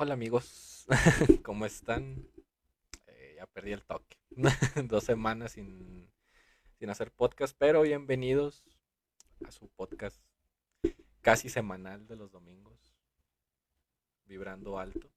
Hola 0.00 0.14
amigos, 0.14 0.86
¿cómo 1.42 1.66
están? 1.66 2.24
Eh, 3.08 3.34
ya 3.36 3.46
perdí 3.48 3.72
el 3.72 3.84
toque. 3.84 4.16
Dos 4.84 5.02
semanas 5.02 5.50
sin, 5.50 6.08
sin 6.78 6.88
hacer 6.88 7.10
podcast, 7.10 7.56
pero 7.58 7.82
bienvenidos 7.82 8.64
a 9.44 9.50
su 9.50 9.66
podcast 9.70 10.22
casi 11.20 11.48
semanal 11.48 12.06
de 12.06 12.14
los 12.14 12.30
domingos. 12.30 12.94
Vibrando 14.24 14.78
alto. 14.78 15.10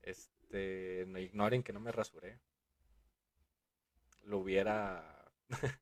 Este, 0.00 1.06
no 1.08 1.18
ignoren 1.18 1.64
que 1.64 1.72
no 1.72 1.80
me 1.80 1.90
rasuré. 1.90 2.38
Lo 4.22 4.38
hubiera 4.38 5.28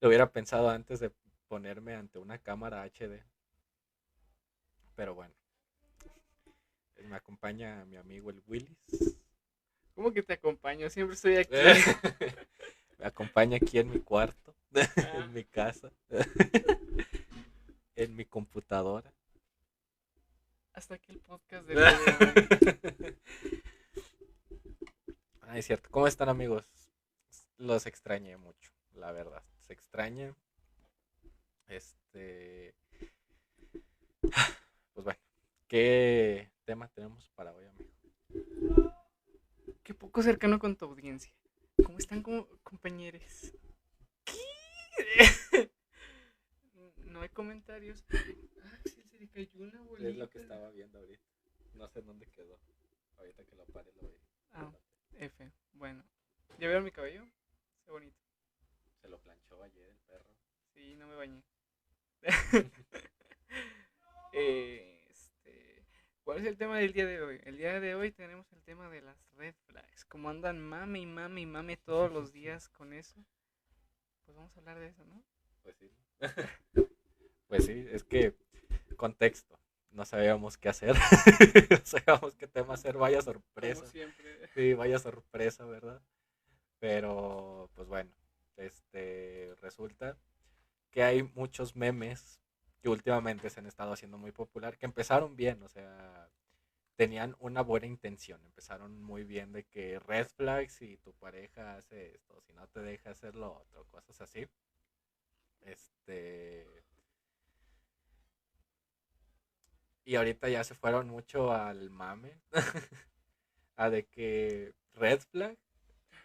lo 0.00 0.08
hubiera 0.08 0.32
pensado 0.32 0.68
antes 0.68 0.98
de 0.98 1.12
ponerme 1.46 1.94
ante 1.94 2.18
una 2.18 2.38
cámara 2.38 2.82
HD. 2.82 3.22
Pero 4.96 5.14
bueno. 5.14 5.38
Me 7.04 7.16
acompaña 7.16 7.84
mi 7.84 7.96
amigo 7.96 8.30
el 8.30 8.42
Willis. 8.46 9.16
¿Cómo 9.94 10.12
que 10.12 10.22
te 10.22 10.34
acompaño? 10.34 10.88
Siempre 10.90 11.14
estoy 11.14 11.36
aquí. 11.38 11.56
Me 12.98 13.06
acompaña 13.06 13.56
aquí 13.56 13.78
en 13.78 13.90
mi 13.90 14.00
cuarto, 14.00 14.54
en 15.14 15.32
mi 15.32 15.44
casa, 15.44 15.90
en 17.96 18.16
mi 18.16 18.24
computadora. 18.24 19.12
Hasta 20.72 20.94
aquí 20.94 21.12
el 21.12 21.20
podcast 21.20 21.66
de. 21.66 23.16
Ah, 25.42 25.56
es 25.58 25.66
cierto. 25.66 25.88
¿Cómo 25.90 26.06
están 26.06 26.28
amigos? 26.28 26.64
Los 27.56 27.86
extrañé 27.86 28.36
mucho, 28.36 28.70
la 28.94 29.12
verdad. 29.12 29.42
Se 29.60 29.72
extraña. 29.72 30.34
Este. 31.66 32.74
Pues 34.94 35.04
bueno. 35.04 35.27
¿Qué 35.68 36.50
tema 36.64 36.88
tenemos 36.88 37.28
para 37.34 37.52
hoy, 37.52 37.66
amigo? 37.66 37.90
Qué 39.82 39.92
poco 39.92 40.22
cercano 40.22 40.58
con 40.58 40.76
tu 40.76 40.86
audiencia. 40.86 41.30
¿Cómo 41.84 41.98
están 41.98 42.22
como 42.22 42.48
compañeros? 42.62 43.52
¿Qué? 44.24 44.34
No 47.04 47.22
hay 47.22 47.28
comentarios. 47.30 48.04
Ah, 48.62 48.78
sí, 48.84 49.02
se 49.02 49.18
le 49.18 49.28
cayó 49.28 49.64
una 49.64 49.80
bolita. 49.80 50.08
Es 50.08 50.16
lo 50.16 50.30
que 50.30 50.40
estaba 50.40 50.70
viendo 50.70 50.98
ahorita. 50.98 51.24
No 51.74 51.88
sé 51.88 52.02
dónde 52.02 52.26
quedó. 52.26 52.58
Ahorita 53.18 53.44
que 53.44 53.56
lo 53.56 53.64
pare 53.66 53.92
lo 53.94 54.02
veo. 54.02 54.20
Ah, 54.52 54.72
F. 55.16 55.52
Bueno. 55.72 56.04
¿Ya 56.58 56.68
vieron 56.68 56.84
mi 56.84 56.92
cabello? 56.92 57.24
Está 57.80 57.92
bonito. 57.92 58.16
Se 59.02 59.08
lo 59.08 59.18
planchó 59.18 59.62
ayer 59.62 59.88
el 59.88 59.98
perro. 60.06 60.30
Sí, 60.74 60.94
no 60.96 61.08
me 61.08 61.16
bañé. 61.16 61.42
este, 64.32 64.97
¿Cuál 66.28 66.40
es 66.40 66.46
el 66.46 66.58
tema 66.58 66.76
del 66.76 66.92
día 66.92 67.06
de 67.06 67.22
hoy? 67.22 67.40
El 67.44 67.56
día 67.56 67.80
de 67.80 67.94
hoy 67.94 68.12
tenemos 68.12 68.52
el 68.52 68.60
tema 68.60 68.90
de 68.90 69.00
las 69.00 69.16
red 69.38 69.54
flags. 69.66 70.04
Como 70.04 70.28
andan 70.28 70.60
mame 70.60 70.98
y 70.98 71.06
mame 71.06 71.40
y 71.40 71.46
mame 71.46 71.78
todos 71.78 72.12
los 72.12 72.34
días 72.34 72.68
con 72.68 72.92
eso. 72.92 73.18
Pues 74.26 74.36
vamos 74.36 74.54
a 74.54 74.60
hablar 74.60 74.78
de 74.78 74.88
eso, 74.88 75.06
¿no? 75.06 75.24
Pues 75.62 75.76
sí. 75.78 75.90
pues 77.48 77.64
sí, 77.64 77.86
es 77.90 78.04
que 78.04 78.34
contexto. 78.98 79.58
No 79.90 80.04
sabíamos 80.04 80.58
qué 80.58 80.68
hacer. 80.68 80.96
no 81.70 81.80
sabíamos 81.86 82.36
qué 82.36 82.46
tema 82.46 82.74
hacer. 82.74 82.98
Vaya 82.98 83.22
sorpresa. 83.22 83.80
Como 83.80 83.90
siempre. 83.90 84.48
Sí, 84.48 84.74
vaya 84.74 84.98
sorpresa, 84.98 85.64
¿verdad? 85.64 86.02
Pero, 86.78 87.70
pues 87.72 87.88
bueno, 87.88 88.12
este 88.58 89.54
resulta 89.62 90.18
que 90.90 91.02
hay 91.02 91.22
muchos 91.22 91.74
memes 91.74 92.42
que 92.80 92.88
últimamente 92.88 93.50
se 93.50 93.60
han 93.60 93.66
estado 93.66 93.92
haciendo 93.92 94.18
muy 94.18 94.32
popular, 94.32 94.78
que 94.78 94.86
empezaron 94.86 95.36
bien, 95.36 95.62
o 95.62 95.68
sea, 95.68 96.30
tenían 96.96 97.36
una 97.40 97.62
buena 97.62 97.86
intención, 97.86 98.44
empezaron 98.44 99.00
muy 99.02 99.24
bien 99.24 99.52
de 99.52 99.64
que 99.64 99.98
red 100.00 100.26
flags 100.28 100.74
si 100.74 100.96
tu 100.98 101.12
pareja 101.14 101.76
hace 101.76 102.14
esto, 102.14 102.40
si 102.42 102.52
no 102.54 102.66
te 102.68 102.80
deja 102.80 103.10
hacer 103.10 103.34
lo 103.36 103.52
otro, 103.54 103.84
cosas 103.86 104.20
así. 104.20 104.46
Este 105.60 106.66
y 110.04 110.16
ahorita 110.16 110.48
ya 110.48 110.64
se 110.64 110.74
fueron 110.74 111.08
mucho 111.08 111.52
al 111.52 111.90
mame, 111.90 112.40
a 113.76 113.90
de 113.90 114.06
que 114.06 114.74
red 114.94 115.20
flag 115.20 115.58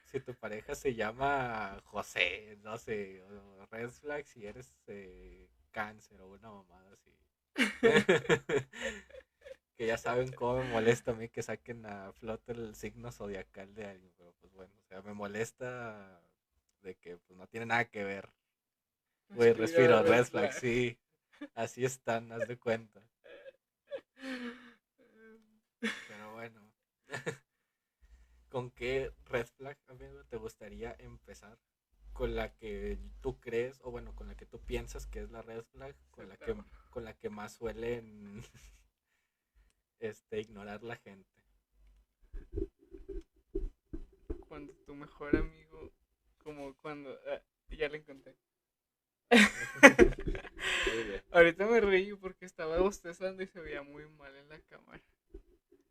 si 0.05 0.19
tu 0.19 0.33
pareja 0.35 0.75
se 0.75 0.95
llama 0.95 1.81
José, 1.85 2.57
no 2.61 2.77
sé, 2.77 3.23
red 3.71 3.89
flag 3.89 4.25
si 4.25 4.45
eres 4.45 4.73
eh, 4.87 5.49
cáncer 5.73 6.21
o 6.21 6.27
una 6.27 6.49
mamada 6.49 6.93
así. 6.93 7.11
que 9.75 9.87
ya 9.87 9.97
saben 9.97 10.31
cómo 10.31 10.59
me 10.59 10.69
molesta 10.69 11.11
a 11.11 11.15
mí 11.15 11.27
que 11.29 11.43
saquen 11.43 11.85
a 11.85 12.13
flote 12.13 12.53
el 12.53 12.75
signo 12.75 13.11
zodiacal 13.11 13.73
de 13.75 13.87
alguien, 13.87 14.13
pero 14.17 14.33
pues 14.39 14.53
bueno, 14.53 14.73
o 14.79 14.85
sea, 14.87 15.01
me 15.01 15.13
molesta 15.13 16.21
de 16.81 16.95
que 16.95 17.17
pues 17.17 17.37
no 17.37 17.47
tiene 17.47 17.65
nada 17.65 17.85
que 17.85 18.03
ver. 18.03 18.29
Güey, 19.29 19.53
respiro, 19.53 20.03
red 20.03 20.25
flag, 20.25 20.53
sí. 20.53 20.97
Así 21.55 21.83
están, 21.83 22.31
haz 22.31 22.47
de 22.47 22.57
cuenta. 22.57 23.01
Pero 26.07 26.33
bueno. 26.33 26.71
¿Con 28.49 28.69
qué 28.69 29.11
red 29.25 29.47
flag, 29.47 29.77
amigo, 29.87 30.23
te 30.25 30.37
gustaría 30.37 30.95
empezar? 30.99 31.57
Con 32.13 32.35
la 32.35 32.53
que 32.55 32.99
tú 33.21 33.39
crees, 33.39 33.79
o 33.83 33.91
bueno, 33.91 34.15
con 34.15 34.27
la 34.27 34.35
que 34.35 34.45
tú 34.45 34.59
piensas 34.59 35.07
que 35.07 35.21
es 35.21 35.31
la 35.31 35.41
red 35.41 35.63
flag, 35.71 35.95
con 36.11 36.29
la 36.29 36.37
que, 36.37 36.55
con 36.91 37.03
la 37.03 37.17
que 37.17 37.29
más 37.29 37.55
suelen 37.55 38.43
este, 39.99 40.39
ignorar 40.39 40.83
la 40.83 40.95
gente. 40.97 41.29
Cuando 44.47 44.73
tu 44.85 44.95
mejor 44.95 45.35
amigo, 45.35 45.91
como 46.43 46.75
cuando... 46.77 47.19
ah, 47.27 47.41
ya 47.69 47.89
lo 47.89 47.95
encontré. 47.95 48.35
Ahorita 51.31 51.65
me 51.65 51.81
reí 51.81 52.13
porque 52.13 52.45
estaba 52.45 52.79
bostezando 52.79 53.41
y 53.41 53.47
se 53.47 53.59
veía 53.59 53.81
muy 53.81 54.07
mal 54.09 54.35
en 54.35 54.49
la 54.49 54.59
cámara. 54.59 55.01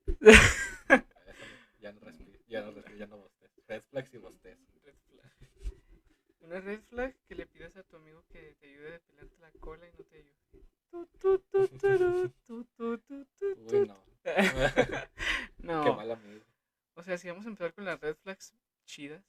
Ya 1.82 1.90
no 1.90 2.00
respiro, 2.00 2.38
ya 2.46 2.62
no 2.62 2.70
respiro, 2.70 2.96
ya 2.96 3.06
no 3.08 3.18
bostezo. 3.18 3.60
Red 3.66 3.82
flags 3.90 4.14
y 4.14 4.18
bostezo. 4.18 4.62
Una 6.42 6.60
red 6.60 6.80
flag 6.90 7.14
que 7.26 7.34
le 7.34 7.46
pidas 7.46 7.76
a 7.76 7.82
tu 7.84 7.96
amigo 7.96 8.24
que 8.28 8.54
te 8.60 8.66
ayude 8.66 8.88
a 8.88 8.92
depilarte 8.92 9.38
la 9.38 9.50
cola 9.52 9.88
y 9.88 9.92
no 9.92 10.04
te 10.04 10.16
ayude. 10.18 10.36
Tu, 10.90 11.06
tu, 11.18 11.38
tu, 11.38 11.68
turu, 11.68 12.28
tu, 12.46 12.64
tu, 12.64 12.98
tu, 12.98 13.24
tu, 13.38 13.56
tu. 13.66 13.76
Uy, 13.78 13.86
no. 13.88 14.04
Qué 15.82 15.92
No, 15.92 15.94
mal 15.94 16.10
amigo. 16.10 16.44
o 16.94 17.02
sea, 17.02 17.16
si 17.18 17.28
vamos 17.28 17.46
a 17.46 17.48
empezar 17.48 17.72
con 17.74 17.84
las 17.84 18.00
red 18.00 18.16
flags 18.16 18.54
chidas, 18.84 19.24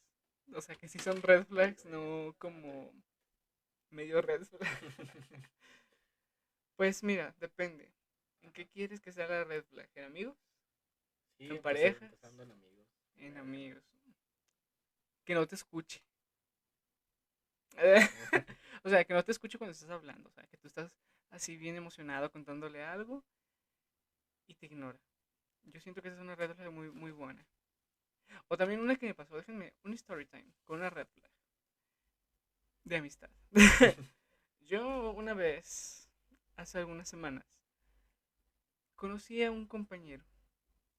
o 0.54 0.62
sea, 0.62 0.76
que 0.76 0.88
sí 0.88 1.00
son 1.00 1.22
red 1.22 1.46
flags, 1.46 1.86
no 1.86 2.36
como 2.40 2.92
medio 3.92 4.22
red 4.22 4.44
flag. 4.46 4.62
Pues 6.76 7.04
mira, 7.04 7.36
depende. 7.40 7.92
¿En 8.42 8.52
qué 8.52 8.68
quieres 8.68 9.00
que 9.00 9.12
sea 9.12 9.28
la 9.28 9.44
red 9.44 9.64
flag? 9.64 9.90
¿En 9.96 10.06
amigos? 10.06 10.36
Sí, 11.38 11.48
¿En 11.48 11.62
parejas? 11.62 12.12
en 12.24 12.52
amigos. 12.52 12.88
En 13.18 13.38
amigos. 13.38 13.84
Que 15.26 15.34
no 15.36 15.48
te 15.48 15.56
escuche. 15.56 16.02
o 18.84 18.90
sea, 18.90 19.04
que 19.04 19.14
no 19.14 19.24
te 19.24 19.32
escuche 19.32 19.58
cuando 19.58 19.72
estás 19.72 19.90
hablando. 19.90 20.30
O 20.30 20.32
sea, 20.32 20.46
que 20.46 20.58
tú 20.58 20.68
estás 20.68 20.92
así 21.30 21.58
bien 21.58 21.76
emocionado 21.76 22.32
contándole 22.32 22.84
algo 22.84 23.24
y 24.48 24.54
te 24.56 24.68
ignora. 24.68 25.00
Yo 25.64 25.80
siento 25.80 26.02
que 26.02 26.10
esa 26.10 26.18
es 26.18 26.24
una 26.24 26.36
red 26.36 26.54
flag 26.56 26.72
muy, 26.72 26.92
muy 26.92 27.12
buena. 27.12 27.46
O 28.48 28.58
también 28.58 28.80
una 28.80 28.96
que 28.96 29.06
me 29.06 29.16
pasó, 29.16 29.36
déjenme, 29.36 29.74
un 29.84 29.94
story 29.94 30.26
time 30.26 30.52
con 30.66 30.80
una 30.80 30.90
red 30.90 31.08
flag 31.08 31.32
de 32.84 32.98
amistad. 32.98 33.30
Yo 34.62 35.12
una 35.12 35.34
vez, 35.34 36.10
hace 36.56 36.80
algunas 36.80 37.08
semanas, 37.08 37.46
conocí 38.96 39.44
a 39.44 39.52
un 39.52 39.66
compañero, 39.66 40.24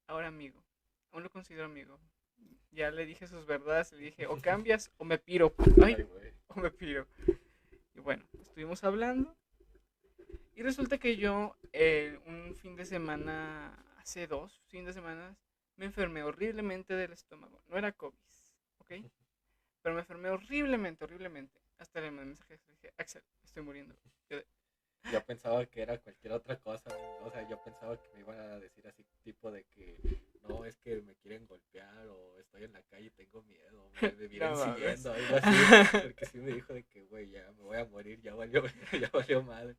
ahora 0.06 0.28
amigo, 0.28 0.62
aún 1.12 1.22
lo 1.22 1.30
considero 1.30 1.66
amigo. 1.66 1.98
Ya 2.74 2.90
le 2.90 3.06
dije 3.06 3.28
sus 3.28 3.46
verdades, 3.46 3.92
le 3.92 3.98
dije, 3.98 4.26
o 4.26 4.36
cambias 4.42 4.90
o 4.98 5.04
me 5.04 5.18
piro. 5.18 5.54
Ay, 5.82 6.06
o 6.48 6.60
me 6.60 6.70
piro. 6.70 7.06
Y 7.94 8.00
bueno, 8.00 8.24
estuvimos 8.40 8.82
hablando. 8.82 9.36
Y 10.56 10.62
resulta 10.62 10.98
que 10.98 11.16
yo, 11.16 11.56
eh, 11.72 12.18
un 12.26 12.54
fin 12.54 12.76
de 12.76 12.84
semana, 12.84 13.74
hace 13.98 14.26
dos 14.26 14.60
fines 14.68 14.86
de 14.86 14.92
semana, 14.92 15.36
me 15.76 15.86
enfermé 15.86 16.22
horriblemente 16.22 16.94
del 16.94 17.12
estómago. 17.12 17.62
No 17.68 17.76
era 17.76 17.92
COVID, 17.92 18.18
¿ok? 18.78 18.92
Pero 19.82 19.94
me 19.94 20.00
enfermé 20.00 20.30
horriblemente, 20.30 21.04
horriblemente. 21.04 21.60
Hasta 21.78 22.00
le 22.00 22.10
mandé 22.10 22.26
mensaje, 22.26 22.60
le 22.66 22.72
dije, 22.74 22.94
Axel, 22.98 23.22
estoy 23.42 23.62
muriendo. 23.62 23.96
Yo 24.28 24.36
de, 24.38 24.46
Yo 25.12 25.24
pensaba 25.24 25.66
que 25.66 25.82
era 25.82 25.98
cualquier 25.98 26.32
otra 26.32 26.56
cosa, 26.60 26.96
o 27.22 27.30
sea, 27.30 27.48
yo 27.48 27.62
pensaba 27.62 28.00
que 28.00 28.08
me 28.14 28.20
iban 28.20 28.38
a 28.38 28.58
decir 28.60 28.86
así, 28.86 29.04
tipo 29.22 29.50
de 29.50 29.64
que 29.64 29.96
no, 30.48 30.64
es 30.64 30.76
que 30.78 31.02
me 31.02 31.14
quieren 31.16 31.46
golpear 31.46 32.06
o 32.08 32.38
estoy 32.38 32.64
en 32.64 32.72
la 32.72 32.82
calle 32.82 33.06
y 33.06 33.10
tengo 33.10 33.42
miedo, 33.42 33.90
me, 34.02 34.12
me 34.12 34.26
vienen 34.28 34.50
No 34.50 34.56
siguiendo, 34.56 35.12
algo 35.12 35.36
así, 35.36 35.98
porque 36.02 36.26
sí 36.26 36.38
me 36.38 36.52
dijo 36.52 36.72
de 36.72 36.84
que, 36.84 37.04
güey, 37.06 37.30
ya 37.30 37.50
me 37.52 37.62
voy 37.62 37.78
a 37.78 37.84
morir, 37.86 38.20
ya 38.20 38.34
valió, 38.34 38.62
ya 39.00 39.10
valió 39.12 39.42
madre. 39.42 39.76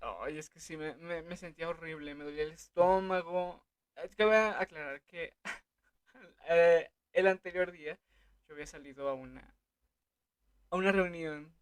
Ay, 0.00 0.38
es 0.38 0.50
que 0.50 0.60
sí, 0.60 0.76
me, 0.76 0.94
me, 0.96 1.22
me 1.22 1.36
sentía 1.36 1.68
horrible, 1.68 2.14
me 2.14 2.24
dolía 2.24 2.42
el 2.42 2.52
estómago. 2.52 3.64
Es 4.02 4.14
que 4.14 4.24
voy 4.24 4.34
a 4.34 4.60
aclarar 4.60 5.00
que 5.02 5.34
eh, 6.48 6.90
el 7.12 7.26
anterior 7.26 7.72
día 7.72 7.98
yo 8.46 8.54
había 8.54 8.66
salido 8.66 9.08
a 9.08 9.14
una 9.14 9.54
a 10.70 10.76
una 10.76 10.92
reunión 10.92 11.54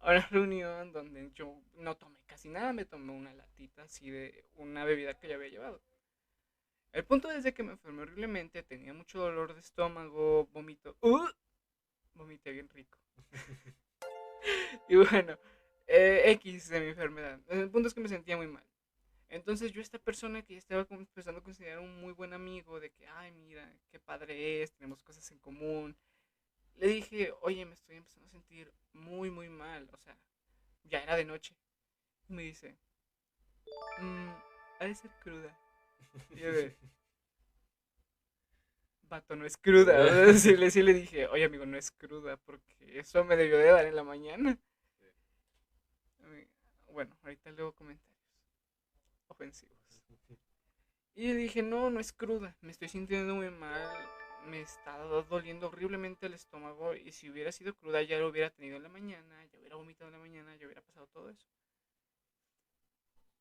a 0.00 0.12
una 0.12 0.26
reunión 0.28 0.92
donde 0.92 1.30
yo 1.34 1.60
no 1.74 1.96
tomé 1.96 2.18
casi 2.26 2.48
nada, 2.48 2.72
me 2.72 2.84
tomé 2.84 3.12
una 3.12 3.32
latita 3.32 3.82
así 3.82 4.10
de 4.10 4.44
una 4.56 4.84
bebida 4.84 5.14
que 5.18 5.28
ya 5.28 5.34
había 5.34 5.48
llevado. 5.48 5.80
El 6.94 7.04
punto 7.04 7.28
es 7.32 7.42
de 7.42 7.52
que 7.52 7.64
me 7.64 7.72
enfermé 7.72 8.02
horriblemente, 8.02 8.62
tenía 8.62 8.94
mucho 8.94 9.18
dolor 9.18 9.52
de 9.52 9.58
estómago, 9.58 10.46
vómito. 10.52 10.96
¡Uh! 11.00 11.28
Vomité 12.14 12.52
bien 12.52 12.68
rico. 12.68 12.96
y 14.88 14.94
bueno, 14.94 15.36
eh, 15.88 16.22
X 16.26 16.68
de 16.68 16.78
mi 16.78 16.86
enfermedad. 16.86 17.40
El 17.48 17.68
punto 17.68 17.88
es 17.88 17.94
que 17.94 18.00
me 18.00 18.08
sentía 18.08 18.36
muy 18.36 18.46
mal. 18.46 18.64
Entonces 19.28 19.72
yo 19.72 19.82
esta 19.82 19.98
persona 19.98 20.42
que 20.42 20.52
ya 20.54 20.58
estaba 20.58 20.86
empezando 20.88 21.40
a 21.40 21.42
considerar 21.42 21.80
un 21.80 22.00
muy 22.00 22.12
buen 22.12 22.32
amigo, 22.32 22.78
de 22.78 22.92
que, 22.92 23.08
ay, 23.08 23.32
mira, 23.32 23.68
qué 23.90 23.98
padre 23.98 24.62
es, 24.62 24.72
tenemos 24.72 25.02
cosas 25.02 25.28
en 25.32 25.40
común, 25.40 25.96
le 26.76 26.86
dije, 26.86 27.34
oye, 27.40 27.66
me 27.66 27.74
estoy 27.74 27.96
empezando 27.96 28.28
a 28.28 28.30
sentir 28.30 28.72
muy, 28.92 29.32
muy 29.32 29.48
mal, 29.48 29.90
o 29.92 29.96
sea, 29.96 30.16
ya 30.84 31.02
era 31.02 31.16
de 31.16 31.24
noche. 31.24 31.56
Me 32.28 32.42
dice, 32.42 32.76
mmm, 33.98 34.30
ha 34.78 34.84
de 34.84 34.94
ser 34.94 35.10
cruda. 35.20 35.58
Vato, 39.08 39.36
no 39.36 39.44
es 39.46 39.56
cruda. 39.56 40.34
sí, 40.34 40.56
le, 40.56 40.70
le 40.70 40.94
dije, 40.94 41.26
oye, 41.28 41.44
amigo, 41.44 41.66
no 41.66 41.76
es 41.76 41.90
cruda, 41.90 42.36
porque 42.36 42.98
eso 42.98 43.24
me 43.24 43.36
debió 43.36 43.58
de 43.58 43.66
dar 43.70 43.84
en 43.86 43.96
la 43.96 44.04
mañana. 44.04 44.58
Bueno, 46.92 47.16
ahorita 47.22 47.50
luego 47.50 47.72
comentarios 47.74 48.16
ofensivos. 49.28 50.00
Y 51.16 51.28
le 51.28 51.34
dije, 51.34 51.62
no, 51.62 51.90
no 51.90 52.00
es 52.00 52.12
cruda, 52.12 52.56
me 52.60 52.70
estoy 52.70 52.88
sintiendo 52.88 53.34
muy 53.34 53.50
mal, 53.50 53.88
me 54.46 54.60
está 54.60 54.96
doliendo 54.98 55.68
horriblemente 55.68 56.26
el 56.26 56.34
estómago 56.34 56.94
y 56.94 57.12
si 57.12 57.30
hubiera 57.30 57.52
sido 57.52 57.74
cruda 57.74 58.02
ya 58.02 58.18
lo 58.18 58.28
hubiera 58.28 58.50
tenido 58.50 58.76
en 58.76 58.82
la 58.84 58.88
mañana, 58.88 59.44
ya 59.46 59.58
hubiera 59.58 59.76
vomitado 59.76 60.08
en 60.08 60.12
la 60.14 60.20
mañana, 60.20 60.56
ya 60.56 60.66
hubiera 60.66 60.82
pasado 60.82 61.06
todo 61.08 61.30
eso. 61.30 61.46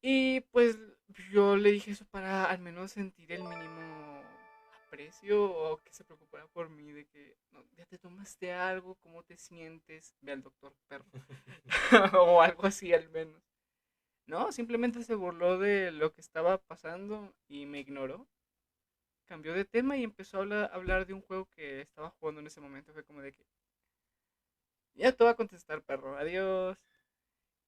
Y 0.04 0.42
pues 0.52 0.78
yo 1.32 1.56
le 1.56 1.72
dije 1.72 1.92
eso 1.92 2.06
para 2.06 2.46
al 2.46 2.60
menos 2.60 2.92
sentir 2.92 3.32
el 3.32 3.42
mínimo 3.44 4.22
aprecio 4.86 5.52
o 5.52 5.82
que 5.82 5.92
se 5.92 6.04
preocupara 6.04 6.46
por 6.48 6.70
mí 6.70 6.92
de 6.92 7.06
que 7.08 7.36
ya 7.76 7.86
te 7.88 7.98
tomaste 7.98 8.54
algo, 8.54 8.96
cómo 9.02 9.24
te 9.24 9.38
sientes, 9.38 10.16
ve 10.22 10.34
al 10.34 10.44
doctor 10.44 10.76
perro 10.88 11.06
o 12.22 12.42
algo 12.42 12.68
así 12.68 12.94
al 12.94 13.10
menos. 13.10 13.42
No, 14.28 14.52
simplemente 14.52 15.04
se 15.04 15.16
burló 15.16 15.58
de 15.58 15.92
lo 15.92 16.14
que 16.14 16.22
estaba 16.22 16.60
pasando 16.60 17.34
y 17.48 17.66
me 17.66 17.80
ignoró 17.80 18.28
cambió 19.26 19.54
de 19.54 19.66
tema 19.66 19.98
y 19.98 20.04
empezó 20.04 20.38
a 20.38 20.66
hablar, 20.66 21.08
de 21.08 21.14
un 21.14 21.22
juego 21.22 21.50
que 21.50 21.82
estaba 21.82 22.12
jugando 22.12 22.42
en 22.42 22.48
ese 22.48 22.62
momento. 22.62 22.94
Fue 22.94 23.04
como 23.04 23.22
de 23.22 23.32
que. 23.32 23.44
Ya 24.96 25.12
te 25.12 25.24
voy 25.24 25.32
a 25.32 25.36
contestar, 25.36 25.82
perro. 25.82 26.16
Adiós. 26.18 26.78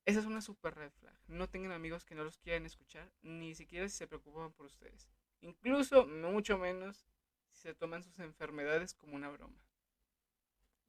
Esa 0.05 0.19
es 0.19 0.25
una 0.25 0.41
super 0.41 0.75
red 0.75 0.91
flag. 0.91 1.15
No 1.27 1.49
tengan 1.49 1.71
amigos 1.71 2.05
que 2.05 2.15
no 2.15 2.23
los 2.23 2.37
quieran 2.37 2.65
escuchar, 2.65 3.11
ni 3.21 3.55
siquiera 3.55 3.89
si 3.89 3.97
se 3.97 4.07
preocupan 4.07 4.53
por 4.53 4.67
ustedes. 4.67 5.09
Incluso, 5.41 6.05
mucho 6.05 6.57
menos, 6.57 7.07
si 7.51 7.61
se 7.61 7.73
toman 7.73 8.03
sus 8.03 8.19
enfermedades 8.19 8.93
como 8.93 9.15
una 9.15 9.29
broma. 9.29 9.59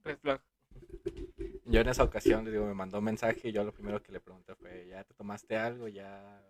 Red 0.05 0.19
flag. 0.19 0.43
Yo 1.65 1.81
en 1.81 1.89
esa 1.89 2.05
ocasión, 2.05 2.45
le 2.45 2.51
digo, 2.51 2.67
me 2.67 2.75
mandó 2.75 2.99
un 2.99 3.05
mensaje 3.05 3.49
y 3.49 3.53
yo 3.53 3.65
lo 3.65 3.73
primero 3.73 4.03
que 4.03 4.13
le 4.13 4.21
pregunté 4.21 4.55
fue, 4.55 4.87
¿ya 4.87 5.03
te 5.05 5.15
tomaste 5.15 5.57
algo? 5.57 5.89
¿Ya, 5.89 6.45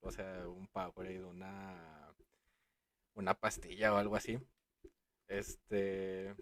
o 0.00 0.10
sea, 0.10 0.46
un 0.48 0.66
Powerade, 0.66 1.24
una 1.24 1.98
una 3.18 3.34
pastilla 3.34 3.92
o 3.92 3.96
algo 3.96 4.16
así. 4.16 4.38
Este, 5.26 6.34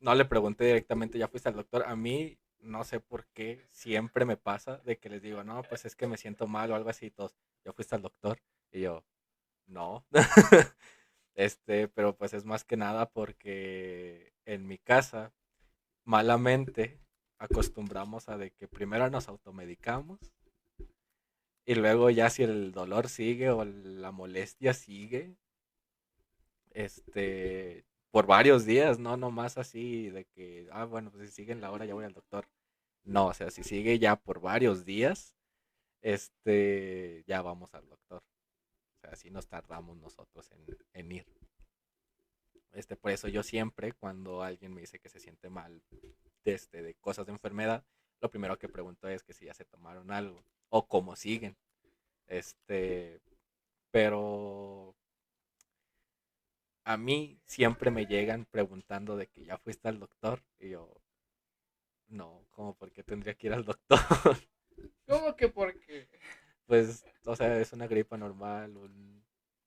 no 0.00 0.14
le 0.14 0.24
pregunté 0.24 0.64
directamente, 0.64 1.18
ya 1.18 1.28
fuiste 1.28 1.48
al 1.48 1.56
doctor. 1.56 1.84
A 1.86 1.94
mí, 1.94 2.38
no 2.62 2.84
sé 2.84 3.00
por 3.00 3.26
qué, 3.28 3.66
siempre 3.70 4.24
me 4.24 4.36
pasa 4.36 4.78
de 4.78 4.98
que 4.98 5.10
les 5.10 5.22
digo, 5.22 5.44
no, 5.44 5.62
pues 5.64 5.84
es 5.84 5.96
que 5.96 6.06
me 6.06 6.16
siento 6.16 6.46
mal 6.46 6.70
o 6.70 6.74
algo 6.74 6.90
así. 6.90 7.06
Y 7.06 7.10
todos, 7.10 7.34
ya 7.64 7.72
fuiste 7.72 7.94
al 7.94 8.02
doctor. 8.02 8.40
Y 8.72 8.82
yo, 8.82 9.04
no. 9.66 10.04
este, 11.34 11.88
pero 11.88 12.16
pues 12.16 12.34
es 12.34 12.44
más 12.44 12.64
que 12.64 12.76
nada 12.76 13.10
porque 13.10 14.32
en 14.46 14.66
mi 14.66 14.78
casa, 14.78 15.32
malamente, 16.04 17.00
acostumbramos 17.38 18.28
a 18.28 18.38
de 18.38 18.52
que 18.52 18.68
primero 18.68 19.10
nos 19.10 19.28
automedicamos 19.28 20.20
y 21.64 21.74
luego 21.74 22.10
ya 22.10 22.28
si 22.30 22.42
el 22.42 22.72
dolor 22.72 23.08
sigue 23.08 23.50
o 23.50 23.64
la 23.64 24.10
molestia 24.10 24.74
sigue, 24.74 25.36
este, 26.70 27.84
por 28.12 28.26
varios 28.26 28.66
días, 28.66 28.98
no 28.98 29.16
nomás 29.16 29.58
así 29.58 30.10
de 30.10 30.26
que, 30.26 30.68
ah, 30.70 30.84
bueno, 30.84 31.10
pues 31.10 31.30
si 31.30 31.36
siguen 31.36 31.60
la 31.62 31.72
hora 31.72 31.86
ya 31.86 31.94
voy 31.94 32.04
al 32.04 32.12
doctor. 32.12 32.46
No, 33.04 33.28
o 33.28 33.34
sea, 33.34 33.50
si 33.50 33.64
sigue 33.64 33.98
ya 33.98 34.16
por 34.16 34.40
varios 34.40 34.84
días, 34.84 35.34
este, 36.02 37.24
ya 37.26 37.42
vamos 37.42 37.74
al 37.74 37.88
doctor. 37.88 38.22
O 38.98 39.00
sea, 39.00 39.10
así 39.12 39.30
nos 39.30 39.48
tardamos 39.48 39.96
nosotros 39.96 40.50
en, 40.92 41.10
ir. 41.12 41.26
Este, 42.72 42.96
por 42.96 43.12
eso 43.12 43.28
yo 43.28 43.42
siempre, 43.42 43.92
cuando 43.92 44.42
alguien 44.42 44.74
me 44.74 44.82
dice 44.82 44.98
que 44.98 45.08
se 45.08 45.18
siente 45.18 45.48
mal 45.48 45.82
de, 46.44 46.54
este, 46.54 46.82
de 46.82 46.94
cosas 46.94 47.26
de 47.26 47.32
enfermedad, 47.32 47.84
lo 48.20 48.30
primero 48.30 48.58
que 48.58 48.68
pregunto 48.68 49.08
es 49.08 49.22
que 49.22 49.32
si 49.32 49.46
ya 49.46 49.54
se 49.54 49.64
tomaron 49.64 50.10
algo 50.10 50.44
o 50.68 50.86
cómo 50.86 51.16
siguen. 51.16 51.56
Este, 52.26 53.22
pero 53.90 54.94
a 56.84 56.96
mí 56.96 57.40
siempre 57.44 57.90
me 57.90 58.06
llegan 58.06 58.44
preguntando 58.46 59.16
de 59.16 59.28
que 59.28 59.44
ya 59.44 59.58
fuiste 59.58 59.88
al 59.88 59.98
doctor 59.98 60.42
y 60.58 60.70
yo, 60.70 61.00
no, 62.08 62.46
¿cómo 62.50 62.74
por 62.74 62.90
qué 62.92 63.02
tendría 63.02 63.34
que 63.34 63.46
ir 63.46 63.52
al 63.52 63.64
doctor? 63.64 63.98
¿Cómo 65.06 65.36
que 65.36 65.48
por 65.48 65.78
qué? 65.80 66.08
Pues, 66.66 67.04
o 67.24 67.36
sea, 67.36 67.58
es 67.60 67.72
una 67.72 67.86
gripa 67.86 68.16
normal, 68.16 68.76
un... 68.76 69.24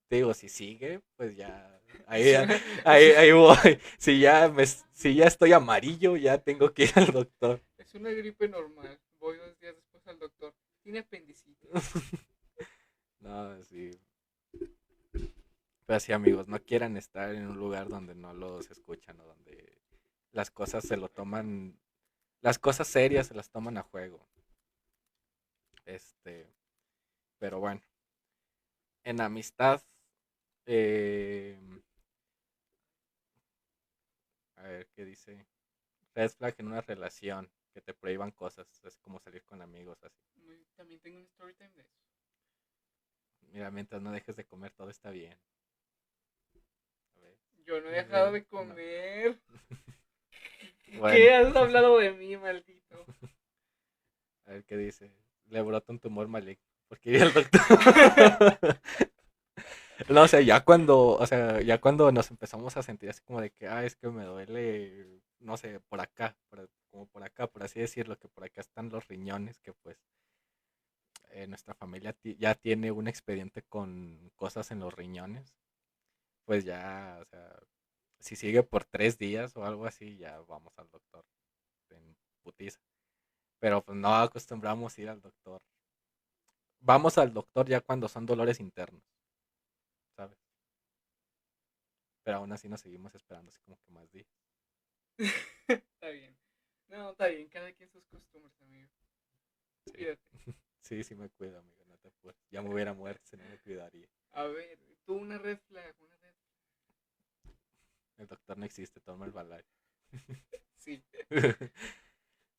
digo, 0.10 0.34
si 0.34 0.50
sigue, 0.50 1.02
pues 1.16 1.36
ya, 1.36 1.80
ahí, 2.08 2.34
ahí, 2.86 3.12
ahí 3.12 3.32
voy. 3.32 3.80
Si 3.98 4.20
ya, 4.20 4.50
me, 4.50 4.66
si 4.66 5.16
ya 5.16 5.26
estoy 5.26 5.54
amarillo, 5.54 6.18
ya 6.18 6.38
tengo 6.38 6.74
que 6.74 6.84
ir 6.84 6.94
al 6.96 7.08
doctor. 7.08 7.62
Es 7.78 7.94
una 7.96 8.12
gripe 8.12 8.48
normal, 8.48 9.00
voy 9.20 9.38
dos 9.38 9.60
días 9.60 9.76
después 9.76 10.06
al 10.08 10.20
doctor, 10.20 10.54
tiene 10.82 11.00
apendicitis. 11.00 11.70
no, 13.20 13.64
sí, 13.64 13.92
pero 15.86 15.98
así, 15.98 16.12
amigos, 16.14 16.48
no 16.48 16.60
quieran 16.64 16.98
estar 16.98 17.34
en 17.34 17.48
un 17.48 17.58
lugar 17.58 17.90
donde 17.90 18.16
no 18.16 18.34
los 18.34 18.70
escuchan 18.72 19.20
o 19.20 19.26
donde 19.26 19.82
las 20.32 20.52
cosas 20.52 20.84
se 20.84 20.98
lo 20.98 21.10
toman, 21.10 21.80
las 22.42 22.60
cosas 22.60 22.88
serias 22.88 23.28
se 23.28 23.36
las 23.36 23.50
toman 23.50 23.78
a 23.78 23.84
juego. 23.84 24.28
Este, 25.86 26.48
pero 27.38 27.60
bueno, 27.60 27.82
en 29.04 29.22
amistad, 29.22 29.84
eh, 30.66 31.60
a 34.56 34.64
ver 34.64 34.88
qué 34.96 35.06
dice. 35.06 35.46
Red 36.16 36.32
flag 36.32 36.56
en 36.58 36.68
una 36.68 36.82
relación 36.82 37.52
que 37.74 37.82
te 37.82 37.94
prohíban 37.94 38.32
cosas, 38.32 38.68
es 38.84 38.98
como 38.98 39.20
salir 39.20 39.44
con 39.44 39.62
amigos 39.62 40.02
así. 40.04 40.24
También 40.76 41.00
tengo 41.02 41.20
un 41.20 41.26
story 41.26 41.54
time 41.54 41.72
de 41.76 41.82
eso. 41.82 41.92
Mira, 43.52 43.70
mientras 43.70 44.02
no 44.02 44.12
dejes 44.12 44.36
de 44.36 44.46
comer, 44.46 44.72
todo 44.72 44.90
está 44.90 45.12
bien. 45.12 45.38
Yo 47.66 47.82
no 47.82 47.90
he 47.90 47.94
dejado 47.94 48.32
de 48.32 48.46
comer. 48.46 49.40
¿Qué 50.86 51.34
has 51.34 51.56
hablado 51.56 51.98
de 51.98 52.12
mí, 52.12 52.38
maldito? 52.38 53.06
A 54.46 54.52
ver 54.52 54.64
qué 54.66 54.78
dice. 54.78 55.12
Le 55.48 55.62
brota 55.62 55.92
un 55.92 56.00
tumor 56.00 56.28
maligno. 56.28 56.64
Porque 56.88 57.10
iría 57.10 57.24
al 57.24 57.34
doctor. 57.34 57.62
no, 60.10 60.22
o 60.22 60.28
sea, 60.28 60.42
ya 60.42 60.64
cuando, 60.64 61.14
o 61.14 61.26
sea, 61.26 61.62
ya 61.62 61.82
cuando 61.82 62.12
nos 62.12 62.30
empezamos 62.30 62.78
a 62.78 62.84
sentir 62.84 63.10
así 63.10 63.22
como 63.22 63.42
de 63.42 63.50
que, 63.50 63.68
ah, 63.68 63.84
es 63.84 63.96
que 63.96 64.08
me 64.10 64.24
duele, 64.24 65.22
no 65.40 65.58
sé, 65.58 65.80
por 65.80 66.00
acá, 66.00 66.38
como 66.92 67.08
por 67.08 67.24
acá, 67.24 67.48
por 67.48 67.64
así 67.64 67.80
decirlo, 67.80 68.18
que 68.20 68.28
por 68.28 68.44
acá 68.44 68.62
están 68.62 68.90
los 68.90 69.08
riñones, 69.08 69.60
que 69.60 69.74
pues 69.74 69.98
eh, 71.32 71.48
nuestra 71.48 71.74
familia 71.74 72.16
ya 72.38 72.54
tiene 72.54 72.92
un 72.92 73.08
expediente 73.08 73.64
con 73.64 74.32
cosas 74.36 74.70
en 74.70 74.80
los 74.80 74.94
riñones 74.94 75.56
pues 76.46 76.64
ya, 76.64 77.18
o 77.22 77.26
sea, 77.26 77.60
si 78.20 78.36
sigue 78.36 78.64
por 78.64 78.86
tres 78.86 79.18
días 79.18 79.56
o 79.58 79.66
algo 79.66 79.86
así, 79.86 80.18
ya 80.18 80.40
vamos 80.42 80.74
al 80.78 80.90
doctor 80.90 81.26
en 81.90 82.16
putiza. 82.44 82.80
Pero 83.60 83.84
pues 83.84 83.98
no 83.98 84.16
acostumbramos 84.16 84.98
ir 85.00 85.10
al 85.10 85.22
doctor. 85.22 85.62
Vamos 86.80 87.18
al 87.18 87.34
doctor 87.34 87.68
ya 87.68 87.82
cuando 87.82 88.08
son 88.08 88.26
dolores 88.26 88.60
internos, 88.60 89.04
¿sabes? 90.16 90.38
Pero 92.24 92.38
aún 92.38 92.52
así 92.52 92.70
nos 92.70 92.82
seguimos 92.82 93.14
esperando 93.16 93.50
así 93.50 93.60
como 93.62 93.78
que 93.78 93.92
más 93.92 94.12
días. 94.12 94.28
está 95.68 96.10
bien. 96.10 96.36
No, 96.88 97.12
está 97.12 97.28
bien, 97.28 97.48
cada 97.50 97.72
quien 97.74 97.90
sus 97.90 98.06
costumbres, 98.06 98.60
amigo. 98.62 98.90
Sí. 99.86 100.06
sí, 100.82 101.04
sí 101.04 101.16
me 101.16 101.30
cuido, 101.30 101.60
amigo, 101.60 101.84
no 101.86 101.98
te 101.98 102.08
apures. 102.08 102.40
Ya 102.52 102.62
me 102.62 102.74
hubiera 102.74 102.94
muerto 102.94 103.24
si 103.26 103.38
no 103.38 103.44
me 103.46 103.60
cuidaría. 103.60 104.08
A 104.32 104.44
ver, 104.44 104.80
tú 105.06 105.16
una 105.16 105.38
red 105.38 105.58
flag, 105.68 105.96
una 106.02 106.18
red 106.18 106.25
El 108.18 108.28
doctor 108.28 108.58
no 108.58 108.66
existe, 108.66 109.00
toma 109.00 109.26
el 109.26 109.32
balay. 109.32 109.64
Sí. 110.78 111.04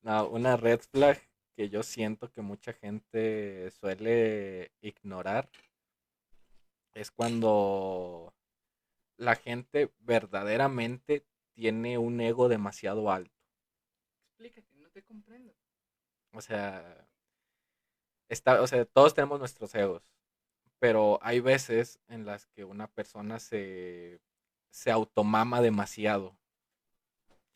No, 0.02 0.28
una 0.28 0.56
red 0.56 0.78
flag 0.78 1.20
que 1.56 1.68
yo 1.68 1.82
siento 1.82 2.30
que 2.30 2.40
mucha 2.40 2.72
gente 2.72 3.72
suele 3.72 4.70
ignorar 4.80 5.50
es 6.94 7.10
cuando 7.10 8.32
la 9.16 9.34
gente 9.34 9.92
verdaderamente 9.98 11.26
tiene 11.54 11.98
un 11.98 12.20
ego 12.20 12.48
demasiado 12.48 13.10
alto. 13.10 13.34
Explícate, 14.28 14.76
no 14.76 14.90
te 14.90 15.02
comprendo. 15.02 15.56
O 16.32 16.40
sea, 16.40 17.08
está, 18.28 18.62
o 18.62 18.66
sea, 18.66 18.84
todos 18.84 19.14
tenemos 19.14 19.38
nuestros 19.38 19.74
egos, 19.74 20.02
pero 20.78 21.18
hay 21.22 21.40
veces 21.40 21.98
en 22.08 22.26
las 22.26 22.46
que 22.46 22.64
una 22.64 22.86
persona 22.86 23.38
se, 23.38 24.20
se 24.76 24.90
automama 24.90 25.62
demasiado. 25.62 26.36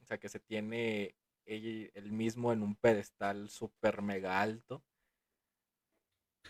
O 0.00 0.04
sea, 0.06 0.16
que 0.18 0.30
se 0.30 0.40
tiene 0.40 1.14
ella- 1.44 1.90
el 1.92 2.12
mismo 2.12 2.50
en 2.50 2.62
un 2.62 2.74
pedestal 2.76 3.50
súper 3.50 4.00
mega 4.00 4.40
alto 4.40 4.82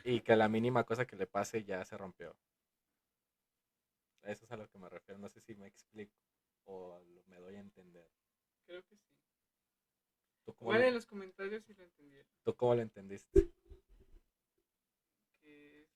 y 0.04 0.20
que 0.20 0.36
la 0.36 0.48
mínima 0.48 0.84
cosa 0.84 1.06
que 1.08 1.16
le 1.16 1.26
pase 1.26 1.64
ya 1.64 1.84
se 1.84 1.96
rompió. 1.98 2.36
Eso 4.22 4.44
es 4.44 4.52
a 4.52 4.56
lo 4.56 4.68
que 4.68 4.78
me 4.78 4.88
refiero. 4.88 5.18
No 5.18 5.28
sé 5.28 5.40
si 5.40 5.56
me 5.56 5.66
explico 5.66 6.14
o 6.66 7.00
lo- 7.00 7.24
me 7.24 7.38
doy 7.38 7.56
a 7.56 7.60
entender. 7.60 8.08
Creo 8.64 8.84
que 8.86 8.96
sí. 8.96 9.12
¿Tú 10.44 10.54
cómo, 10.54 10.72
en 10.72 10.82
lo, 10.82 10.90
los 10.92 11.04
comentarios 11.06 11.64
si 11.64 11.74
lo 11.74 11.82
entendieron. 11.82 12.30
tú 12.44 12.54
cómo 12.54 12.76
lo 12.76 12.82
entendiste? 12.82 13.50
Que 15.42 15.82
es 15.82 15.88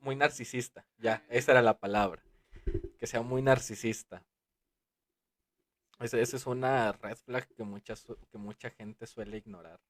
Muy 0.00 0.16
narcisista, 0.16 0.86
ya, 0.98 1.24
esa 1.30 1.52
era 1.52 1.62
la 1.62 1.78
palabra. 1.78 2.22
Que 3.02 3.08
sea 3.08 3.20
muy 3.22 3.42
narcisista. 3.42 4.24
Esa 5.98 6.20
es 6.20 6.46
una 6.46 6.92
red 6.92 7.16
flag 7.16 7.48
que 7.56 7.64
mucha, 7.64 7.96
su- 7.96 8.16
que 8.30 8.38
mucha 8.38 8.70
gente 8.70 9.08
suele 9.08 9.38
ignorar. 9.38 9.80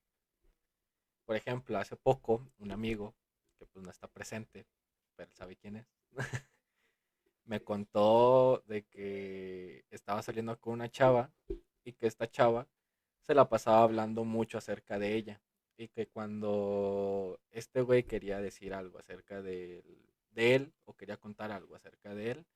Por 1.27 1.37
ejemplo, 1.37 1.77
hace 1.79 1.97
poco, 1.97 2.47
un 2.59 2.71
amigo, 2.73 3.15
que 3.59 3.67
pues 3.67 3.85
no 3.85 3.91
está 3.91 4.07
presente, 4.09 4.67
pero 5.17 5.31
sabe 5.35 5.57
quién 5.57 5.77
es, 5.77 5.87
me 7.45 7.63
contó 7.63 8.63
de 8.67 8.85
que 8.87 9.85
estaba 9.91 10.23
saliendo 10.23 10.59
con 10.61 10.75
una 10.75 10.91
chava 10.91 11.33
y 11.85 11.93
que 11.95 12.07
esta 12.07 12.31
chava 12.31 12.69
se 13.21 13.35
la 13.35 13.49
pasaba 13.49 13.83
hablando 13.83 14.25
mucho 14.25 14.59
acerca 14.59 14.99
de 14.99 15.15
ella. 15.15 15.43
Y 15.77 15.89
que 15.89 16.09
cuando 16.09 17.41
este 17.51 17.83
güey 17.83 18.05
quería 18.05 18.41
decir 18.41 18.75
algo 18.75 18.99
acerca 18.99 19.43
de, 19.43 19.83
de 20.31 20.55
él 20.55 20.75
o 20.85 20.95
quería 20.97 21.17
contar 21.19 21.51
algo 21.53 21.75
acerca 21.77 22.15
de 22.15 22.33
él, 22.33 22.47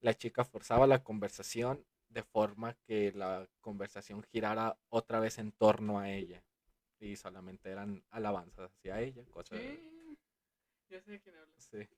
la 0.00 0.14
chica 0.14 0.44
forzaba 0.44 0.86
la 0.86 1.02
conversación 1.02 1.84
de 2.08 2.22
forma 2.22 2.74
que 2.86 3.12
la 3.12 3.48
conversación 3.60 4.22
girara 4.22 4.78
otra 4.88 5.20
vez 5.20 5.38
en 5.38 5.52
torno 5.52 5.98
a 5.98 6.10
ella. 6.10 6.42
Y 7.00 7.16
solamente 7.16 7.70
eran 7.70 8.02
alabanzas 8.10 8.72
hacia 8.72 9.00
ella, 9.00 9.24
cosas 9.30 9.60
Sí. 9.60 9.78
Ya 10.90 11.00
sé 11.02 11.10
de 11.12 11.20
quién 11.20 11.36
hablas. 11.36 11.68
Sí. 11.70 11.88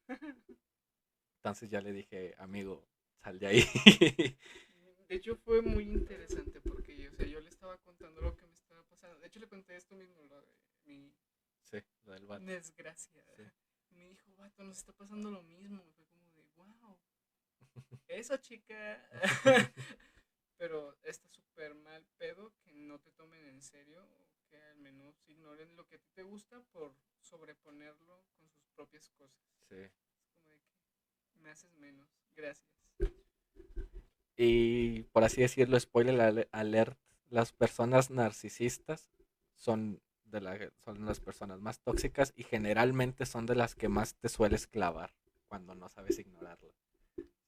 Entonces 1.36 1.70
ya 1.70 1.80
le 1.80 1.92
dije, 1.92 2.34
amigo, 2.38 2.86
sal 3.22 3.38
de 3.38 3.46
ahí. 3.46 3.64
De 5.08 5.16
hecho 5.16 5.36
fue 5.36 5.60
muy 5.62 5.84
interesante 5.84 6.60
porque 6.60 7.08
o 7.08 7.12
sea, 7.12 7.26
yo 7.26 7.40
le 7.40 7.48
estaba 7.48 7.76
contando 7.78 8.20
lo 8.20 8.36
que 8.36 8.46
me 8.46 8.54
estaba 8.54 8.82
pasando. 8.84 9.18
De 9.18 9.26
hecho 9.26 9.40
le 9.40 9.48
conté 9.48 9.76
esto 9.76 9.94
mismo, 9.96 10.22
lo 10.24 10.40
de 10.40 10.52
mi 10.84 11.12
sí, 11.62 11.78
lo 12.04 12.12
del 12.12 12.26
vato. 12.26 12.44
desgracia. 12.44 13.24
Sí. 13.36 13.42
Me 13.90 14.08
dijo, 14.08 14.34
vato, 14.36 14.62
nos 14.62 14.78
está 14.78 14.92
pasando 14.92 15.30
lo 15.30 15.42
mismo. 15.42 15.82
Fue 15.96 16.06
como 16.06 16.30
de, 16.34 16.42
wow. 16.54 16.98
Eso, 18.08 18.36
chica. 18.38 19.08
Pero 20.58 20.96
está 21.02 21.28
súper 21.30 21.74
mal 21.74 22.04
pedo 22.18 22.52
que 22.62 22.72
no 22.72 22.98
te 22.98 23.10
tomen 23.12 23.46
en 23.46 23.62
serio 23.62 24.02
o 24.02 24.26
que 24.50 24.56
al 24.58 24.78
menos 24.78 25.22
ignoren 25.26 25.74
lo 25.76 25.86
que 25.86 25.96
a 25.96 25.98
ti 25.98 26.10
te 26.14 26.22
gusta 26.22 26.60
por 26.72 26.94
sobreponerlo 27.20 28.24
con 28.38 28.50
sus 28.50 28.66
propias 28.74 29.08
cosas. 29.10 29.40
Sí. 29.68 29.76
Es 29.76 29.92
como 29.94 30.46
de 30.48 30.58
que 31.32 31.38
me 31.38 31.50
haces 31.50 31.74
menos. 31.76 32.08
Gracias. 32.36 32.68
Y 34.36 35.02
por 35.12 35.24
así 35.24 35.40
decirlo, 35.42 35.78
spoiler 35.78 36.20
ale- 36.20 36.48
alert, 36.52 36.98
las 37.28 37.52
personas 37.52 38.10
narcisistas 38.10 39.08
son 39.54 40.02
de 40.24 40.40
la, 40.40 40.58
son 40.84 41.04
las 41.04 41.20
personas 41.20 41.60
más 41.60 41.80
tóxicas 41.80 42.32
y 42.36 42.44
generalmente 42.44 43.26
son 43.26 43.46
de 43.46 43.54
las 43.54 43.74
que 43.74 43.88
más 43.88 44.14
te 44.16 44.28
sueles 44.28 44.66
clavar 44.66 45.14
cuando 45.48 45.74
no 45.74 45.88
sabes 45.88 46.18
ignorarla. 46.18 46.72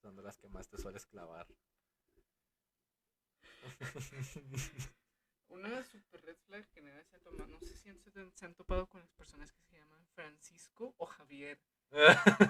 Son 0.03 0.21
las 0.23 0.37
que 0.37 0.49
más 0.49 0.69
te 0.69 0.79
sueles 0.79 1.07
clavar. 1.07 1.47
Una 5.49 5.85
super 5.85 6.21
red 6.23 6.37
flag 6.47 6.69
que 6.71 6.83
nadie 6.83 7.05
se 7.05 7.17
ha 7.17 7.21
tomado. 7.21 7.47
No 7.47 7.61
sé 7.61 7.69
si 7.69 7.93
se, 8.11 8.19
han- 8.21 8.33
se 8.35 8.49
topado 8.55 8.89
con 8.89 9.01
las 9.01 9.13
personas 9.13 9.53
que 9.53 9.63
se 9.63 9.77
llaman 9.77 10.05
Francisco 10.09 10.95
o 10.99 11.07
Javier. 11.07 11.61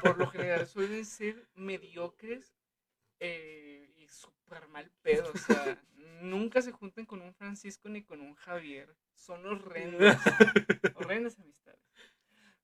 Por 0.03 0.17
lo 0.17 0.31
general 0.31 0.67
suelen 0.67 1.05
ser 1.05 1.47
mediocres 1.55 2.55
eh, 3.21 3.93
y 3.97 4.09
súper 4.09 4.67
mal 4.69 4.91
pedo. 5.03 5.31
O 5.31 5.37
sea, 5.37 5.79
nunca 6.23 6.63
se 6.63 6.73
junten 6.73 7.05
con 7.05 7.21
un 7.21 7.35
Francisco 7.35 7.91
ni 7.91 8.03
con 8.03 8.23
un 8.23 8.35
Javier. 8.35 8.97
Son 9.13 9.45
horrendos. 9.45 10.17
horrendas 10.95 11.39
amistades. 11.39 11.85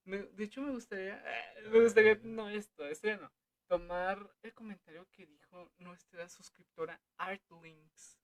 Me- 0.05 0.23
de 0.23 0.45
hecho, 0.45 0.63
me 0.63 0.71
gustaría, 0.71 1.23
me 1.71 1.81
gustaría, 1.83 2.19
no 2.23 2.49
esto, 2.49 2.87
esto 2.87 3.15
no, 3.19 3.31
tomar 3.69 4.35
el 4.43 4.55
comentario 4.55 5.07
que 5.13 5.27
dijo 5.27 5.71
nuestra 5.79 6.29
suscriptora 6.29 7.01
Artlinks. 7.19 8.19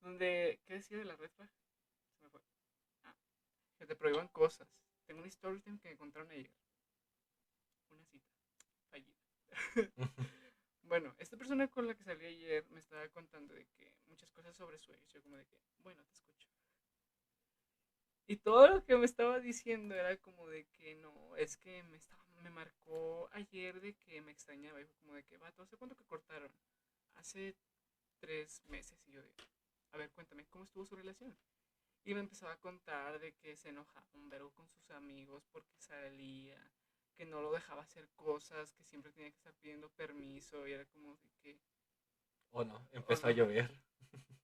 Donde, 0.00 0.60
¿qué 0.64 0.74
decía 0.74 0.98
de 0.98 1.04
la 1.04 1.16
red? 1.16 1.30
Se. 1.30 1.48
Ah, 3.04 3.14
que 3.78 3.86
te 3.86 3.94
prohíban 3.94 4.28
cosas. 4.28 4.68
Tengo 5.04 5.20
una 5.20 5.28
story 5.28 5.60
que 5.60 5.90
encontraron 5.90 6.30
ayer. 6.30 6.50
Una 7.90 8.04
cita 8.06 8.32
fallida. 8.90 9.20
Bueno, 10.88 11.12
esta 11.18 11.36
persona 11.36 11.66
con 11.66 11.88
la 11.88 11.96
que 11.96 12.04
salí 12.04 12.24
ayer 12.26 12.64
me 12.70 12.78
estaba 12.78 13.08
contando 13.08 13.52
de 13.54 13.66
que 13.66 13.92
muchas 14.06 14.30
cosas 14.30 14.54
sobre 14.54 14.78
su 14.78 14.92
ex. 14.92 15.08
Yo 15.08 15.20
como 15.20 15.36
de 15.36 15.44
que, 15.44 15.60
bueno, 15.82 16.04
te 16.04 16.14
escucho. 16.14 16.48
Y 18.28 18.36
todo 18.36 18.68
lo 18.68 18.84
que 18.84 18.96
me 18.96 19.04
estaba 19.04 19.40
diciendo 19.40 19.96
era 19.96 20.16
como 20.18 20.46
de 20.46 20.64
que 20.66 20.94
no, 20.94 21.34
es 21.36 21.56
que 21.56 21.82
me 21.82 21.96
estaba, 21.96 22.24
me 22.42 22.50
marcó 22.50 23.28
ayer 23.32 23.80
de 23.80 23.94
que 23.94 24.20
me 24.22 24.32
extrañaba. 24.32 24.80
Y 24.80 24.84
fue 24.86 24.96
como 24.98 25.14
de 25.14 25.24
que, 25.24 25.36
vato, 25.38 25.62
¿hace 25.62 25.76
cuánto 25.76 25.96
que 25.96 26.04
cortaron? 26.04 26.52
Hace 27.14 27.56
tres 28.18 28.62
meses. 28.68 28.98
Y 29.06 29.12
yo 29.12 29.22
de, 29.22 29.34
a 29.92 29.96
ver, 29.98 30.10
cuéntame, 30.12 30.46
¿cómo 30.46 30.64
estuvo 30.64 30.86
su 30.86 30.96
relación? 30.96 31.36
Y 32.04 32.14
me 32.14 32.20
empezaba 32.20 32.52
a 32.52 32.60
contar 32.60 33.18
de 33.18 33.32
que 33.34 33.56
se 33.56 33.70
enojaba 33.70 34.06
un 34.14 34.28
verbo 34.30 34.50
con 34.52 34.68
sus 34.68 34.90
amigos 34.90 35.44
porque 35.50 35.76
salía, 35.78 36.58
que 37.16 37.26
no 37.26 37.42
lo 37.42 37.52
dejaba 37.52 37.82
hacer 37.82 38.08
cosas, 38.14 38.72
que 38.72 38.84
siempre 38.84 39.12
tenía 39.12 39.30
que 39.30 39.36
estar 39.36 39.54
pidiendo 39.54 39.88
permiso 39.90 40.66
y 40.68 40.72
era 40.72 40.84
como 40.86 41.16
de 41.16 41.30
que, 41.42 41.60
¿O 42.50 42.64
no? 42.64 42.88
Empezó 42.92 43.26
no. 43.26 43.28
a 43.28 43.32
llover. 43.32 43.70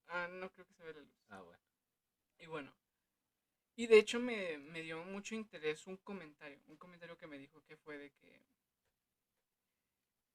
ah, 0.09 0.29
no 0.29 0.51
creo 0.51 0.67
que 0.67 0.75
se 0.75 0.85
vea 0.85 0.93
la 0.95 1.01
luz. 1.01 1.15
Ah, 1.29 1.41
bueno. 1.41 1.63
Y 2.39 2.47
bueno, 2.47 2.73
y 3.77 3.87
de 3.87 3.99
hecho 3.99 4.21
me, 4.21 4.59
me 4.59 4.83
dio 4.83 5.05
mucho 5.05 5.35
interés 5.35 5.87
un 5.87 5.97
comentario, 5.99 6.61
un 6.69 6.77
comentario 6.77 7.17
que 7.17 7.27
me 7.27 7.39
dijo 7.39 7.63
que 7.65 7.77
fue 7.77 7.99
de 7.99 8.11
que 8.13 8.43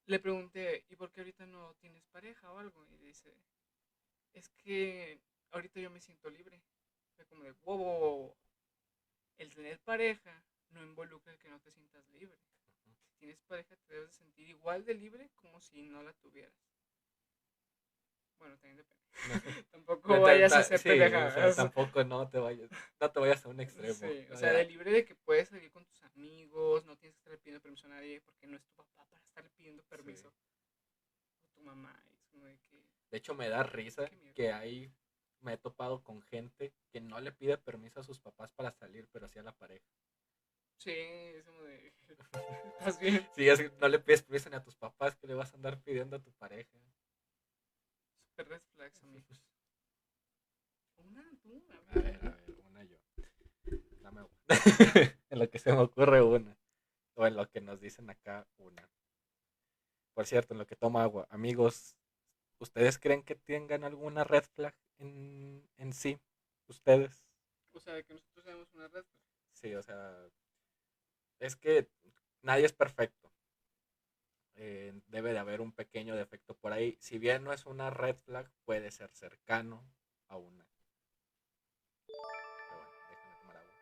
le 0.07 0.19
pregunté, 0.19 0.85
¿y 0.89 0.95
por 0.95 1.11
qué 1.11 1.19
ahorita 1.19 1.45
no 1.45 1.75
tienes 1.75 2.05
pareja 2.07 2.51
o 2.51 2.59
algo? 2.59 2.85
Y 2.87 2.97
dice, 2.97 3.35
es 4.33 4.49
que 4.49 5.19
ahorita 5.51 5.79
yo 5.79 5.89
me 5.89 5.99
siento 5.99 6.29
libre. 6.29 6.61
Fue 7.15 7.25
como 7.25 7.43
de, 7.43 7.51
wow, 7.63 7.77
wow, 7.77 7.99
wow. 7.99 8.35
El 9.37 9.53
tener 9.53 9.79
pareja 9.79 10.43
no 10.69 10.83
involucra 10.83 11.33
el 11.33 11.39
que 11.39 11.49
no 11.49 11.59
te 11.59 11.71
sientas 11.71 12.07
libre. 12.09 12.39
Si 13.03 13.17
tienes 13.17 13.41
pareja 13.43 13.75
te 13.75 13.93
debes 13.93 14.09
de 14.09 14.15
sentir 14.15 14.47
igual 14.47 14.85
de 14.85 14.93
libre 14.93 15.29
como 15.35 15.59
si 15.59 15.83
no 15.83 16.01
la 16.03 16.13
tuvieras. 16.13 16.76
Bueno, 18.39 18.57
también 18.57 18.77
depende. 18.77 19.03
Tampoco 19.71 20.07
Ta- 20.13 20.19
vayas 20.19 20.51
ta- 20.51 20.57
a 20.57 20.59
hacer 20.61 20.79
sí, 20.79 20.89
o 20.89 20.95
sea, 20.95 20.99
pendejadas. 20.99 21.55
tampoco 21.73 22.03
no 22.03 22.29
te 22.29 22.39
vayas, 22.39 22.69
no 22.99 23.11
te 23.11 23.19
vayas 23.19 23.45
a 23.45 23.49
un 23.49 23.59
extremo. 23.61 23.93
Sí, 23.95 24.27
o 24.29 24.33
O 24.33 24.37
sea, 24.37 24.53
de 24.53 24.65
libre 24.65 24.91
de 24.91 25.05
que 25.05 25.15
puedes 25.15 25.49
salir 25.49 25.71
con 25.71 25.85
tus 25.85 26.03
amigos, 26.03 26.85
no 26.85 26.95
tienes 26.97 27.15
que 27.15 27.23
estar 27.23 27.37
pidiendo 27.39 27.61
permiso 27.61 27.87
a 27.87 27.89
nadie 27.89 28.21
porque 28.21 28.47
no 28.47 28.55
es 28.55 28.63
tu 28.63 28.71
papá 28.73 29.05
para 29.09 29.21
estarle 29.21 29.49
pidiendo 29.51 29.83
permiso. 29.83 30.27
O 30.29 30.33
tu 31.53 31.61
mamá, 31.61 32.03
y 32.11 32.15
es 32.15 32.25
como 32.27 32.45
de 32.45 32.57
que... 32.59 32.83
De 33.11 33.17
hecho, 33.17 33.33
me 33.33 33.49
da 33.49 33.63
risa 33.63 34.09
que 34.35 34.51
ahí 34.51 34.91
me 35.39 35.53
he 35.53 35.57
topado 35.57 36.03
con 36.03 36.21
gente 36.21 36.73
que 36.91 36.99
no 37.01 37.19
le 37.19 37.31
pide 37.31 37.57
permiso 37.57 37.99
a 37.99 38.03
sus 38.03 38.19
papás 38.19 38.51
para 38.53 38.71
salir, 38.71 39.07
pero 39.11 39.27
sí 39.27 39.39
a 39.39 39.43
la 39.43 39.51
pareja. 39.53 39.85
Sí, 40.77 40.91
es 40.91 41.43
como 41.45 41.63
de... 41.63 41.93
¿Estás 42.79 42.99
bien? 42.99 43.27
Sí, 43.35 43.47
es 43.49 43.73
no 43.79 43.87
le 43.87 43.99
pides 43.99 44.23
permiso 44.23 44.49
ni 44.49 44.55
a 44.55 44.63
tus 44.63 44.75
papás, 44.75 45.15
que 45.15 45.27
le 45.27 45.33
vas 45.33 45.51
a 45.53 45.55
andar 45.55 45.81
pidiendo 45.81 46.17
a 46.17 46.21
tu 46.21 46.31
pareja. 46.33 46.77
Red 48.37 48.61
flags, 48.75 49.03
amigos. 49.03 49.41
Una, 50.97 51.23
tú, 51.41 51.63
a 51.69 51.97
A 51.97 52.01
ver, 52.01 52.19
ver. 52.19 52.27
a 52.27 52.35
ver, 52.35 52.55
una 52.65 52.83
yo. 52.83 52.97
Dame 54.01 54.19
agua. 54.19 54.37
en 55.29 55.39
lo 55.39 55.49
que 55.49 55.59
se 55.59 55.71
me 55.73 55.79
ocurre 55.79 56.21
una. 56.21 56.57
O 57.15 57.25
en 57.25 57.35
lo 57.35 57.49
que 57.49 57.61
nos 57.61 57.81
dicen 57.81 58.09
acá 58.09 58.47
una. 58.57 58.87
Por 60.13 60.25
cierto, 60.27 60.53
en 60.53 60.59
lo 60.59 60.67
que 60.67 60.75
toma 60.75 61.03
agua. 61.03 61.27
Amigos, 61.29 61.97
¿ustedes 62.59 62.99
creen 62.99 63.23
que 63.23 63.35
tengan 63.35 63.83
alguna 63.83 64.23
red 64.23 64.43
flag 64.43 64.75
en, 64.99 65.67
en 65.77 65.93
sí? 65.93 66.19
¿Ustedes? 66.67 67.25
O 67.73 67.79
sea, 67.79 68.01
que 68.03 68.13
nosotros 68.13 68.43
tenemos 68.45 68.71
una 68.73 68.87
red 68.87 69.03
flag. 69.03 69.21
Sí, 69.53 69.73
o 69.73 69.81
sea, 69.81 70.29
es 71.39 71.55
que 71.55 71.89
nadie 72.43 72.65
es 72.65 72.73
perfecto. 72.73 73.31
Eh, 74.59 74.91
debe 75.07 75.33
de 75.33 75.39
haber 75.39 75.61
un 75.61 75.71
pequeño 75.71 76.15
defecto 76.15 76.55
por 76.57 76.73
ahí. 76.73 76.97
Si 76.99 77.19
bien 77.19 77.43
no 77.43 77.53
es 77.53 77.67
una 77.67 77.91
red 77.91 78.15
flag, 78.17 78.49
puede 78.65 78.89
ser 78.89 79.11
cercano 79.11 79.87
a 80.27 80.37
una. 80.37 80.67
Pero 82.07 82.19
bueno, 82.75 82.91
déjenme 83.07 83.35
tomar 83.39 83.57
agua. 83.57 83.73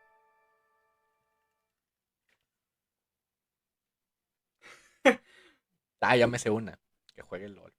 ah, 6.02 6.16
ya 6.16 6.26
me 6.26 6.38
sé 6.38 6.50
una. 6.50 6.78
Que 7.14 7.22
juegue 7.22 7.48
LOL. 7.48 7.74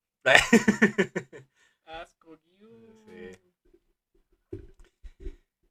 Asco, 1.86 2.36
you. 2.60 3.06
Sí. 3.06 3.40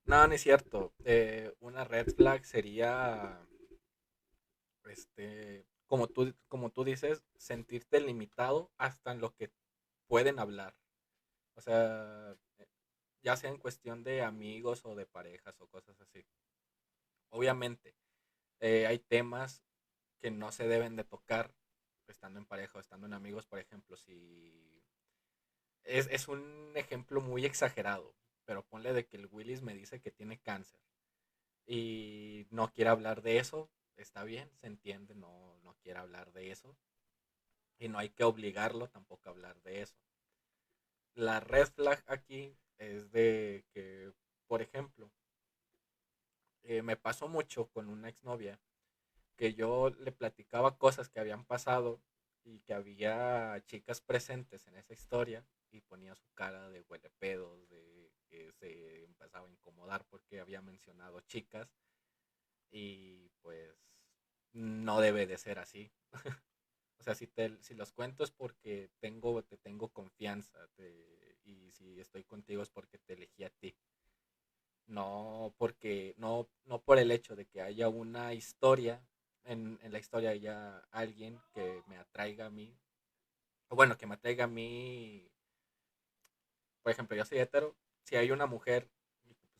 No, 0.04 0.28
no 0.28 0.32
es 0.32 0.42
cierto. 0.42 0.94
Eh, 1.04 1.52
una 1.58 1.82
red 1.82 2.14
flag 2.14 2.44
sería, 2.44 3.44
este, 4.84 5.66
como 5.86 6.08
tú, 6.08 6.34
como 6.48 6.70
tú 6.70 6.84
dices, 6.84 7.22
sentirte 7.36 8.00
limitado 8.00 8.70
hasta 8.78 9.12
en 9.12 9.20
lo 9.20 9.34
que 9.34 9.50
pueden 10.06 10.38
hablar. 10.38 10.76
O 11.54 11.60
sea, 11.60 12.36
ya 13.22 13.36
sea 13.36 13.50
en 13.50 13.58
cuestión 13.58 14.04
de 14.04 14.22
amigos 14.22 14.84
o 14.84 14.94
de 14.94 15.06
parejas 15.06 15.60
o 15.60 15.68
cosas 15.68 16.00
así. 16.00 16.26
Obviamente, 17.30 17.94
eh, 18.60 18.86
hay 18.86 18.98
temas 18.98 19.64
que 20.20 20.30
no 20.30 20.52
se 20.52 20.68
deben 20.68 20.96
de 20.96 21.04
tocar 21.04 21.54
estando 22.08 22.38
en 22.38 22.46
pareja 22.46 22.78
o 22.78 22.80
estando 22.80 23.06
en 23.06 23.14
amigos, 23.14 23.46
por 23.46 23.58
ejemplo, 23.58 23.96
si 23.96 24.82
es, 25.84 26.08
es 26.10 26.28
un 26.28 26.72
ejemplo 26.76 27.20
muy 27.20 27.44
exagerado, 27.44 28.14
pero 28.44 28.64
ponle 28.64 28.92
de 28.92 29.06
que 29.06 29.16
el 29.16 29.26
Willis 29.26 29.62
me 29.62 29.74
dice 29.74 30.00
que 30.00 30.10
tiene 30.10 30.38
cáncer 30.38 30.80
y 31.66 32.46
no 32.50 32.72
quiere 32.72 32.90
hablar 32.90 33.22
de 33.22 33.38
eso, 33.38 33.70
está 34.02 34.24
bien, 34.24 34.50
se 34.60 34.66
entiende, 34.66 35.14
no, 35.14 35.58
no 35.62 35.74
quiere 35.82 36.00
hablar 36.00 36.32
de 36.32 36.50
eso. 36.50 36.76
Y 37.78 37.88
no 37.88 37.98
hay 37.98 38.10
que 38.10 38.24
obligarlo 38.24 38.88
tampoco 38.88 39.28
a 39.28 39.32
hablar 39.32 39.60
de 39.62 39.82
eso. 39.82 39.96
La 41.14 41.40
red 41.40 41.66
flag 41.68 42.02
aquí 42.06 42.56
es 42.78 43.10
de 43.10 43.64
que, 43.72 44.12
por 44.46 44.62
ejemplo, 44.62 45.10
eh, 46.62 46.82
me 46.82 46.96
pasó 46.96 47.28
mucho 47.28 47.70
con 47.70 47.88
una 47.88 48.08
exnovia 48.08 48.60
que 49.36 49.54
yo 49.54 49.90
le 49.90 50.12
platicaba 50.12 50.78
cosas 50.78 51.08
que 51.08 51.20
habían 51.20 51.44
pasado 51.44 52.02
y 52.44 52.60
que 52.60 52.74
había 52.74 53.62
chicas 53.66 54.00
presentes 54.00 54.66
en 54.66 54.76
esa 54.76 54.92
historia 54.92 55.46
y 55.70 55.80
ponía 55.80 56.14
su 56.14 56.28
cara 56.34 56.70
de 56.70 56.82
huele 56.82 57.10
pedos, 57.18 57.68
de 57.68 58.10
que 58.28 58.52
se 58.52 59.04
empezaba 59.04 59.46
a 59.46 59.50
incomodar 59.50 60.04
porque 60.06 60.40
había 60.40 60.62
mencionado 60.62 61.20
chicas 61.20 61.68
y 62.70 63.30
pues 63.42 63.74
no 64.52 65.00
debe 65.00 65.26
de 65.26 65.38
ser 65.38 65.58
así. 65.58 65.92
o 66.98 67.02
sea, 67.02 67.14
si, 67.14 67.26
te, 67.26 67.62
si 67.62 67.74
los 67.74 67.92
cuento 67.92 68.24
es 68.24 68.30
porque 68.30 68.90
tengo, 69.00 69.42
te 69.42 69.56
tengo 69.58 69.88
confianza 69.88 70.58
y 71.44 71.70
si 71.72 72.00
estoy 72.00 72.24
contigo 72.24 72.62
es 72.62 72.70
porque 72.70 72.98
te 72.98 73.14
elegí 73.14 73.44
a 73.44 73.50
ti. 73.50 73.76
No 74.86 75.54
porque, 75.58 76.14
no, 76.16 76.48
no 76.64 76.80
por 76.82 76.98
el 76.98 77.10
hecho 77.10 77.34
de 77.34 77.46
que 77.46 77.60
haya 77.60 77.88
una 77.88 78.34
historia, 78.34 79.04
en, 79.44 79.78
en 79.82 79.92
la 79.92 79.98
historia 79.98 80.30
haya 80.30 80.78
alguien 80.90 81.40
que 81.52 81.82
me 81.88 81.98
atraiga 81.98 82.46
a 82.46 82.50
mí, 82.50 82.78
o 83.68 83.76
bueno, 83.76 83.96
que 83.96 84.06
me 84.06 84.14
atraiga 84.14 84.44
a 84.44 84.48
mí, 84.48 85.28
por 86.82 86.92
ejemplo, 86.92 87.16
yo 87.16 87.24
soy 87.24 87.38
hetero, 87.38 87.76
si 88.04 88.14
hay 88.16 88.30
una 88.30 88.46
mujer, 88.46 88.88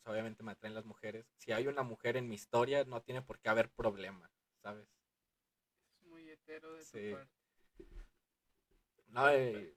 pues 0.07 0.13
obviamente 0.15 0.45
me 0.45 0.53
atraen 0.53 0.75
las 0.75 0.85
mujeres, 0.85 1.27
si 1.37 1.51
hay 1.51 1.67
una 1.67 1.83
mujer 1.83 2.17
en 2.17 2.29
mi 2.29 2.37
historia 2.37 2.85
no 2.85 3.03
tiene 3.03 3.23
por 3.23 3.41
qué 3.41 3.49
haber 3.49 3.69
problema, 3.73 4.31
¿sabes? 4.63 4.89
Es 5.97 6.07
muy 6.07 6.31
hetero 6.31 6.75
de 6.75 6.85
Sí. 6.85 7.11
tu 7.11 7.17
parte. 7.17 7.33
No, 9.09 9.29
eh, 9.31 9.75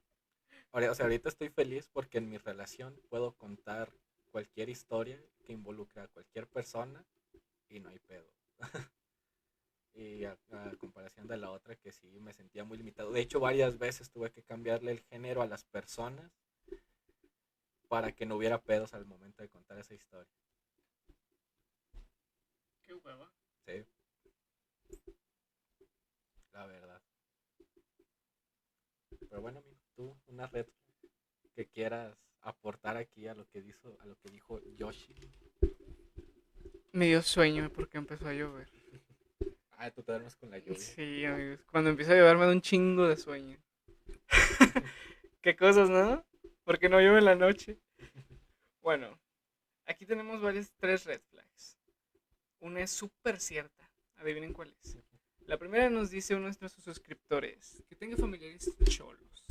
o 0.72 0.94
sea, 0.94 1.06
ahorita 1.06 1.30
estoy 1.30 1.48
feliz 1.48 1.88
porque 1.88 2.18
en 2.18 2.28
mi 2.28 2.38
relación 2.38 3.00
puedo 3.08 3.32
contar 3.36 3.92
cualquier 4.30 4.68
historia 4.68 5.20
que 5.44 5.52
involucre 5.52 6.02
a 6.02 6.06
cualquier 6.06 6.46
persona 6.46 7.04
y 7.68 7.80
no 7.80 7.88
hay 7.88 7.98
pedo. 7.98 8.30
y 9.94 10.24
a, 10.26 10.38
a 10.52 10.76
comparación 10.76 11.26
de 11.26 11.38
la 11.38 11.50
otra 11.50 11.74
que 11.74 11.90
sí 11.90 12.20
me 12.20 12.34
sentía 12.34 12.62
muy 12.62 12.78
limitado. 12.78 13.10
De 13.10 13.20
hecho, 13.20 13.40
varias 13.40 13.78
veces 13.78 14.12
tuve 14.12 14.30
que 14.30 14.44
cambiarle 14.44 14.92
el 14.92 15.00
género 15.00 15.42
a 15.42 15.48
las 15.48 15.64
personas 15.64 16.30
para 17.90 18.12
que 18.12 18.24
no 18.24 18.36
hubiera 18.36 18.62
pedos 18.62 18.94
al 18.94 19.04
momento 19.04 19.42
de 19.42 19.48
contar 19.48 19.76
esa 19.76 19.94
historia. 19.94 20.32
Qué 22.84 22.94
hueva. 22.94 23.28
Sí. 23.66 23.84
La 26.52 26.66
verdad. 26.66 27.02
Pero 29.28 29.40
bueno, 29.40 29.58
amigo, 29.58 29.80
tú, 29.96 30.16
una 30.28 30.46
red 30.46 30.66
que 31.56 31.66
quieras 31.66 32.16
aportar 32.42 32.96
aquí 32.96 33.26
a 33.26 33.34
lo 33.34 33.48
que 33.48 33.60
dijo, 33.60 33.96
a 33.98 34.06
lo 34.06 34.14
que 34.20 34.30
dijo 34.30 34.60
Yoshi. 34.76 35.12
Me 36.92 37.06
dio 37.06 37.22
sueño 37.22 37.72
porque 37.72 37.98
empezó 37.98 38.28
a 38.28 38.34
llover. 38.34 38.70
Ah, 39.72 39.90
tú 39.90 40.04
te 40.04 40.12
duermes 40.12 40.36
con 40.36 40.48
la 40.52 40.58
lluvia. 40.58 40.78
Sí, 40.78 41.24
amigos. 41.24 41.60
Cuando 41.68 41.90
empieza 41.90 42.12
a 42.12 42.16
llover 42.16 42.36
me 42.36 42.46
da 42.46 42.52
un 42.52 42.62
chingo 42.62 43.08
de 43.08 43.16
sueño. 43.16 43.58
Qué 45.42 45.56
cosas, 45.56 45.90
¿no? 45.90 46.24
Porque 46.70 46.88
no 46.88 47.00
llueve 47.00 47.18
en 47.18 47.24
la 47.24 47.34
noche. 47.34 47.80
Bueno, 48.80 49.18
aquí 49.86 50.06
tenemos 50.06 50.40
varias, 50.40 50.72
tres 50.76 51.04
red 51.04 51.20
flags. 51.28 51.76
Una 52.60 52.80
es 52.80 52.92
súper 52.92 53.40
cierta. 53.40 53.90
Adivinen 54.18 54.52
cuál 54.52 54.72
es. 54.80 54.96
La 55.46 55.58
primera 55.58 55.90
nos 55.90 56.10
dice 56.10 56.36
uno 56.36 56.46
de 56.48 56.56
nuestros 56.60 56.84
suscriptores 56.84 57.82
que 57.88 57.96
tenga 57.96 58.16
familiares 58.16 58.70
cholos. 58.84 59.44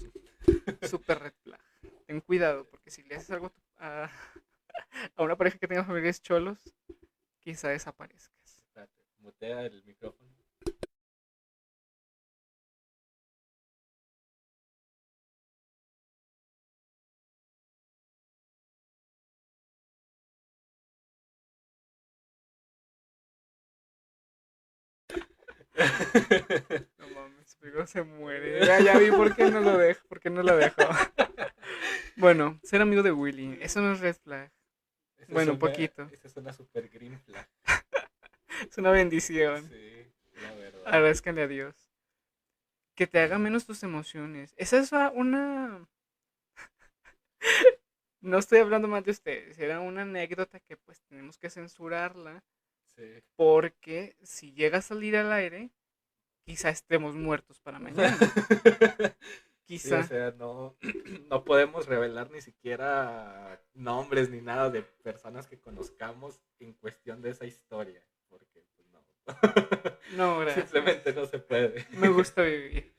Súper 0.90 1.20
red 1.20 1.34
flag. 1.44 1.62
Ten 2.08 2.22
cuidado, 2.22 2.66
porque 2.70 2.90
si 2.90 3.04
le 3.04 3.16
haces 3.16 3.32
algo 3.32 3.52
a 3.76 4.10
a, 5.18 5.22
una 5.22 5.36
pareja 5.36 5.58
que 5.58 5.68
tenga 5.68 5.84
familiares 5.84 6.22
cholos, 6.22 6.74
quizá 7.40 7.68
desaparezcas. 7.68 8.64
Mutea 9.18 9.66
el 9.66 9.84
micrófono. 9.84 10.39
No 26.98 27.08
mames, 27.10 27.58
pero 27.60 27.88
se 27.88 28.04
muere. 28.04 28.60
Ya, 28.66 28.80
ya 28.80 28.98
vi 28.98 29.12
por 29.12 29.36
qué 29.36 29.50
no 29.50 29.62
lo 29.62 29.78
dejo, 29.78 30.08
por 30.08 30.20
qué 30.20 30.30
no 30.30 30.44
lo 30.44 30.56
dejo. 30.56 30.76
Bueno, 32.18 32.60
ser 32.64 32.82
amigo 32.82 33.02
de 33.02 33.14
Willy, 33.14 33.58
eso 33.62 33.80
no 33.80 33.94
es 33.94 34.02
red 34.02 34.16
flag, 34.16 34.52
Esa 35.18 35.32
Bueno, 35.32 35.54
un 35.54 35.60
poquito. 35.60 36.10
Esa 36.12 36.28
es 36.28 36.36
una 36.36 36.52
super 36.52 36.90
green 36.90 37.18
flag. 37.22 37.48
es 38.70 38.78
una 38.78 38.92
bendición. 38.92 39.70
Sí, 39.70 40.12
la 40.42 40.54
verdad. 40.56 40.82
Agradezcanle 40.86 41.44
a 41.44 41.48
Dios. 41.48 41.76
Que 42.96 43.08
te 43.08 43.20
haga 43.20 43.40
menos 43.40 43.66
tus 43.66 43.84
emociones. 43.84 44.54
Esa 44.58 44.80
es 44.80 44.92
una... 44.92 45.88
No 48.20 48.38
estoy 48.38 48.60
hablando 48.60 48.90
más 48.90 49.06
de 49.06 49.12
ustedes, 49.12 49.58
era 49.58 49.80
una 49.80 50.02
anécdota 50.02 50.60
que 50.60 50.76
pues 50.76 51.02
tenemos 51.04 51.38
que 51.38 51.50
censurarla 51.50 52.44
Sí. 53.00 53.24
porque 53.38 54.18
si 54.24 54.52
llega 54.52 54.80
a 54.80 54.82
salir 54.82 55.16
al 55.16 55.32
aire, 55.32 55.72
quizá 56.46 56.70
estemos 56.70 57.16
muertos 57.16 57.60
para 57.60 57.80
mañana. 57.80 58.18
Sí, 59.70 59.76
Quizá. 59.76 60.00
o 60.00 60.04
sea, 60.04 60.32
no, 60.32 60.76
no 61.30 61.46
podemos 61.46 61.86
revelar 61.86 62.32
ni 62.32 62.42
siquiera 62.42 63.62
nombres 63.76 64.32
ni 64.32 64.42
nada 64.42 64.72
de 64.72 64.82
personas 64.82 65.46
que 65.46 65.60
conozcamos 65.60 66.42
en 66.60 66.74
cuestión 66.74 67.22
de 67.22 67.30
esa 67.30 67.46
historia, 67.46 68.04
porque 68.30 68.64
pues, 68.74 68.88
no. 68.92 69.00
No, 70.18 70.40
gracias. 70.40 70.72
Simplemente 70.72 71.14
no 71.14 71.28
se 71.28 71.38
puede. 71.38 71.86
Me 71.92 72.10
gusta 72.10 72.42
vivir. 72.44 72.96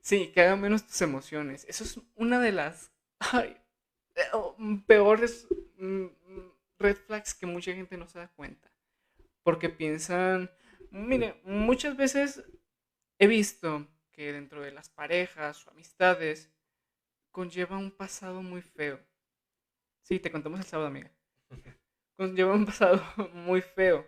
Sí, 0.00 0.30
que 0.32 0.40
haga 0.42 0.54
menos 0.54 0.86
tus 0.86 1.02
emociones. 1.02 1.66
Eso 1.68 1.82
es 1.82 2.00
una 2.14 2.38
de 2.38 2.52
las 2.52 2.92
ay, 3.18 3.56
eh, 4.14 4.22
oh, 4.34 4.56
peores 4.86 5.48
mm, 5.78 6.06
red 6.78 6.96
flags 6.96 7.34
que 7.34 7.46
mucha 7.46 7.72
gente 7.72 7.96
no 7.96 8.06
se 8.06 8.18
da 8.18 8.28
cuenta. 8.28 8.70
Porque 9.42 9.68
piensan, 9.68 10.50
mire, 10.90 11.40
muchas 11.44 11.96
veces 11.96 12.44
he 13.18 13.26
visto 13.26 13.86
que 14.12 14.32
dentro 14.32 14.62
de 14.62 14.72
las 14.72 14.88
parejas 14.88 15.66
o 15.66 15.70
amistades 15.70 16.52
conlleva 17.30 17.78
un 17.78 17.90
pasado 17.90 18.42
muy 18.42 18.62
feo. 18.62 19.00
Sí, 20.02 20.18
te 20.18 20.30
contamos 20.30 20.60
el 20.60 20.66
sábado, 20.66 20.88
amiga. 20.88 21.10
Conlleva 22.16 22.54
un 22.54 22.66
pasado 22.66 23.00
muy 23.34 23.60
feo. 23.60 24.04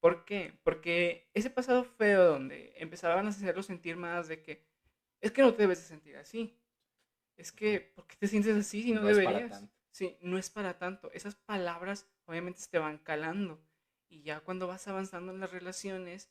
¿Por 0.00 0.24
qué? 0.24 0.58
Porque 0.62 1.30
ese 1.34 1.50
pasado 1.50 1.84
feo 1.84 2.24
donde 2.24 2.72
empezaban 2.76 3.26
a 3.26 3.30
hacerlo 3.30 3.62
sentir 3.62 3.96
más 3.96 4.28
de 4.28 4.42
que 4.42 4.64
es 5.20 5.32
que 5.32 5.42
no 5.42 5.52
te 5.52 5.62
debes 5.62 5.78
de 5.78 5.84
sentir 5.84 6.16
así. 6.16 6.58
Es 7.36 7.50
que, 7.50 7.80
¿por 7.80 8.06
qué 8.06 8.16
te 8.16 8.28
sientes 8.28 8.56
así 8.56 8.82
si 8.82 8.92
no, 8.92 9.00
No 9.00 9.08
deberías? 9.08 9.64
Sí, 9.94 10.18
no 10.20 10.36
es 10.38 10.50
para 10.50 10.78
tanto. 10.78 11.10
Esas 11.12 11.36
palabras 11.36 12.06
obviamente 12.26 12.60
te 12.70 12.78
van 12.78 12.98
calando. 12.98 13.60
Y 14.08 14.22
ya 14.22 14.40
cuando 14.40 14.66
vas 14.66 14.86
avanzando 14.88 15.32
en 15.32 15.40
las 15.40 15.50
relaciones, 15.52 16.30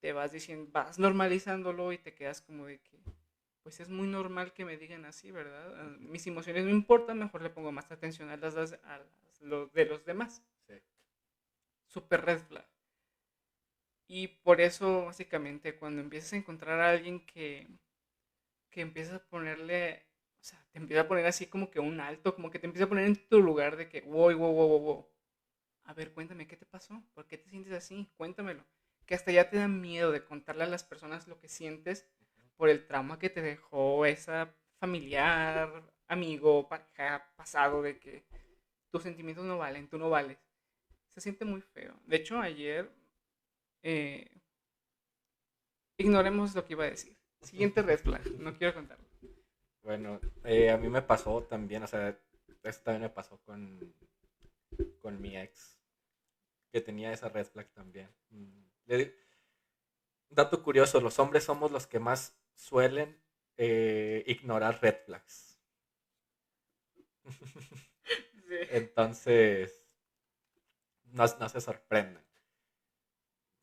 te 0.00 0.12
vas 0.12 0.32
diciendo, 0.32 0.70
vas 0.72 0.98
normalizándolo 0.98 1.92
y 1.92 1.98
te 1.98 2.14
quedas 2.14 2.40
como 2.40 2.66
de 2.66 2.80
que, 2.80 2.98
pues 3.62 3.80
es 3.80 3.88
muy 3.90 4.06
normal 4.08 4.52
que 4.54 4.64
me 4.64 4.76
digan 4.78 5.04
así, 5.04 5.30
¿verdad? 5.30 5.74
Ah, 5.80 5.96
Mis 6.00 6.26
emociones 6.26 6.64
no 6.64 6.70
importan, 6.70 7.18
mejor 7.18 7.42
le 7.42 7.50
pongo 7.50 7.72
más 7.72 7.90
atención 7.90 8.30
a 8.30 8.36
las, 8.36 8.54
a 8.56 9.00
de 9.74 9.84
los 9.86 10.04
demás. 10.04 10.42
Sí. 10.66 10.74
Super 11.88 12.22
red 12.24 12.40
flag. 12.48 12.66
Y 14.08 14.28
por 14.28 14.60
eso, 14.60 15.06
básicamente, 15.06 15.76
cuando 15.78 16.02
empiezas 16.02 16.34
a 16.34 16.36
encontrar 16.36 16.80
a 16.80 16.90
alguien 16.90 17.24
que, 17.24 17.66
que 18.70 18.80
empieza 18.80 19.16
a 19.16 19.24
ponerle, 19.28 20.06
o 20.40 20.44
sea, 20.44 20.64
te 20.72 20.78
empieza 20.78 21.02
a 21.02 21.08
poner 21.08 21.26
así 21.26 21.46
como 21.46 21.70
que 21.70 21.80
un 21.80 22.00
alto, 22.00 22.34
como 22.34 22.50
que 22.50 22.58
te 22.58 22.66
empieza 22.66 22.86
a 22.86 22.88
poner 22.88 23.06
en 23.06 23.28
tu 23.28 23.42
lugar 23.42 23.76
de 23.76 23.88
que, 23.88 24.00
wow, 24.02 24.34
wow, 24.34 24.52
wow, 24.52 24.80
wow. 24.80 25.08
A 25.84 25.92
ver, 25.92 26.12
cuéntame, 26.12 26.46
¿qué 26.46 26.56
te 26.56 26.64
pasó? 26.66 27.02
¿Por 27.14 27.26
qué 27.26 27.36
te 27.36 27.50
sientes 27.50 27.72
así? 27.72 28.10
Cuéntamelo. 28.16 28.64
Que 29.04 29.14
hasta 29.14 29.32
ya 29.32 29.50
te 29.50 29.58
da 29.58 29.68
miedo 29.68 30.12
de 30.12 30.24
contarle 30.24 30.64
a 30.64 30.68
las 30.68 30.84
personas 30.84 31.28
lo 31.28 31.38
que 31.38 31.48
sientes 31.48 32.08
por 32.56 32.70
el 32.70 32.86
trauma 32.86 33.18
que 33.18 33.28
te 33.28 33.42
dejó 33.42 34.06
esa 34.06 34.54
familiar, 34.78 35.82
amigo, 36.08 36.68
pareja, 36.68 37.30
pasado, 37.36 37.82
de 37.82 37.98
que 37.98 38.24
tus 38.90 39.02
sentimientos 39.02 39.44
no 39.44 39.58
valen, 39.58 39.88
tú 39.88 39.98
no 39.98 40.08
vales. 40.08 40.38
Se 41.08 41.20
siente 41.20 41.44
muy 41.44 41.60
feo. 41.60 41.94
De 42.06 42.16
hecho, 42.16 42.40
ayer 42.40 42.90
eh, 43.82 44.30
ignoremos 45.98 46.54
lo 46.54 46.64
que 46.64 46.72
iba 46.72 46.84
a 46.84 46.90
decir. 46.90 47.16
Siguiente 47.42 47.82
red 47.82 47.98
flag, 47.98 48.26
no 48.38 48.56
quiero 48.56 48.74
contarlo. 48.74 49.09
Bueno, 49.82 50.20
eh, 50.44 50.70
a 50.70 50.76
mí 50.78 50.88
me 50.88 51.02
pasó 51.02 51.42
también, 51.44 51.82
o 51.82 51.86
sea, 51.86 52.18
esto 52.62 52.82
también 52.84 53.02
me 53.02 53.10
pasó 53.10 53.38
con, 53.44 53.94
con 55.00 55.20
mi 55.20 55.36
ex, 55.36 55.78
que 56.72 56.80
tenía 56.82 57.12
esa 57.12 57.28
red 57.30 57.46
flag 57.46 57.68
también. 57.74 58.10
Mm, 58.30 58.62
le 58.86 59.14
dato 60.30 60.62
curioso, 60.62 61.00
los 61.00 61.18
hombres 61.18 61.44
somos 61.44 61.70
los 61.70 61.86
que 61.86 61.98
más 62.00 62.34
suelen 62.54 63.20
eh, 63.58 64.24
ignorar 64.26 64.80
red 64.80 64.96
flags. 65.04 65.60
Entonces, 68.70 69.84
no, 71.12 71.26
no 71.38 71.48
se 71.50 71.60
sorprendan. 71.60 72.24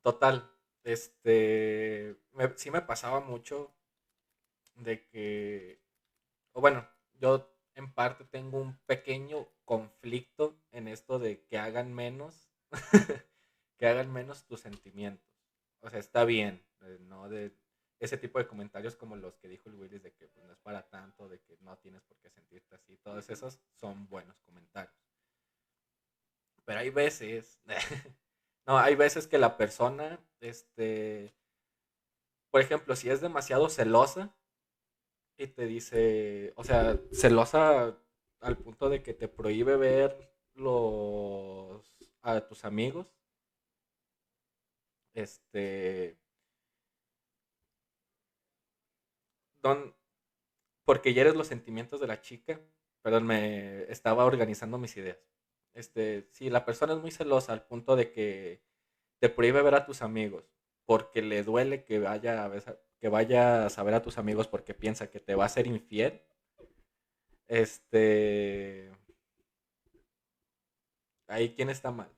Total, 0.02 0.50
este, 0.84 2.16
me- 2.34 2.54
sí 2.58 2.72
me 2.72 2.82
pasaba 2.82 3.20
mucho 3.20 3.74
de 4.76 5.06
que, 5.08 5.82
bueno, 6.62 6.88
yo 7.20 7.54
en 7.76 7.94
parte 7.94 8.26
tengo 8.26 8.60
un 8.60 8.78
pequeño 8.86 9.48
conflicto 9.66 10.60
en 10.72 10.88
esto 10.88 11.20
de 11.20 11.46
que 11.46 11.58
hagan 11.58 11.94
menos, 11.94 12.50
que 13.78 13.88
hagan 13.88 14.12
menos 14.12 14.46
tus 14.46 14.62
sentimientos. 14.62 15.28
O 15.82 15.90
sea, 15.90 16.00
está 16.00 16.26
bien, 16.26 16.66
eh, 16.82 16.98
no 17.02 17.30
de 17.30 17.56
ese 18.00 18.18
tipo 18.18 18.40
de 18.40 18.48
comentarios 18.48 18.96
como 18.96 19.16
los 19.16 19.38
que 19.38 19.48
dijo 19.48 19.70
el 19.70 19.76
Willis 19.76 20.04
de 20.04 20.14
que 20.14 20.28
pues, 20.28 20.46
no 20.46 20.52
es 20.52 20.60
para 20.60 20.88
tanto, 20.90 21.28
de 21.28 21.40
que 21.42 21.58
no 21.62 21.78
tienes 21.78 22.02
por 22.04 22.18
qué 22.20 22.30
sentirte 22.30 22.76
así, 22.76 22.98
todos 22.98 23.30
esos 23.30 23.60
son 23.74 24.08
buenos 24.08 24.40
comentarios. 24.42 24.96
Pero 26.66 26.80
hay 26.80 26.90
veces, 26.90 27.60
no, 28.68 28.78
hay 28.78 28.96
veces 28.96 29.28
que 29.28 29.38
la 29.38 29.58
persona, 29.58 30.20
este, 30.42 31.36
por 32.52 32.62
ejemplo, 32.62 32.96
si 32.96 33.10
es 33.10 33.22
demasiado 33.22 33.70
celosa 33.70 34.37
y 35.38 35.48
te 35.48 35.66
dice, 35.66 36.54
o 36.56 36.64
sea, 36.64 37.00
celosa 37.12 37.98
al 38.40 38.58
punto 38.58 38.90
de 38.90 39.04
que 39.04 39.14
te 39.14 39.28
prohíbe 39.28 39.78
ver 39.78 40.32
los 40.56 41.98
a 42.22 42.42
tus 42.48 42.66
amigos, 42.66 43.08
este, 45.14 46.18
don, 49.62 49.96
porque 50.86 51.14
hieres 51.14 51.36
los 51.36 51.48
sentimientos 51.48 52.00
de 52.02 52.08
la 52.08 52.22
chica, 52.22 52.62
perdón, 53.04 53.26
me 53.28 53.84
estaba 53.92 54.26
organizando 54.26 54.78
mis 54.78 54.98
ideas. 54.98 55.20
Este, 55.74 56.28
si 56.32 56.50
la 56.50 56.66
persona 56.66 56.94
es 56.96 57.02
muy 57.02 57.12
celosa 57.12 57.54
al 57.54 57.66
punto 57.68 57.96
de 57.96 58.12
que 58.12 58.64
te 59.20 59.30
prohíbe 59.30 59.64
ver 59.64 59.76
a 59.76 59.86
tus 59.86 60.02
amigos 60.04 60.46
porque 60.86 61.22
le 61.22 61.44
duele 61.44 61.86
que 61.86 62.00
vaya 62.00 62.44
a 62.46 62.50
ver- 62.50 62.82
que 63.00 63.10
vayas 63.10 63.78
a 63.78 63.84
ver 63.84 63.94
a 63.94 64.02
tus 64.02 64.18
amigos 64.18 64.48
porque 64.48 64.74
piensa 64.74 65.10
que 65.10 65.20
te 65.20 65.36
va 65.36 65.46
a 65.46 65.50
ser 65.50 65.68
infiel, 65.68 66.22
este, 67.48 68.92
ahí 71.28 71.54
quién 71.54 71.70
está 71.70 71.92
mal. 71.92 72.10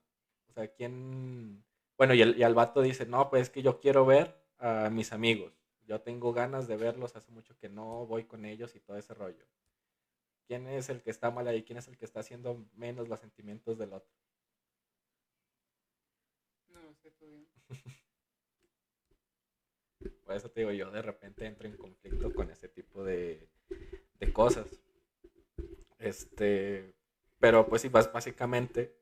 O 0.47 0.53
sea, 0.53 0.67
quién, 0.73 1.63
bueno, 1.97 2.13
y 2.13 2.21
el, 2.21 2.37
y 2.37 2.43
al 2.43 2.55
vato 2.55 2.81
dice, 2.81 3.05
no, 3.05 3.29
pues 3.29 3.43
es 3.43 3.49
que 3.49 3.61
yo 3.61 3.79
quiero 3.79 4.05
ver 4.05 4.35
a 4.57 4.89
mis 4.89 5.13
amigos. 5.13 5.53
Yo 5.85 6.01
tengo 6.01 6.33
ganas 6.33 6.67
de 6.67 6.77
verlos, 6.77 7.15
hace 7.15 7.31
mucho 7.31 7.57
que 7.57 7.69
no 7.69 8.05
voy 8.05 8.25
con 8.25 8.45
ellos 8.45 8.75
y 8.75 8.79
todo 8.79 8.97
ese 8.97 9.13
rollo. 9.13 9.45
¿Quién 10.47 10.67
es 10.67 10.89
el 10.89 11.01
que 11.01 11.11
está 11.11 11.31
mal 11.31 11.47
ahí? 11.47 11.63
¿Quién 11.63 11.77
es 11.77 11.87
el 11.87 11.97
que 11.97 12.05
está 12.05 12.21
haciendo 12.21 12.65
menos 12.73 13.07
los 13.07 13.19
sentimientos 13.19 13.77
del 13.77 13.93
otro? 13.93 14.11
No, 16.69 16.79
tú 17.17 17.27
bien. 17.27 17.47
Por 20.29 20.37
eso 20.37 20.51
te 20.51 20.59
digo, 20.59 20.71
yo 20.71 20.91
de 20.91 21.01
repente 21.01 21.47
entro 21.47 21.67
en 21.67 21.75
conflicto 21.75 22.31
con 22.31 22.51
ese 22.51 22.69
tipo 22.69 23.03
de, 23.03 23.49
de 24.19 24.31
cosas. 24.31 24.79
Este, 25.97 26.93
pero 27.39 27.67
pues 27.67 27.81
sí, 27.81 27.89
básicamente 27.89 28.95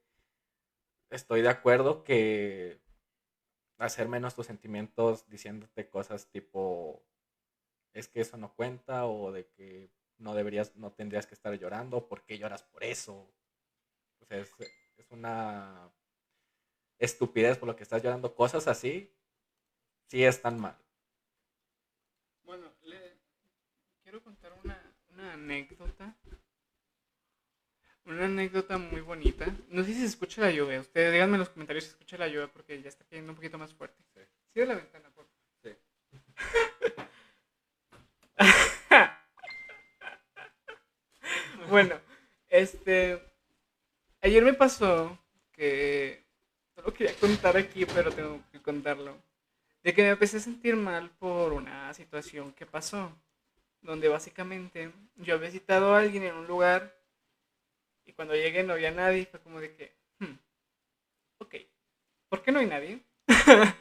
estoy 1.09 1.41
de 1.41 1.49
acuerdo 1.49 2.05
que 2.05 2.81
hacer 3.77 4.07
menos 4.07 4.35
tus 4.35 4.45
sentimientos 4.45 5.27
diciéndote 5.27 5.89
cosas 5.89 6.31
tipo 6.31 7.05
es 7.91 8.07
que 8.07 8.21
eso 8.21 8.37
no 8.37 8.55
cuenta 8.55 9.05
o 9.05 9.33
de 9.33 9.49
que 9.49 9.91
no 10.19 10.33
deberías, 10.33 10.77
no 10.77 10.93
tendrías 10.93 11.27
que 11.27 11.35
estar 11.35 11.53
llorando, 11.59 12.07
¿por 12.07 12.23
qué 12.23 12.37
lloras 12.37 12.63
por 12.63 12.85
eso? 12.85 13.29
O 14.21 14.25
sea, 14.25 14.37
es, 14.37 14.49
es 14.95 15.11
una 15.11 15.91
estupidez 16.99 17.57
por 17.57 17.67
lo 17.67 17.75
que 17.75 17.83
estás 17.83 18.01
llorando, 18.01 18.33
cosas 18.33 18.69
así, 18.69 19.13
sí 20.05 20.23
están 20.23 20.57
mal. 20.57 20.77
Bueno, 22.47 22.71
le 22.83 23.19
quiero 24.07 24.23
contar 24.23 24.53
una, 24.63 24.81
una 25.09 25.33
anécdota. 25.33 26.15
Una 28.05 28.23
anécdota 28.23 28.77
muy 28.77 29.01
bonita. 29.01 29.45
No 29.67 29.83
sé 29.83 29.91
si 29.91 29.99
se 29.99 30.05
escucha 30.05 30.39
la 30.39 30.51
lluvia. 30.51 30.79
Ustedes 30.79 31.11
díganme 31.11 31.33
en 31.33 31.39
los 31.39 31.49
comentarios 31.49 31.83
si 31.83 31.89
se 31.89 31.95
escucha 31.95 32.17
la 32.17 32.29
lluvia 32.29 32.47
porque 32.47 32.81
ya 32.81 32.87
está 32.87 33.03
cayendo 33.03 33.33
un 33.33 33.35
poquito 33.35 33.57
más 33.57 33.73
fuerte. 33.73 34.01
Sí. 34.13 34.21
Cierra 34.53 34.75
la 34.75 34.79
ventana, 34.79 35.09
por 35.09 35.25
favor. 35.25 35.41
Sí. 35.61 35.75
bueno, 41.69 41.99
este. 42.47 43.21
Ayer 44.21 44.41
me 44.41 44.53
pasó 44.53 45.19
que. 45.51 46.23
No 46.77 46.83
lo 46.83 46.93
quería 46.93 47.13
contar 47.15 47.57
aquí, 47.57 47.85
pero 47.85 48.09
tengo 48.13 48.41
que 48.53 48.61
contarlo. 48.61 49.17
De 49.83 49.93
que 49.93 50.03
me 50.03 50.11
empecé 50.11 50.37
a 50.37 50.39
sentir 50.39 50.77
mal 50.77 51.09
por 51.09 51.51
una 51.51 51.93
situación 51.93 52.53
que 52.53 52.65
pasó. 52.65 53.13
Donde 53.87 54.07
básicamente 54.07 54.93
yo 55.15 55.33
había 55.33 55.49
citado 55.49 55.95
a 55.95 55.99
alguien 56.01 56.21
en 56.21 56.35
un 56.35 56.45
lugar. 56.45 56.95
Y 58.07 58.13
cuando 58.13 58.33
llegué 58.33 58.63
no 58.63 58.73
había 58.73 58.89
nadie. 58.89 59.27
Fue 59.27 59.39
como 59.39 59.61
de 59.61 59.75
que. 59.75 59.95
"Hmm, 60.17 60.33
ok. 61.39 61.55
¿Por 62.29 62.43
qué 62.43 62.51
no 62.53 62.59
hay 62.59 62.67
nadie? 62.67 63.01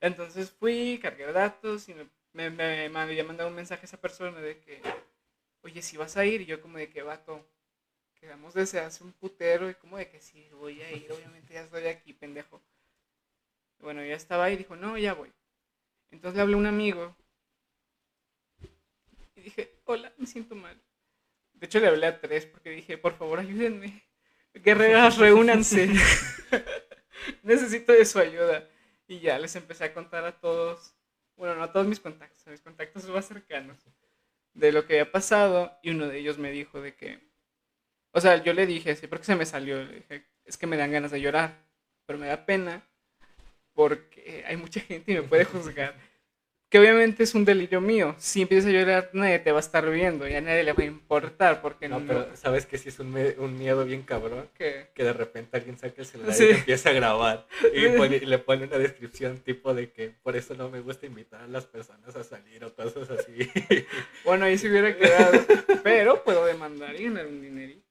Entonces 0.00 0.50
fui, 0.52 0.98
cargué 1.02 1.32
datos 1.32 1.88
y 1.88 1.94
me, 1.94 2.08
me, 2.32 2.50
me- 2.50 2.88
me 2.90 3.00
había 3.00 3.24
mandado 3.24 3.48
un 3.50 3.56
mensaje 3.56 3.82
a 3.82 3.86
esa 3.86 4.00
persona 4.00 4.40
de 4.40 4.60
que, 4.60 4.82
oye, 5.62 5.82
si 5.82 5.96
vas 5.96 6.16
a 6.16 6.26
ir, 6.26 6.42
y 6.42 6.46
yo 6.46 6.62
como 6.62 6.78
de 6.78 6.90
que 6.90 7.02
vato, 7.02 7.46
quedamos 8.20 8.54
desde 8.54 8.80
hace 8.80 9.04
un 9.04 9.12
putero 9.14 9.70
y 9.70 9.74
como 9.76 9.98
de 9.98 10.10
que 10.10 10.20
sí, 10.20 10.48
voy 10.54 10.82
a 10.82 10.92
ir, 10.92 11.12
obviamente 11.12 11.54
ya 11.54 11.62
estoy 11.62 11.86
aquí, 11.88 12.12
pendejo. 12.14 12.62
Bueno, 13.78 14.04
ya 14.04 14.14
estaba 14.16 14.44
ahí 14.44 14.56
dijo, 14.58 14.76
no, 14.76 14.98
ya 14.98 15.14
voy. 15.14 15.32
Entonces 16.10 16.36
le 16.36 16.42
hablé 16.42 16.54
a 16.54 16.58
un 16.58 16.66
amigo 16.66 17.16
y 19.36 19.40
dije, 19.42 19.70
hola, 19.84 20.12
me 20.26 20.32
siento 20.32 20.56
mal. 20.56 20.76
De 21.52 21.66
hecho 21.66 21.78
le 21.78 21.86
hablé 21.86 22.06
a 22.06 22.20
tres 22.20 22.46
porque 22.46 22.70
dije, 22.70 22.98
por 22.98 23.16
favor, 23.16 23.38
ayúdenme. 23.38 24.02
Guerreras, 24.54 25.18
reúnanse. 25.18 25.88
Necesito 27.44 27.92
de 27.92 28.04
su 28.04 28.18
ayuda. 28.18 28.68
Y 29.06 29.20
ya 29.20 29.38
les 29.38 29.54
empecé 29.54 29.84
a 29.84 29.94
contar 29.94 30.24
a 30.24 30.40
todos, 30.40 30.96
bueno, 31.36 31.54
no 31.54 31.62
a 31.62 31.72
todos 31.72 31.86
mis 31.86 32.00
contactos, 32.00 32.44
a 32.48 32.50
mis 32.50 32.60
contactos 32.60 33.08
más 33.08 33.28
cercanos, 33.28 33.78
de 34.52 34.72
lo 34.72 34.84
que 34.84 34.94
había 34.94 35.12
pasado. 35.12 35.78
Y 35.80 35.90
uno 35.90 36.08
de 36.08 36.18
ellos 36.18 36.38
me 36.38 36.50
dijo 36.50 36.80
de 36.80 36.96
que, 36.96 37.20
o 38.10 38.20
sea, 38.20 38.42
yo 38.42 38.52
le 38.52 38.66
dije, 38.66 38.96
sí, 38.96 39.06
porque 39.06 39.26
se 39.26 39.36
me 39.36 39.46
salió, 39.46 39.84
le 39.84 39.94
dije, 39.94 40.26
es 40.44 40.58
que 40.58 40.66
me 40.66 40.76
dan 40.76 40.90
ganas 40.90 41.12
de 41.12 41.20
llorar, 41.20 41.64
pero 42.04 42.18
me 42.18 42.26
da 42.26 42.44
pena 42.44 42.84
porque 43.74 44.44
hay 44.44 44.56
mucha 44.56 44.80
gente 44.80 45.12
y 45.12 45.14
me 45.14 45.22
puede 45.22 45.44
juzgar. 45.44 45.94
Que 46.68 46.80
obviamente 46.80 47.22
es 47.22 47.32
un 47.36 47.44
delirio 47.44 47.80
mío. 47.80 48.16
Si 48.18 48.42
empiezas 48.42 48.68
a 48.68 48.72
llorar, 48.72 49.10
nadie 49.12 49.38
te 49.38 49.52
va 49.52 49.58
a 49.58 49.60
estar 49.60 49.88
viendo 49.88 50.26
y 50.26 50.34
a 50.34 50.40
nadie 50.40 50.64
le 50.64 50.72
va 50.72 50.82
a 50.82 50.86
importar 50.86 51.62
porque 51.62 51.88
No, 51.88 52.00
no. 52.00 52.06
pero 52.08 52.36
sabes 52.36 52.66
que 52.66 52.76
sí 52.76 52.88
es 52.88 52.98
un, 52.98 53.12
miedo 53.12 53.84
bien 53.84 54.02
cabrón. 54.02 54.48
que- 54.58 54.88
Que 54.92 55.04
de 55.04 55.12
repente 55.12 55.56
alguien 55.56 55.78
saca 55.78 55.94
el 55.98 56.06
celular 56.06 56.34
Sí. 56.34 56.42
y 56.42 56.46
te 56.48 56.54
empieza 56.58 56.90
a 56.90 56.92
grabar. 56.92 57.46
Y, 57.72 57.86
pone- 57.96 58.16
y 58.16 58.26
le 58.26 58.38
pone 58.38 58.64
una 58.64 58.78
descripción 58.78 59.38
tipo 59.38 59.74
de 59.74 59.92
que 59.92 60.10
por 60.10 60.34
eso 60.36 60.54
no 60.56 60.68
me 60.68 60.80
gusta 60.80 61.06
invitar 61.06 61.42
a 61.42 61.46
las 61.46 61.66
personas 61.66 62.16
a 62.16 62.24
salir 62.24 62.64
o 62.64 62.74
cosas 62.74 63.08
así. 63.10 63.32
Bueno, 64.24 64.46
ahí 64.46 64.58
se 64.58 64.68
hubiera 64.68 64.96
quedado. 64.96 65.38
pero 65.84 66.24
puedo 66.24 66.44
demandar 66.46 67.00
y 67.00 67.04
ganar 67.04 67.26
un 67.26 67.40
dinerito. 67.42 67.86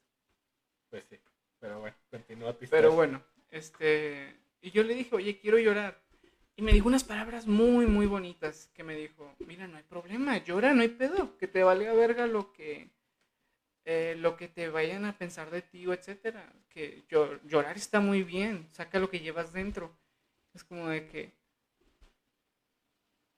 pues 0.89 1.05
sí. 1.09 1.17
Pero 1.61 1.79
bueno, 1.79 1.95
continúa 2.11 2.51
tu 2.53 2.65
Pero 2.67 2.91
bueno, 2.91 3.23
este. 3.51 4.35
Y 4.61 4.71
yo 4.71 4.83
le 4.83 4.95
dije, 4.95 5.15
oye, 5.15 5.39
quiero 5.39 5.57
llorar. 5.59 5.97
Y 6.57 6.61
me 6.61 6.71
dijo 6.71 6.87
unas 6.87 7.03
palabras 7.03 7.47
muy, 7.47 7.85
muy 7.85 8.05
bonitas. 8.05 8.69
Que 8.73 8.83
me 8.83 8.95
dijo, 8.95 9.33
mira, 9.39 9.67
no 9.67 9.77
hay 9.77 9.83
problema, 9.83 10.37
llora, 10.43 10.73
no 10.73 10.81
hay 10.81 10.89
pedo. 10.89 11.37
Que 11.37 11.47
te 11.47 11.63
valga 11.63 11.93
verga 11.93 12.27
lo 12.27 12.53
que. 12.53 12.89
eh, 13.85 14.15
lo 14.17 14.37
que 14.37 14.47
te 14.47 14.69
vayan 14.69 15.05
a 15.05 15.17
pensar 15.17 15.51
de 15.51 15.61
ti 15.61 15.85
o 15.87 15.93
etcétera. 15.93 16.51
Que 16.69 17.05
llo- 17.09 17.39
llorar 17.45 17.77
está 17.77 17.99
muy 17.99 18.23
bien. 18.23 18.67
Saca 18.71 18.99
lo 18.99 19.09
que 19.09 19.19
llevas 19.19 19.53
dentro. 19.53 19.95
Es 20.53 20.63
como 20.63 20.87
de 20.89 21.07
que. 21.07 21.33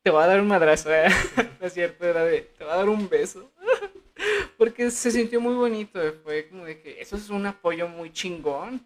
Te 0.03 0.11
va 0.11 0.23
a 0.23 0.27
dar 0.27 0.39
un 0.41 0.47
madrazo, 0.47 0.93
¿eh? 0.93 1.07
No 1.59 1.67
es 1.67 1.73
cierto, 1.73 2.05
era 2.05 2.23
de. 2.23 2.41
Te 2.41 2.63
va 2.63 2.73
a 2.75 2.77
dar 2.77 2.89
un 2.89 3.09
beso. 3.09 3.51
Porque 4.57 4.89
se 4.91 5.11
sintió 5.11 5.41
muy 5.41 5.55
bonito. 5.55 5.99
Fue 6.23 6.47
como 6.49 6.65
de 6.65 6.81
que 6.81 7.01
eso 7.01 7.15
es 7.17 7.29
un 7.29 7.45
apoyo 7.45 7.87
muy 7.87 8.11
chingón. 8.11 8.85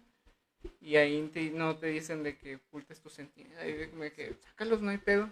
Y 0.80 0.96
ahí 0.96 1.30
no 1.54 1.76
te 1.76 1.88
dicen 1.88 2.22
de 2.22 2.36
que 2.36 2.56
ocultes 2.56 3.00
tus 3.00 3.12
sentimientos. 3.12 3.62
Ahí 3.62 3.72
de 3.72 4.12
que 4.12 4.34
sácalos, 4.44 4.80
no 4.80 4.90
hay 4.90 4.98
pedo. 4.98 5.30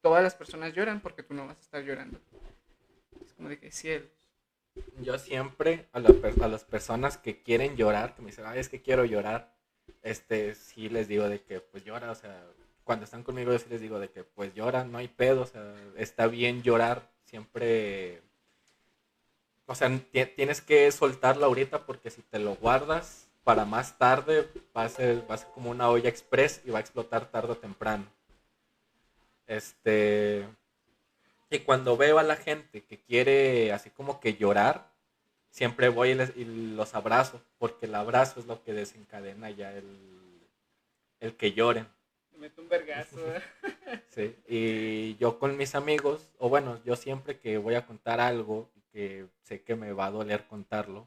Todas 0.00 0.22
las 0.22 0.34
personas 0.34 0.72
lloran 0.74 1.00
porque 1.00 1.22
tú 1.22 1.34
no 1.34 1.46
vas 1.46 1.58
a 1.58 1.62
estar 1.62 1.82
llorando. 1.84 2.20
Es 3.24 3.32
como 3.34 3.48
de 3.48 3.58
que 3.58 3.70
cielo. 3.72 4.06
Yo 5.00 5.18
siempre 5.18 5.86
a, 5.92 6.00
la 6.00 6.10
a 6.42 6.48
las 6.48 6.64
personas 6.64 7.16
que 7.16 7.42
quieren 7.42 7.76
llorar, 7.76 8.14
que 8.14 8.22
me 8.22 8.28
dicen, 8.28 8.44
ay, 8.46 8.58
es 8.58 8.68
que 8.68 8.82
quiero 8.82 9.04
llorar, 9.04 9.54
este, 10.02 10.54
sí 10.54 10.88
les 10.90 11.08
digo 11.08 11.28
de 11.28 11.40
que 11.42 11.60
pues 11.60 11.84
llora, 11.84 12.10
o 12.10 12.14
sea, 12.14 12.44
cuando 12.84 13.04
están 13.04 13.22
conmigo 13.22 13.58
sí 13.58 13.66
les 13.70 13.80
digo 13.80 13.98
de 13.98 14.10
que 14.10 14.22
pues 14.22 14.54
llora, 14.54 14.84
no 14.84 14.98
hay 14.98 15.08
pedo, 15.08 15.42
o 15.42 15.46
sea, 15.46 15.74
está 15.96 16.26
bien 16.26 16.62
llorar, 16.62 17.10
siempre, 17.24 18.20
o 19.66 19.74
sea, 19.74 19.88
ti- 20.12 20.26
tienes 20.36 20.60
que 20.60 20.92
soltarlo 20.92 21.46
ahorita 21.46 21.86
porque 21.86 22.10
si 22.10 22.20
te 22.22 22.38
lo 22.38 22.54
guardas 22.56 23.25
para 23.46 23.64
más 23.64 23.96
tarde 23.96 24.48
va 24.76 24.82
a 24.84 24.88
ser, 24.88 25.24
va 25.30 25.36
a 25.36 25.38
ser 25.38 25.48
como 25.54 25.70
una 25.70 25.88
olla 25.88 26.08
express 26.10 26.60
y 26.66 26.70
va 26.70 26.78
a 26.78 26.80
explotar 26.82 27.30
tarde 27.30 27.52
o 27.52 27.56
temprano. 27.56 28.04
Este, 29.46 30.46
y 31.50 31.60
cuando 31.60 31.96
veo 31.96 32.18
a 32.18 32.24
la 32.24 32.36
gente 32.36 32.84
que 32.84 32.98
quiere 33.00 33.72
así 33.72 33.90
como 33.90 34.18
que 34.18 34.34
llorar, 34.34 34.90
siempre 35.50 35.88
voy 35.88 36.10
y, 36.10 36.14
les- 36.14 36.36
y 36.36 36.44
los 36.44 36.94
abrazo, 36.94 37.40
porque 37.58 37.86
el 37.86 37.94
abrazo 37.94 38.40
es 38.40 38.46
lo 38.46 38.62
que 38.64 38.72
desencadena 38.72 39.50
ya 39.50 39.72
el, 39.72 39.86
el 41.20 41.36
que 41.36 41.52
lloren. 41.52 41.86
Me 42.32 42.38
meto 42.48 42.62
un 42.62 42.68
vergazo. 42.68 43.18
¿eh? 43.20 43.42
Sí. 44.10 44.34
Y 44.48 45.16
yo 45.18 45.38
con 45.38 45.56
mis 45.56 45.74
amigos, 45.74 46.28
o 46.38 46.48
bueno, 46.48 46.80
yo 46.84 46.96
siempre 46.96 47.38
que 47.38 47.58
voy 47.58 47.74
a 47.76 47.86
contar 47.86 48.18
algo 48.20 48.68
que 48.92 49.26
sé 49.42 49.62
que 49.62 49.76
me 49.76 49.92
va 49.92 50.06
a 50.06 50.10
doler 50.10 50.46
contarlo, 50.46 51.06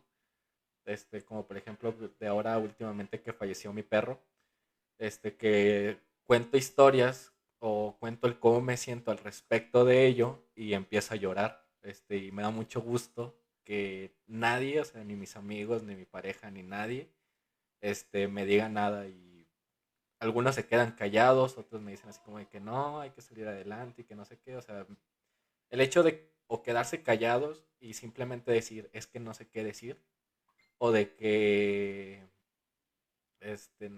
este, 0.89 1.23
como 1.23 1.45
por 1.47 1.58
ejemplo 1.58 1.93
de 2.19 2.28
ahora 2.28 2.58
últimamente 2.58 3.21
que 3.21 3.34
falleció 3.34 3.71
mi 3.73 3.84
perro, 3.84 4.19
este, 4.97 5.36
que 5.36 5.99
cuento 6.25 6.58
historias 6.58 7.34
o 7.60 7.97
cuento 7.99 8.28
el 8.28 8.39
cómo 8.39 8.62
me 8.62 8.78
siento 8.78 9.12
al 9.12 9.17
respecto 9.19 9.86
de 9.86 10.06
ello 10.08 10.43
y 10.56 10.73
empiezo 10.73 11.13
a 11.13 11.17
llorar, 11.17 11.65
este, 11.82 12.17
y 12.17 12.32
me 12.32 12.41
da 12.43 12.49
mucho 12.49 12.82
gusto 12.82 13.39
que 13.63 14.15
nadie, 14.28 14.82
o 14.82 14.86
sea, 14.86 15.04
ni 15.04 15.15
mis 15.15 15.36
amigos, 15.36 15.84
ni 15.84 15.95
mi 15.95 16.06
pareja, 16.06 16.49
ni 16.52 16.63
nadie, 16.63 17.10
este, 17.82 18.28
me 18.28 18.45
diga 18.45 18.69
nada 18.69 19.08
y 19.08 19.47
algunos 20.19 20.56
se 20.56 20.67
quedan 20.67 20.93
callados, 20.93 21.58
otros 21.58 21.82
me 21.82 21.91
dicen 21.91 22.10
así 22.10 22.19
como 22.25 22.39
de 22.39 22.47
que 22.47 22.60
no, 22.60 22.99
hay 22.99 23.12
que 23.12 23.21
salir 23.21 23.47
adelante 23.47 24.02
y 24.02 24.06
que 24.06 24.15
no 24.15 24.25
sé 24.25 24.38
qué, 24.39 24.58
o 24.58 24.62
sea, 24.62 24.86
el 25.69 25.82
hecho 25.82 26.04
de 26.04 26.30
o 26.47 26.63
quedarse 26.63 27.04
callados 27.04 27.63
y 27.80 27.93
simplemente 27.93 28.52
decir 28.52 28.89
es 28.91 29.08
que 29.08 29.19
no 29.19 29.34
sé 29.34 29.47
qué 29.47 29.63
decir, 29.63 30.02
o 30.80 30.92
de 30.92 31.15
que 31.15 32.28
este, 33.42 33.89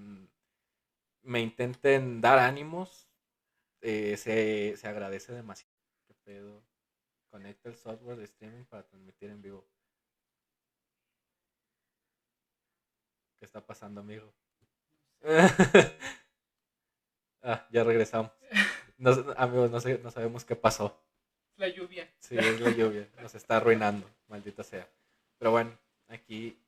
me 1.21 1.39
intenten 1.39 2.21
dar 2.21 2.39
ánimos, 2.39 3.07
eh, 3.81 4.17
se, 4.17 4.75
se 4.77 4.87
agradece 4.87 5.33
demasiado. 5.33 5.73
¿Qué 6.07 6.13
pedo? 6.23 6.63
Conecta 7.29 7.69
el 7.69 7.75
software 7.75 8.17
de 8.17 8.25
streaming 8.25 8.65
para 8.65 8.83
transmitir 8.83 9.29
en 9.29 9.41
vivo. 9.41 9.65
¿Qué 13.39 13.45
está 13.45 13.65
pasando, 13.65 14.01
amigo? 14.01 14.31
ah, 17.41 17.67
ya 17.71 17.83
regresamos. 17.83 18.31
Amigos, 19.35 19.71
no, 19.71 19.79
sé, 19.79 19.99
no 19.99 20.11
sabemos 20.11 20.45
qué 20.45 20.55
pasó. 20.55 21.03
La 21.55 21.67
lluvia. 21.67 22.11
Sí, 22.19 22.37
es 22.37 22.59
la 22.59 22.71
lluvia. 22.71 23.09
Nos 23.21 23.33
está 23.33 23.57
arruinando, 23.57 24.07
maldita 24.27 24.63
sea. 24.63 24.87
Pero 25.39 25.51
bueno, 25.51 25.75
aquí 26.07 26.60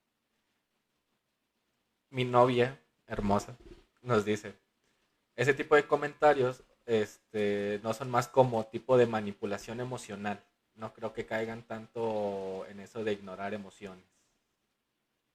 mi 2.13 2.25
novia 2.25 2.79
hermosa 3.07 3.57
nos 4.03 4.23
dice, 4.23 4.53
ese 5.35 5.53
tipo 5.53 5.75
de 5.75 5.87
comentarios 5.87 6.63
este, 6.85 7.79
no 7.83 7.93
son 7.93 8.11
más 8.11 8.27
como 8.27 8.65
tipo 8.67 8.97
de 8.97 9.07
manipulación 9.07 9.79
emocional. 9.79 10.43
No 10.75 10.93
creo 10.93 11.13
que 11.13 11.25
caigan 11.25 11.63
tanto 11.63 12.65
en 12.67 12.79
eso 12.79 13.03
de 13.03 13.13
ignorar 13.13 13.53
emociones. 13.53 14.05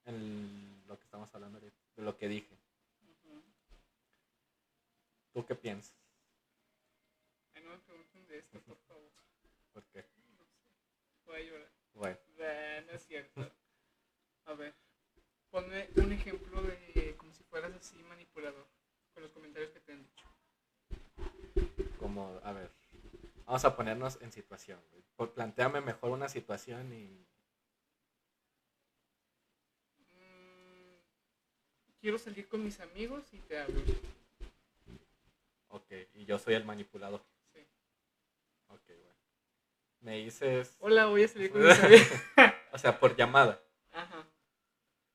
En 0.05 0.83
lo 0.87 0.97
que 0.99 1.05
estamos 1.05 1.29
hablando 1.35 1.61
de 1.61 1.73
lo 1.97 2.17
que 2.17 2.29
dije. 2.29 2.57
¿Tú 5.33 5.45
qué 5.47 5.55
piensas? 5.55 5.95
Ay, 7.55 7.63
no 7.63 7.71
me 7.71 7.79
pregunten 7.79 8.27
de 8.27 8.39
esto, 8.39 8.61
por 8.61 8.77
favor. 8.89 9.11
¿Por 9.73 9.83
qué? 9.93 10.05
Voy 11.27 11.41
a 11.41 11.45
llorar. 11.45 11.71
Bueno, 11.95 12.19
Nah, 12.39 12.81
no 12.87 12.93
es 12.93 13.07
cierto. 13.07 13.51
A 14.47 14.55
ver, 14.55 14.75
ponme 15.51 15.89
un 15.97 16.13
ejemplo 16.13 16.63
de 16.63 17.15
como 17.19 17.33
si 17.35 17.43
fueras 17.45 17.73
así 17.75 17.97
manipulador 18.05 18.67
con 19.15 19.23
los 19.23 19.33
comentarios 19.33 19.71
que 19.73 19.81
te 19.81 19.93
han 19.93 20.03
dicho. 20.03 20.27
como, 21.99 22.41
a 22.45 22.53
ver, 22.53 22.71
vamos 23.59 23.73
a 23.73 23.77
ponernos 23.77 24.19
en 24.23 24.31
situación. 24.31 24.81
güey. 24.91 25.31
Plantéame 25.35 25.81
mejor 25.81 26.11
una 26.13 26.29
situación 26.29 26.93
y... 26.93 27.27
Mm, 30.15 30.95
quiero 32.01 32.19
salir 32.19 32.49
con 32.49 32.63
mis 32.63 32.79
amigos 32.79 33.25
y 33.35 33.39
te 33.41 33.59
hablo. 33.59 33.81
Ok, 35.71 35.91
y 36.15 36.25
yo 36.25 36.39
soy 36.39 36.55
el 36.55 36.65
manipulador. 36.65 37.25
Sí. 37.53 37.67
Ok, 38.69 38.87
bueno. 38.87 39.19
Me 40.01 40.19
dices... 40.19 40.77
Hola, 40.79 41.07
voy 41.07 41.25
a 41.25 41.29
salir 41.29 41.51
con 41.51 41.61
mis 41.67 41.79
amigos. 41.83 42.09
o 42.73 42.79
sea, 42.79 43.01
por 43.01 43.17
llamada. 43.17 43.61
Ajá. 43.91 44.25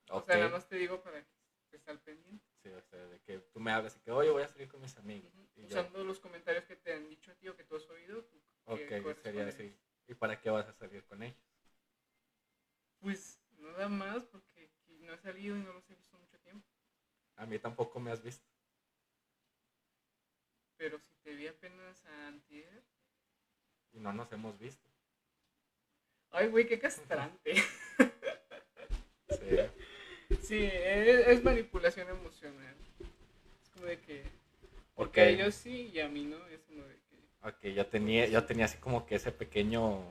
O 0.09 0.21
sea, 0.21 0.35
nada 0.35 0.49
más 0.49 0.67
te 0.67 0.75
digo 0.75 1.01
para 1.01 1.23
que 1.23 1.29
estés 1.61 1.87
al 1.87 2.01
pendiente. 2.01 2.45
Sí, 2.61 2.69
o 2.69 2.81
sea, 2.81 2.99
de 3.07 3.19
que 3.21 3.39
tú 3.39 3.59
me 3.61 3.71
hablas 3.71 3.95
y 3.95 3.99
que, 4.01 4.11
oye, 4.11 4.29
voy 4.31 4.43
a 4.43 4.47
salir 4.49 4.67
con 4.67 4.81
mis 4.81 4.95
amigos. 4.97 5.33
Ujú. 5.33 5.47
Y 5.55 5.61
yo, 5.67 5.67
Usando 5.79 6.03
los 6.03 6.19
comentarios 6.19 6.65
que 6.65 6.75
te 6.75 6.93
han 6.93 7.07
dicho 7.09 7.31
a 7.31 7.35
ti 7.35 7.47
o 7.47 7.55
que 7.55 7.63
tú 7.63 7.75
has 7.77 7.89
oído. 7.89 8.23
tú- 8.25 8.41
que 9.01 9.09
ok, 9.09 9.15
corresponden. 9.15 9.45
sería 9.47 9.47
así. 9.47 9.75
¿Y 10.07 10.13
para 10.15 10.39
qué 10.39 10.49
vas 10.49 10.67
a 10.67 10.73
salir 10.73 11.03
con 11.05 11.23
ellos? 11.23 11.37
Pues 12.99 13.39
nada 13.59 13.87
más 13.89 14.25
porque 14.25 14.71
no 14.87 15.13
he 15.13 15.17
salido 15.17 15.57
y 15.57 15.61
no 15.61 15.73
los 15.73 15.89
he 15.89 15.95
visto 15.95 16.17
mucho 16.17 16.39
tiempo. 16.39 16.67
A 17.35 17.45
mí 17.45 17.59
tampoco 17.59 17.99
me 17.99 18.11
has 18.11 18.21
visto. 18.23 18.45
Pero 20.77 20.99
si 20.99 21.13
te 21.23 21.35
vi 21.35 21.47
apenas 21.47 22.05
a 22.05 22.27
antier. 22.27 22.83
Y 23.93 23.99
no 23.99 24.11
nos 24.13 24.31
hemos 24.31 24.57
visto. 24.59 24.89
Ay, 26.31 26.47
güey, 26.47 26.67
qué 26.67 26.79
castrante. 26.79 27.53
Sí. 29.29 29.57
Sí, 30.41 30.69
es, 30.71 31.27
es 31.27 31.43
manipulación 31.43 32.07
emocional. 32.09 32.75
Es 33.61 33.69
como 33.69 33.85
de 33.85 33.99
que. 33.99 34.23
Porque 34.95 35.21
a 35.21 35.29
ellos 35.29 35.55
sí 35.55 35.89
y 35.93 35.99
a 35.99 36.07
mí 36.07 36.25
no. 36.25 36.45
Es 36.47 36.61
como 36.63 36.83
de. 36.83 37.02
Ok, 37.43 37.65
yo 37.75 37.85
tenía, 37.87 38.27
yo 38.27 38.45
tenía 38.45 38.65
así 38.65 38.77
como 38.77 39.05
que 39.05 39.15
ese 39.15 39.31
pequeño 39.31 40.01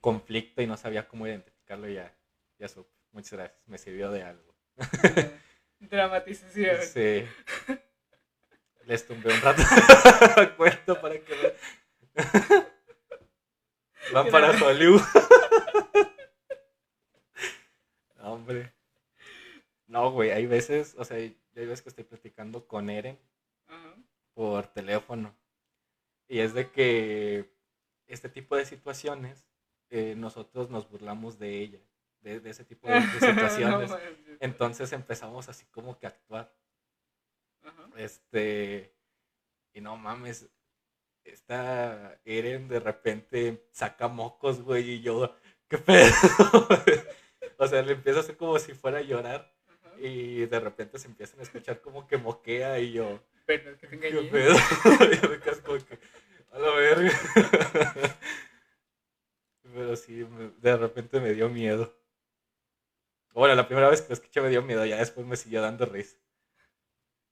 conflicto 0.00 0.62
y 0.62 0.66
no 0.66 0.76
sabía 0.78 1.06
cómo 1.06 1.26
identificarlo 1.26 1.88
y 1.88 1.94
ya, 1.94 2.14
ya 2.58 2.68
supe. 2.68 2.90
Muchas 3.12 3.32
gracias, 3.34 3.60
me 3.66 3.78
sirvió 3.78 4.10
de 4.10 4.22
algo. 4.22 4.54
dramatización. 5.80 6.82
Sí. 6.82 7.24
Les 8.86 9.06
tumbé 9.06 9.32
un 9.32 9.40
rato 9.40 9.62
cuento 10.56 11.00
para 11.00 11.18
que 11.18 11.34
vean. 11.34 11.52
Van 14.12 14.28
para 14.30 14.50
Hollywood. 14.50 15.00
No, 18.16 18.32
hombre. 18.32 18.72
No, 19.86 20.10
güey, 20.10 20.30
hay 20.30 20.46
veces, 20.46 20.94
o 20.98 21.04
sea, 21.04 21.16
hay 21.16 21.36
veces 21.54 21.82
que 21.82 21.88
estoy 21.90 22.04
platicando 22.04 22.66
con 22.66 22.90
Eren 22.90 23.18
por 24.34 24.66
teléfono. 24.66 25.34
Y 26.28 26.40
es 26.40 26.54
de 26.54 26.70
que 26.70 27.52
este 28.06 28.28
tipo 28.28 28.56
de 28.56 28.64
situaciones, 28.64 29.48
eh, 29.90 30.14
nosotros 30.16 30.70
nos 30.70 30.88
burlamos 30.88 31.38
de 31.38 31.60
ella, 31.60 31.80
de, 32.20 32.40
de 32.40 32.50
ese 32.50 32.64
tipo 32.64 32.88
de, 32.88 32.94
de 32.94 33.00
situaciones. 33.20 33.90
No. 33.90 33.98
Entonces 34.40 34.92
empezamos 34.92 35.48
así 35.48 35.66
como 35.66 35.98
que 35.98 36.06
a 36.06 36.10
actuar. 36.10 36.54
Este. 37.96 38.92
Y 39.72 39.80
no 39.80 39.96
mames. 39.96 40.48
Esta 41.24 42.20
Eren 42.24 42.68
de 42.68 42.80
repente 42.80 43.66
saca 43.72 44.08
mocos, 44.08 44.60
güey, 44.60 44.90
y 44.90 45.00
yo, 45.00 45.34
¿qué 45.68 45.78
pedo? 45.78 46.12
o 47.58 47.66
sea, 47.66 47.80
le 47.80 47.92
empiezo 47.92 48.18
a 48.18 48.22
hacer 48.22 48.36
como 48.36 48.58
si 48.58 48.74
fuera 48.74 48.98
a 48.98 49.02
llorar. 49.02 49.54
Y 49.98 50.44
de 50.46 50.60
repente 50.60 50.98
se 50.98 51.08
empiezan 51.08 51.40
a 51.40 51.44
escuchar 51.44 51.80
como 51.80 52.06
que 52.06 52.18
moquea 52.18 52.78
y 52.80 52.92
yo, 52.92 53.22
Pero 53.46 53.70
es 53.70 53.78
que 53.78 53.86
te 53.88 53.98
¿qué 53.98 54.08
engañé. 54.08 54.30
pedo? 54.30 54.54
yo 55.22 55.28
me 55.28 55.38
como 55.62 55.78
que, 55.86 55.98
a 56.52 56.58
la 56.58 56.74
verga. 56.74 57.10
Pero 59.62 59.96
sí, 59.96 60.26
de 60.58 60.76
repente 60.76 61.20
me 61.20 61.32
dio 61.32 61.48
miedo. 61.48 61.92
Bueno, 63.32 63.54
la 63.54 63.66
primera 63.66 63.88
vez 63.88 64.02
que 64.02 64.08
lo 64.08 64.14
escuché 64.14 64.40
me 64.40 64.48
dio 64.48 64.62
miedo, 64.62 64.84
ya 64.86 64.96
después 64.98 65.26
me 65.26 65.36
siguió 65.36 65.60
dando 65.60 65.84
risa. 65.86 66.16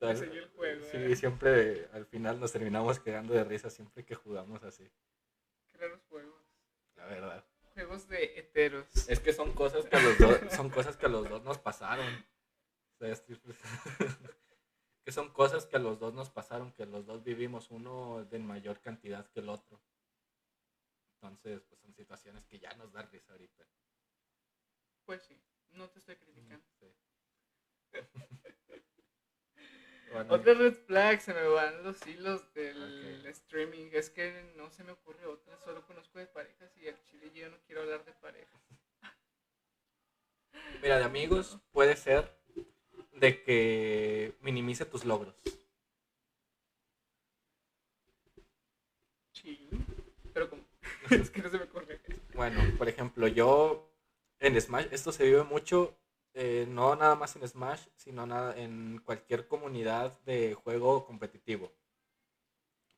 Me 0.01 0.17
seguí 0.17 0.39
el 0.39 0.49
juego. 0.49 0.85
Sí, 0.91 0.97
eh. 0.97 1.15
siempre 1.17 1.89
al 1.93 2.05
final 2.07 2.41
nos 2.41 2.51
terminamos 2.51 2.99
quedando 2.99 3.35
de 3.35 3.45
risa 3.45 3.71
siempre 3.71 4.05
que 4.05 4.17
jugamos 4.17 4.65
así, 4.65 4.91
Qué 5.71 5.79
raros 5.79 6.03
juegos. 6.09 6.43
la 6.97 7.05
verdad. 7.07 7.45
Juegos 7.75 8.09
de 8.09 8.37
heteros. 8.39 9.09
Es 9.09 9.21
que 9.21 9.33
son 9.33 9.53
cosas 9.53 9.85
que 9.87 9.95
a 9.97 10.03
los 10.03 10.19
dos, 10.19 10.41
son 10.53 10.71
cosas 10.71 10.97
que 10.97 11.07
a 11.07 11.09
los 11.09 11.29
dos 11.29 11.45
nos 11.45 11.59
pasaron. 11.59 12.07
O 12.95 12.99
sea, 12.99 13.11
estoy- 13.13 13.41
que 15.05 15.13
son 15.13 15.31
cosas 15.33 15.67
que 15.67 15.77
a 15.77 15.81
los 15.81 15.99
dos 15.99 16.15
nos 16.15 16.31
pasaron, 16.31 16.73
que 16.73 16.87
los 16.87 17.07
dos 17.07 17.23
vivimos 17.25 17.71
uno 17.71 18.25
de 18.25 18.39
mayor 18.39 18.81
cantidad 18.81 19.29
que 19.31 19.41
el 19.41 19.49
otro. 19.49 19.81
Entonces, 21.21 21.63
pues 21.69 21.81
son 21.81 21.95
situaciones 21.95 22.45
que 22.47 22.59
ya 22.59 22.75
nos 22.75 22.93
dan 22.93 23.09
risa 23.11 23.33
ahorita. 23.33 23.65
Pues 25.05 25.23
sí, 25.23 25.41
no 25.71 25.89
te 25.91 25.99
estoy 26.01 26.17
criticando. 26.17 26.65
Sí. 26.81 26.87
Bueno, 30.13 30.35
Otra 30.35 30.53
red 30.53 30.75
flag, 30.75 31.21
se 31.23 31.33
me 31.33 31.47
van 31.49 31.83
los 31.85 32.07
hilos 32.07 32.53
del 32.53 33.21
Ok. 33.23 33.27
streaming. 33.29 33.89
Es 33.93 34.11
que 34.11 34.53
no 34.57 34.69
se 34.71 34.85
me 34.85 34.93
ocurre 34.93 35.25
otra, 35.27 35.57
solo 35.59 35.87
conozco 35.87 36.19
de 36.19 36.27
parejas 36.27 36.77
y 36.77 36.87
al 36.89 37.03
chile 37.05 37.31
yo 37.35 37.49
no 37.49 37.57
quiero 37.67 37.81
hablar 37.83 38.05
de 38.05 38.13
parejas. 38.13 38.61
Mira, 40.83 40.99
de 40.99 41.05
amigos 41.05 41.59
puede 41.73 41.97
ser 41.97 42.31
de 43.23 43.41
que 43.45 44.35
minimice 44.41 44.85
tus 44.85 45.05
logros. 45.05 45.37
Sí, 49.33 49.69
pero 50.35 50.51
como. 50.51 50.63
es 51.11 51.31
que 51.31 51.41
no 51.41 51.49
se 51.49 51.59
me 51.59 51.65
ocurre. 51.65 52.01
Bueno, 52.35 52.61
por 52.77 52.89
ejemplo, 52.89 53.29
yo 53.29 53.89
en 54.41 54.61
Smash, 54.61 54.89
esto 54.91 55.13
se 55.13 55.25
vive 55.25 55.45
mucho, 55.45 55.97
eh, 56.35 56.67
no 56.69 56.97
nada 56.97 57.15
más 57.15 57.37
en 57.37 57.47
Smash, 57.47 57.87
sino 57.95 58.27
nada, 58.27 58.57
en 58.57 59.01
cualquier 59.05 59.47
comunidad 59.47 60.21
de 60.25 60.55
juego 60.55 61.07
competitivo. 61.07 61.73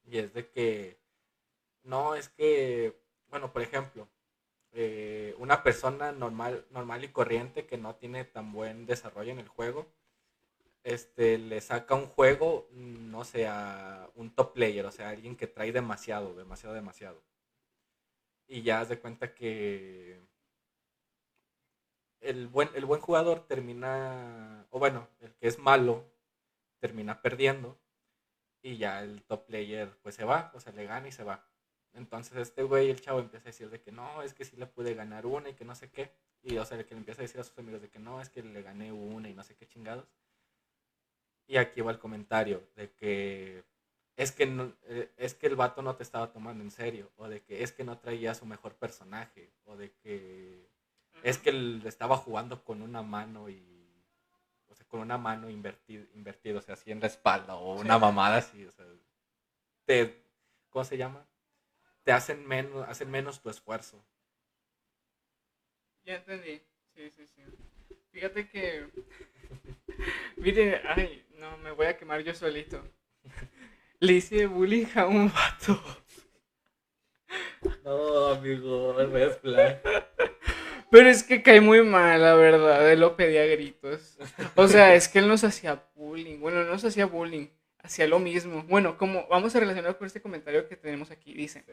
Y 0.07 0.17
es 0.19 0.33
de 0.33 0.49
que, 0.49 0.99
no, 1.83 2.15
es 2.15 2.31
que, 2.31 2.99
bueno, 3.29 3.53
por 3.53 3.61
ejemplo, 3.61 4.09
eh, 4.73 5.35
una 5.39 5.63
persona 5.63 6.13
normal, 6.13 6.67
normal 6.71 7.05
y 7.05 7.09
corriente 7.09 7.67
que 7.67 7.77
no 7.77 7.97
tiene 7.97 8.25
tan 8.25 8.53
buen 8.53 8.87
desarrollo 8.87 9.33
en 9.33 9.41
el 9.41 9.49
juego, 9.49 9.87
este, 10.85 11.39
le 11.39 11.61
saca 11.61 11.95
un 11.95 12.07
juego, 12.07 12.69
mm, 12.73 13.11
no 13.11 13.25
sé, 13.25 13.47
a 13.49 14.11
un 14.17 14.35
top 14.35 14.55
player, 14.55 14.87
o 14.87 14.93
sea, 14.93 15.11
alguien 15.11 15.37
que 15.37 15.47
trae 15.47 15.73
demasiado, 15.73 16.35
demasiado, 16.35 16.75
demasiado. 16.75 17.23
Y 18.47 18.63
ya 18.63 18.81
haz 18.81 18.89
de 18.91 19.01
cuenta 19.01 19.35
que 19.35 20.21
el 22.21 22.49
buen, 22.49 22.71
el 22.75 22.85
buen 22.87 23.01
jugador 23.01 23.47
termina, 23.47 24.67
o 24.71 24.79
bueno, 24.79 25.09
el 25.21 25.35
que 25.35 25.49
es 25.49 25.59
malo 25.59 26.05
termina 26.81 27.23
perdiendo 27.23 27.79
y 28.63 28.77
ya 28.79 29.03
el 29.03 29.23
top 29.25 29.47
player 29.47 29.97
pues 30.03 30.15
se 30.15 30.25
va, 30.25 30.51
o 30.55 30.61
sea, 30.61 30.73
le 30.73 30.87
gana 30.87 31.09
y 31.09 31.13
se 31.13 31.25
va. 31.25 31.47
Entonces 31.95 32.37
este 32.37 32.63
güey, 32.65 32.91
el 32.91 33.01
chavo 33.01 33.21
empieza 33.21 33.49
a 33.49 33.53
decir 33.53 33.71
de 33.71 33.81
que 33.81 33.93
no, 33.93 34.23
es 34.23 34.35
que 34.35 34.45
sí 34.45 34.57
le 34.57 34.67
pude 34.67 34.95
ganar 34.95 35.27
una 35.27 35.51
y 35.51 35.55
que 35.55 35.65
no 35.65 35.75
sé 35.75 35.91
qué. 35.91 36.13
Y 36.43 36.57
o 36.59 36.65
sea, 36.65 36.79
el 36.79 36.85
que 36.87 36.95
le 36.95 37.01
empieza 37.01 37.23
a 37.23 37.25
decir 37.25 37.41
a 37.41 37.45
sus 37.45 37.59
amigos 37.59 37.83
de 37.83 37.91
que 37.91 37.99
no, 37.99 38.21
es 38.21 38.29
que 38.31 38.43
le 38.43 38.63
gané 38.63 38.93
una 38.93 39.29
y 39.29 39.35
no 39.35 39.43
sé 39.45 39.55
qué 39.57 39.67
chingados. 39.67 40.07
Y 41.47 41.57
aquí 41.59 41.81
va 41.83 41.93
el 41.93 41.99
comentario 41.99 42.67
de 42.77 42.91
que 42.93 43.65
es 44.17 44.33
que, 44.33 44.47
no- 44.47 44.73
eh, 44.85 45.13
es 45.17 45.35
que 45.35 45.47
el 45.49 45.57
vato 45.57 45.83
no 45.83 45.97
te 45.97 46.03
estaba 46.05 46.33
tomando 46.33 46.63
en 46.63 46.71
serio, 46.71 47.11
o 47.17 47.29
de 47.29 47.43
que 47.43 47.63
es 47.63 47.73
que 47.73 47.85
no 47.85 47.99
traía 47.99 48.35
su 48.35 48.47
mejor 48.47 48.75
personaje, 48.77 49.51
o 49.65 49.77
de 49.77 49.93
que 49.93 50.69
es 51.23 51.39
que 51.39 51.51
él 51.51 51.83
estaba 51.85 52.17
jugando 52.17 52.63
con 52.65 52.81
una 52.83 53.03
mano 53.03 53.49
y, 53.49 53.61
o 54.69 54.75
sea, 54.75 54.87
con 54.87 55.01
una 55.01 55.19
mano 55.19 55.51
invertida, 55.51 56.05
invertido, 56.15 56.59
o 56.59 56.63
sea, 56.63 56.75
así 56.75 56.91
en 56.93 57.01
la 57.01 57.07
espalda, 57.09 57.57
o 57.57 57.75
una 57.81 57.95
Sí. 57.95 58.01
mamada 58.01 58.37
así, 58.37 58.65
o 58.65 58.71
sea, 58.73 58.87
te, 59.85 60.23
¿cómo 60.71 60.85
se 60.85 60.97
llama? 60.97 61.27
Te 62.05 62.13
hacen 62.13 62.47
menos, 62.47 62.87
hacen 62.89 63.11
menos 63.11 63.41
tu 63.41 63.51
esfuerzo. 63.51 64.03
Ya 66.05 66.17
entendí. 66.17 66.63
Sí, 66.95 67.11
sí, 67.11 67.27
sí. 67.27 67.43
Fíjate 68.13 68.49
que. 68.49 68.89
Mire, 70.37 70.81
ay, 70.89 71.27
no, 71.39 71.57
me 71.59 71.71
voy 71.73 71.87
a 71.87 71.97
quemar 71.97 72.23
yo 72.23 72.35
solito. 72.35 72.83
Le 74.01 74.15
hice 74.15 74.47
bullying 74.47 74.87
a 74.95 75.07
un 75.07 75.33
vato. 75.33 75.83
No, 77.85 78.29
amigo, 78.29 78.95
mezcla. 79.11 79.81
Pero 80.91 81.09
es 81.09 81.23
que 81.23 81.43
cae 81.43 81.61
muy 81.61 81.83
mal, 81.83 82.21
la 82.21 82.35
verdad. 82.35 82.91
Él 82.93 83.01
lo 83.01 83.17
pedía 83.17 83.43
a 83.43 83.47
gritos. 83.47 84.19
O 84.55 84.69
sea, 84.69 84.95
es 84.95 85.09
que 85.09 85.19
él 85.19 85.29
nos 85.29 85.43
hacía 85.43 85.83
bullying. 85.95 86.39
Bueno, 86.39 86.63
no 86.63 86.73
nos 86.73 86.85
hacía 86.85 87.07
bullying. 87.07 87.49
Hacía 87.79 88.07
lo 88.07 88.19
mismo. 88.19 88.63
Bueno, 88.65 88.97
como 88.97 89.27
vamos 89.29 89.57
a 89.57 89.61
relacionar 89.61 89.99
con 89.99 90.07
este 90.07 90.23
comentario 90.23 90.69
que 90.69 90.77
tenemos 90.77 91.11
aquí. 91.11 91.35
Dice: 91.35 91.65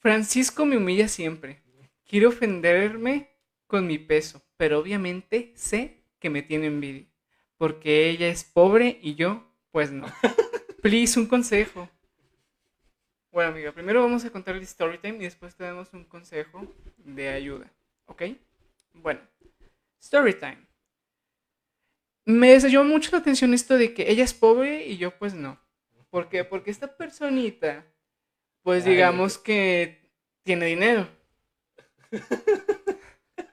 Francisco 0.00 0.64
me 0.64 0.76
humilla 0.76 1.08
siempre. 1.08 1.62
Quiere 2.06 2.26
ofenderme 2.26 3.30
con 3.66 3.86
mi 3.86 3.98
peso. 3.98 4.42
Pero 4.58 4.80
obviamente 4.80 5.52
sé 5.56 6.02
que 6.18 6.28
me 6.28 6.42
tiene 6.42 6.66
envidia. 6.66 7.06
Porque 7.56 8.10
ella 8.10 8.28
es 8.28 8.44
pobre 8.44 8.98
y 9.00 9.14
yo, 9.14 9.50
pues 9.70 9.90
no. 9.90 10.06
Please, 10.82 11.18
un 11.18 11.26
consejo. 11.26 11.88
Bueno, 13.30 13.52
amiga, 13.52 13.72
primero 13.72 14.02
vamos 14.02 14.24
a 14.24 14.30
contar 14.30 14.56
el 14.56 14.62
story 14.62 14.98
time 14.98 15.18
y 15.18 15.24
después 15.24 15.54
te 15.54 15.64
damos 15.64 15.92
un 15.92 16.04
consejo 16.04 16.74
de 16.96 17.28
ayuda. 17.28 17.72
¿Ok? 18.06 18.22
Bueno, 18.94 19.20
story 20.00 20.34
time. 20.34 20.66
Me 22.24 22.58
llamó 22.58 22.84
mucho 22.84 23.10
la 23.12 23.18
atención 23.18 23.54
esto 23.54 23.78
de 23.78 23.94
que 23.94 24.10
ella 24.10 24.24
es 24.24 24.34
pobre 24.34 24.86
y 24.86 24.98
yo 24.98 25.16
pues 25.16 25.34
no. 25.34 25.58
¿Por 26.10 26.28
qué? 26.28 26.44
Porque 26.44 26.70
esta 26.70 26.96
personita, 26.96 27.86
pues 28.62 28.84
Ay. 28.84 28.92
digamos 28.92 29.38
que 29.38 30.10
tiene 30.42 30.66
dinero. 30.66 31.08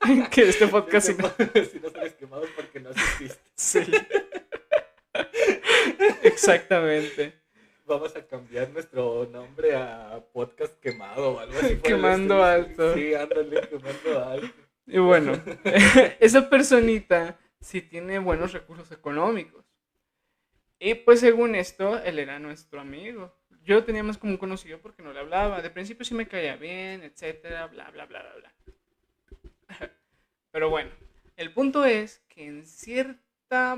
que 0.32 0.50
este 0.50 0.68
podcast... 0.68 1.08
si 1.08 1.80
no 1.80 1.89
sales 1.89 2.13
quemado 2.13 2.44
es 2.44 2.52
porque 2.52 2.80
no 2.80 2.89
asististe. 2.89 3.39
Sí. 3.56 3.80
Exactamente. 6.24 7.34
Vamos 7.86 8.15
a 8.15 8.26
cambiar 8.26 8.70
nuestro 8.72 9.28
nombre 9.32 9.76
a 9.76 10.24
podcast 10.34 10.80
quemado 10.80 11.34
o 11.34 11.39
algo 11.39 11.58
así. 11.60 11.78
Quemando 11.78 12.44
alto. 12.44 12.94
Sí, 12.96 13.13
ándale, 13.13 13.62
quemando 13.68 14.24
alto. 14.24 14.66
Y 14.88 14.97
bueno, 14.97 15.34
esa 16.20 16.49
personita 16.49 17.39
sí 17.60 17.82
tiene 17.82 18.20
buenos 18.20 18.53
recursos 18.53 18.91
económicos. 18.91 19.66
Y 20.80 20.95
pues 20.95 21.20
según 21.20 21.56
esto, 21.56 22.01
él 22.03 22.20
era 22.20 22.39
nuestro 22.39 22.82
amigo. 22.82 23.36
Yo 23.64 23.76
lo 23.76 23.84
tenía 23.84 24.03
más 24.03 24.18
como 24.18 24.34
un 24.34 24.38
conocido 24.38 24.80
porque 24.80 25.01
no 25.01 25.14
le 25.14 25.20
hablaba. 25.20 25.62
De 25.62 25.70
principio 25.70 26.06
sí 26.06 26.14
me 26.14 26.28
caía 26.28 26.56
bien, 26.58 27.03
etcétera, 27.03 27.68
bla, 27.68 27.89
bla, 27.91 28.06
bla, 28.06 28.22
bla, 28.22 28.34
bla. 28.36 28.53
Pero 30.51 30.70
bueno, 30.70 30.91
el 31.36 31.53
punto 31.53 31.86
es 31.86 32.20
que 32.28 32.45
en 32.45 32.66
cierta 32.66 33.78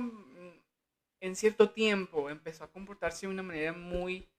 en 1.19 1.35
cierto 1.35 1.71
tiempo 1.71 2.29
empezó 2.29 2.63
a 2.63 2.71
comportarse 2.71 3.25
de 3.25 3.33
una 3.33 3.43
manera 3.43 3.73
muy 3.73 4.29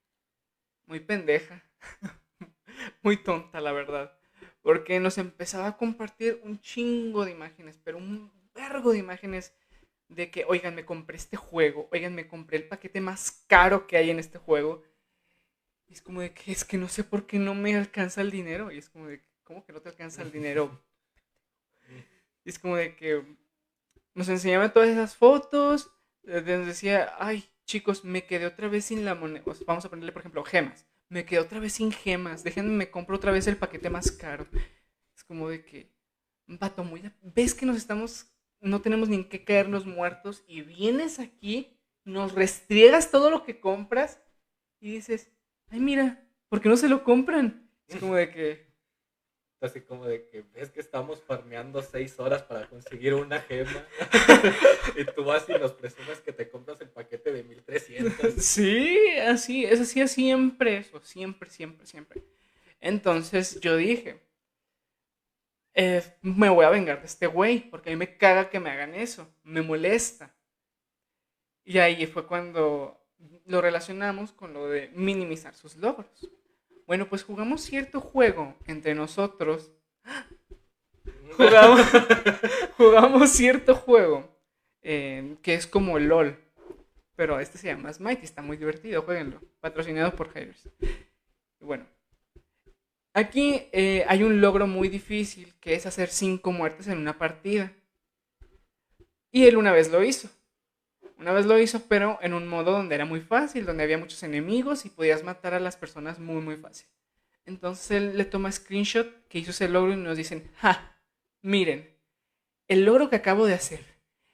muy 0.87 1.01
pendeja. 1.01 1.63
muy 3.03 3.17
tonta, 3.17 3.61
la 3.61 3.73
verdad. 3.73 4.17
Porque 4.63 5.01
nos 5.01 5.19
empezaba 5.19 5.67
a 5.67 5.77
compartir 5.77 6.41
un 6.43 6.61
chingo 6.61 7.25
de 7.25 7.33
imágenes, 7.33 7.79
pero 7.83 7.99
un 7.99 8.33
vergo 8.55 8.93
de 8.93 8.99
imágenes 8.99 9.55
de 10.09 10.31
que, 10.31 10.45
oigan, 10.47 10.75
me 10.75 10.85
compré 10.85 11.17
este 11.17 11.37
juego, 11.37 11.89
oigan, 11.93 12.15
me 12.15 12.27
compré 12.27 12.57
el 12.57 12.69
paquete 12.69 13.01
más 13.01 13.45
caro 13.47 13.87
que 13.87 13.97
hay 13.97 14.11
en 14.11 14.19
este 14.19 14.39
juego. 14.39 14.83
Y 15.87 15.95
es 15.95 16.03
como 16.03 16.21
de 16.21 16.33
que 16.33 16.53
es 16.53 16.65
que 16.65 16.79
no 16.79 16.89
sé 16.89 17.05
por 17.05 17.27
qué 17.27 17.39
no 17.39 17.55
me 17.55 17.75
alcanza 17.77 18.21
el 18.21 18.31
dinero. 18.31 18.71
Y 18.73 18.79
es 18.79 18.89
como 18.89 19.07
de, 19.07 19.23
¿cómo 19.45 19.65
que 19.65 19.73
no 19.73 19.81
te 19.81 19.91
alcanza 19.91 20.23
el 20.23 20.33
dinero? 20.33 20.83
Es 22.49 22.59
como 22.59 22.77
de 22.77 22.97
que 22.97 23.23
nos 24.15 24.27
enseñaba 24.31 24.73
todas 24.73 24.89
esas 24.89 25.15
fotos, 25.15 25.93
eh, 26.23 26.43
nos 26.47 26.67
decía, 26.67 27.15
ay, 27.19 27.45
chicos, 27.67 28.07
me 28.07 28.25
quedé 28.25 28.47
otra 28.47 28.69
vez 28.69 28.87
sin 28.87 29.05
la 29.05 29.15
moneda. 29.15 29.45
Vamos 29.67 29.85
a 29.85 29.91
ponerle, 29.91 30.13
por 30.13 30.21
ejemplo, 30.21 30.43
gemas. 30.45 30.87
Me 31.11 31.27
quedé 31.27 31.41
otra 31.41 31.61
vez 31.61 31.75
sin 31.75 31.93
gemas. 31.93 32.43
Déjenme, 32.45 32.73
me 32.73 32.91
compro 32.91 33.17
otra 33.17 33.33
vez 33.33 33.47
el 33.49 33.59
paquete 33.59 33.91
más 33.91 34.11
caro. 34.11 34.47
Es 35.15 35.25
como 35.25 35.51
de 35.51 35.63
que, 35.63 35.93
vato, 36.47 36.85
muy... 36.85 37.13
¿Ves 37.21 37.55
que 37.55 37.67
nos 37.67 37.77
estamos... 37.77 38.33
No 38.61 38.81
tenemos 38.81 39.11
ni 39.11 39.17
en 39.17 39.29
qué 39.29 39.45
caernos 39.45 39.85
muertos 39.85 40.43
y 40.49 40.63
vienes 40.63 41.19
aquí, 41.19 41.79
nos 42.05 42.33
restriegas 42.33 43.11
todo 43.11 43.31
lo 43.31 43.45
que 43.45 43.61
compras 43.61 44.23
y 44.81 44.93
dices, 44.93 45.31
ay, 45.69 45.81
mira, 45.81 46.27
¿por 46.49 46.63
qué 46.63 46.71
no 46.71 46.79
se 46.79 46.89
lo 46.89 47.05
compran? 47.05 47.71
Es 47.87 47.97
como 47.97 48.15
de 48.15 48.31
que, 48.31 48.68
Así 49.61 49.81
como 49.81 50.07
de 50.07 50.25
que 50.27 50.45
ves 50.55 50.71
que 50.71 50.81
estamos 50.81 51.21
farmeando 51.23 51.83
seis 51.83 52.21
horas 52.21 52.43
para 52.43 52.69
conseguir 52.69 53.15
una 53.15 53.41
gema. 53.41 53.85
y 54.97 55.05
tú 55.05 55.25
vas 55.25 55.49
y 55.49 55.53
nos 55.53 55.73
presumes 55.73 56.21
que 56.21 56.33
te 56.33 56.49
compras 56.49 56.81
el 56.81 56.91
paquete 56.91 57.33
de 57.33 57.43
1300. 57.43 58.35
Sí, 58.39 59.17
así, 59.19 59.65
es 59.65 59.81
así 59.81 60.07
siempre 60.07 60.79
eso, 60.79 61.01
siempre, 61.03 61.51
siempre, 61.51 61.87
siempre. 61.87 62.23
Entonces 62.81 63.61
yo 63.61 63.77
dije, 63.77 64.21
eh, 65.75 66.03
me 66.23 66.49
voy 66.49 66.65
a 66.65 66.71
vengar 66.71 67.01
de 67.01 67.07
este 67.07 67.27
güey, 67.27 67.69
porque 67.71 67.91
a 67.91 67.93
mí 67.93 67.97
me 67.97 68.17
caga 68.17 68.51
que 68.51 68.61
me 68.61 68.71
hagan 68.71 68.95
eso, 68.95 69.29
me 69.43 69.63
molesta. 69.63 70.35
Y 71.65 71.79
ahí 71.79 72.07
fue 72.07 72.27
cuando 72.27 73.01
lo 73.47 73.61
relacionamos 73.61 74.33
con 74.33 74.53
lo 74.53 74.69
de 74.69 74.91
minimizar 74.95 75.55
sus 75.55 75.77
logros. 75.77 76.29
Bueno, 76.89 77.07
pues 77.07 77.23
jugamos 77.23 77.61
cierto 77.61 78.01
juego 78.01 78.57
entre 78.67 78.95
nosotros. 78.95 79.71
Jugamos, 81.37 81.83
jugamos 82.79 83.31
cierto 83.31 83.75
juego 83.75 84.27
eh, 84.81 85.37
que 85.43 85.53
es 85.53 85.67
como 85.67 85.99
LOL. 85.99 86.37
Pero 87.15 87.39
este 87.41 87.59
se 87.59 87.69
llama 87.69 87.93
Smite 87.93 88.23
y 88.23 88.25
está 88.25 88.41
muy 88.41 88.57
divertido, 88.57 89.03
jueguenlo. 89.03 89.39
Patrocinado 89.61 90.17
por 90.17 90.31
Haters. 90.31 90.67
Bueno, 91.61 91.87
aquí 93.13 93.69
eh, 93.73 94.07
hay 94.09 94.23
un 94.23 94.41
logro 94.41 94.67
muy 94.67 94.89
difícil 94.89 95.55
que 95.61 95.75
es 95.75 95.85
hacer 95.85 96.09
cinco 96.09 96.53
muertes 96.53 96.89
en 96.89 96.97
una 96.97 97.19
partida. 97.19 97.71
Y 99.31 99.45
él 99.45 99.59
una 99.59 99.73
vez 99.73 99.93
lo 99.93 100.03
hizo. 100.03 100.31
Una 101.19 101.33
vez 101.33 101.47
lo 101.47 101.59
hizo, 101.59 101.83
pero 101.89 102.19
en 102.23 102.33
un 102.33 102.47
modo 102.47 102.73
donde 102.73 102.95
era 102.95 103.05
muy 103.05 103.21
fácil, 103.21 103.67
donde 103.67 103.83
había 103.83 103.99
muchos 103.99 104.23
enemigos 104.23 104.85
y 104.85 104.91
podías 104.91 105.25
matar 105.25 105.53
a 105.53 105.61
las 105.61 105.77
personas 105.77 106.21
muy, 106.21 106.41
muy 106.41 106.57
fácil. 106.57 106.89
Entonces 107.45 107.91
él 107.91 108.17
le 108.17 108.25
toma 108.25 108.53
screenshot 108.53 109.27
que 109.29 109.39
hizo 109.41 109.51
ese 109.51 109.69
logro 109.69 109.93
y 109.93 109.97
nos 109.97 110.17
dicen, 110.17 110.49
ja, 110.59 110.97
miren, 111.43 111.91
el 112.69 112.85
logro 112.85 113.11
que 113.11 113.17
acabo 113.17 113.47
de 113.47 113.55
hacer 113.55 113.85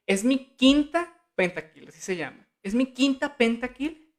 es 0.07 0.25
mi 0.25 0.55
quinta 0.57 1.15
pentakill, 1.35 1.89
así 1.89 2.01
se 2.01 2.17
llama. 2.17 2.47
Es 2.63 2.75
mi 2.75 2.93
quinta 2.93 3.37
pentakill 3.37 4.13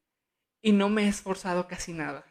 y 0.60 0.72
no 0.72 0.88
me 0.88 1.04
he 1.04 1.08
esforzado 1.08 1.68
casi 1.68 1.92
nada. 1.92 2.26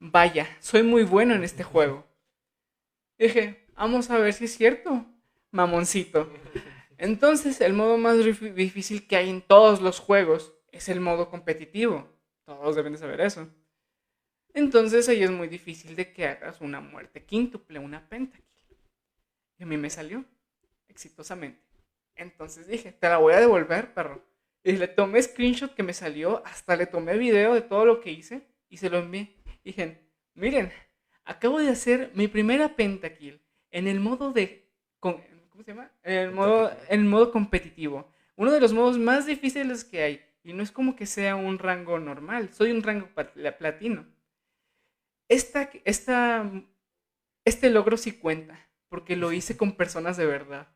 Vaya, 0.00 0.48
soy 0.58 0.82
muy 0.82 1.04
bueno 1.04 1.34
en 1.34 1.44
este 1.44 1.62
juego. 1.62 2.04
dije, 3.18 3.66
vamos 3.76 4.10
a 4.10 4.18
ver 4.18 4.32
si 4.32 4.46
es 4.46 4.56
cierto, 4.56 5.06
mamoncito. 5.52 6.28
Entonces, 7.02 7.60
el 7.60 7.72
modo 7.72 7.98
más 7.98 8.16
difícil 8.24 9.08
que 9.08 9.16
hay 9.16 9.28
en 9.28 9.42
todos 9.42 9.80
los 9.82 9.98
juegos 9.98 10.54
es 10.70 10.88
el 10.88 11.00
modo 11.00 11.30
competitivo. 11.30 12.08
Todos 12.44 12.76
deben 12.76 12.92
de 12.92 12.98
saber 13.00 13.20
eso. 13.20 13.48
Entonces, 14.54 15.08
ahí 15.08 15.24
es 15.24 15.30
muy 15.32 15.48
difícil 15.48 15.96
de 15.96 16.12
que 16.12 16.28
hagas 16.28 16.60
una 16.60 16.80
muerte 16.80 17.24
quíntuple, 17.24 17.80
una 17.80 18.08
pentakill. 18.08 18.44
Y 19.58 19.64
a 19.64 19.66
mí 19.66 19.76
me 19.76 19.90
salió 19.90 20.24
exitosamente. 20.86 21.60
Entonces 22.14 22.68
dije, 22.68 22.92
te 22.92 23.08
la 23.08 23.16
voy 23.16 23.32
a 23.32 23.40
devolver, 23.40 23.94
perro. 23.94 24.24
Y 24.62 24.70
le 24.70 24.86
tomé 24.86 25.20
screenshot 25.20 25.74
que 25.74 25.82
me 25.82 25.94
salió, 25.94 26.40
hasta 26.46 26.76
le 26.76 26.86
tomé 26.86 27.18
video 27.18 27.54
de 27.54 27.62
todo 27.62 27.84
lo 27.84 28.00
que 28.00 28.12
hice 28.12 28.46
y 28.68 28.76
se 28.76 28.90
lo 28.90 28.98
envié. 28.98 29.34
dije, 29.64 30.06
miren, 30.34 30.70
acabo 31.24 31.58
de 31.58 31.70
hacer 31.70 32.12
mi 32.14 32.28
primera 32.28 32.76
pentakill 32.76 33.42
en 33.72 33.88
el 33.88 33.98
modo 33.98 34.32
de 34.32 34.70
¿cómo 35.52 35.62
se 35.62 35.72
llama? 35.72 35.90
En 36.02 36.14
el 36.14 36.32
modo, 36.32 36.72
en 36.88 37.06
modo 37.06 37.30
competitivo. 37.30 38.10
Uno 38.36 38.50
de 38.50 38.60
los 38.60 38.72
modos 38.72 38.98
más 38.98 39.26
difíciles 39.26 39.84
que 39.84 40.02
hay. 40.02 40.24
Y 40.42 40.52
no 40.54 40.62
es 40.62 40.72
como 40.72 40.96
que 40.96 41.06
sea 41.06 41.36
un 41.36 41.58
rango 41.58 41.98
normal. 42.00 42.52
Soy 42.52 42.72
un 42.72 42.82
rango 42.82 43.08
platino. 43.58 44.06
Esta, 45.28 45.70
esta, 45.84 46.50
este 47.44 47.70
logro 47.70 47.96
sí 47.96 48.12
cuenta. 48.12 48.58
Porque 48.88 49.14
lo 49.14 49.32
hice 49.32 49.56
con 49.56 49.72
personas 49.72 50.16
de 50.16 50.26
verdad. 50.26 50.68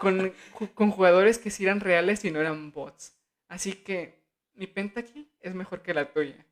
Con, 0.00 0.32
con 0.74 0.92
jugadores 0.92 1.38
que 1.38 1.50
sí 1.50 1.64
eran 1.64 1.80
reales 1.80 2.24
y 2.24 2.30
no 2.30 2.40
eran 2.40 2.70
bots. 2.70 3.18
Así 3.48 3.72
que 3.72 4.22
mi 4.54 4.68
pentakill 4.68 5.28
es 5.40 5.54
mejor 5.54 5.82
que 5.82 5.94
la 5.94 6.12
tuya. 6.12 6.46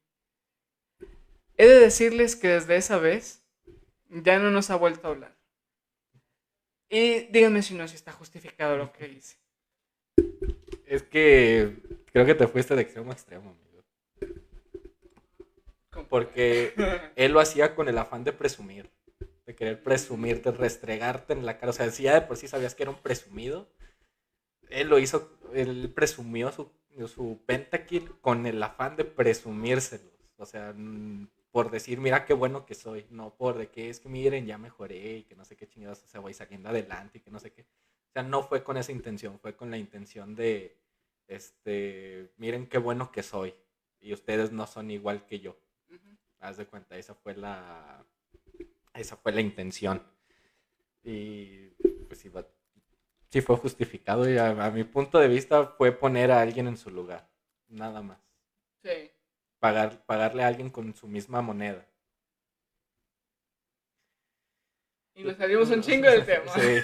He 1.57 1.67
de 1.67 1.79
decirles 1.79 2.35
que 2.35 2.49
desde 2.49 2.77
esa 2.77 2.99
vez 2.99 3.47
ya 4.09 4.39
no 4.39 4.51
nos 4.51 4.71
ha 4.71 4.77
vuelto 4.77 5.07
a 5.07 5.11
hablar. 5.11 5.37
Y 6.89 7.27
díganme 7.33 7.63
si 7.63 7.75
no 7.75 7.87
si 7.89 7.97
está 7.97 8.13
justificado 8.13 8.77
lo 8.77 8.93
que 8.93 9.09
hice. 9.09 9.37
Es 10.87 11.03
que 11.03 11.77
creo 12.13 12.25
que 12.25 12.35
te 12.35 12.47
fuiste 12.47 12.77
de 12.77 12.83
extremo 12.83 13.11
a 13.11 13.15
extremo, 13.15 13.51
amigo. 13.51 13.85
Porque 16.09 16.75
él 17.17 17.33
lo 17.33 17.41
hacía 17.41 17.75
con 17.75 17.89
el 17.89 17.99
afán 17.99 18.25
de 18.25 18.33
presumir. 18.33 18.91
De 19.47 19.55
querer 19.55 19.83
presumir, 19.83 20.43
de 20.43 20.53
restregarte 20.53 21.33
en 21.33 21.45
la 21.45 21.59
cara. 21.59 21.71
O 21.71 21.73
sea, 21.73 21.91
si 21.91 22.05
ya 22.05 22.15
de 22.15 22.27
por 22.27 22.37
sí 22.37 22.49
sabías 22.49 22.75
que 22.75 22.85
era 22.85 22.91
un 22.91 23.03
presumido, 23.03 23.69
él 24.71 24.89
lo 24.89 24.99
hizo, 24.99 25.39
él 25.55 25.93
presumió 25.95 26.53
su, 26.53 26.71
su 27.09 27.41
pentakill 27.47 28.13
con 28.21 28.47
el 28.47 28.63
afán 28.63 28.97
de 28.97 29.05
presumírselos. 29.05 30.13
O 30.37 30.47
sea, 30.47 30.75
por 31.57 31.71
decir, 31.71 32.01
mira 32.03 32.27
qué 32.27 32.35
bueno 32.35 32.67
que 32.67 32.75
soy, 32.75 33.07
no 33.09 33.35
por 33.35 33.57
de 33.57 33.71
que 33.71 33.89
es 33.89 33.99
que 33.99 34.11
miren, 34.11 34.45
ya 34.45 34.59
mejoré 34.59 35.17
y 35.17 35.23
que 35.23 35.35
no 35.35 35.43
sé 35.43 35.57
qué 35.57 35.67
chingados, 35.67 36.03
o 36.05 36.07
sea, 36.07 36.21
voy 36.21 36.35
saliendo 36.35 36.69
adelante 36.69 37.17
y 37.17 37.21
que 37.23 37.31
no 37.31 37.39
sé 37.39 37.51
qué. 37.51 37.63
O 37.63 38.13
sea, 38.13 38.23
no 38.23 38.43
fue 38.43 38.63
con 38.63 38.77
esa 38.77 38.93
intención, 38.93 39.39
fue 39.39 39.57
con 39.57 39.71
la 39.71 39.79
intención 39.79 40.35
de, 40.35 40.77
este, 41.27 42.31
miren 42.37 42.67
qué 42.67 42.77
bueno 42.77 43.11
que 43.11 43.23
soy 43.23 43.55
y 44.03 44.13
ustedes 44.13 44.53
no 44.53 44.67
son 44.67 44.91
igual 44.91 45.25
que 45.25 45.41
yo. 45.41 45.57
Haz 46.41 46.59
de 46.59 46.67
cuenta, 46.67 46.99
esa 46.99 47.15
fue 47.15 47.35
la, 47.35 48.05
esa 48.93 49.17
fue 49.17 49.33
la 49.33 49.41
intención. 49.41 50.03
Y 51.03 51.69
pues 52.07 52.21
sí, 52.21 52.31
sí 53.31 53.41
fue 53.41 53.57
justificado 53.57 54.29
y 54.29 54.37
a 54.37 54.71
mi 54.73 54.85
punto 54.85 55.19
de 55.19 55.29
vista 55.29 55.69
fue 55.69 55.91
poner 55.93 56.33
a 56.33 56.43
alguien 56.43 56.67
en 56.67 56.77
su 56.77 56.91
lugar, 56.91 57.31
nada 57.67 58.03
más. 58.03 58.19
Sí 58.83 59.16
pagar, 59.59 60.05
pagarle 60.07 60.43
a 60.45 60.49
alguien 60.49 60.71
con 60.71 60.95
su 60.95 61.09
misma 61.09 61.43
moneda. 61.43 61.87
Y 65.15 65.25
nos 65.25 65.37
salimos 65.37 65.71
un 65.71 65.81
chingo 65.81 66.11
del 66.11 66.27
tema. 66.27 66.53
Sí. 66.53 66.79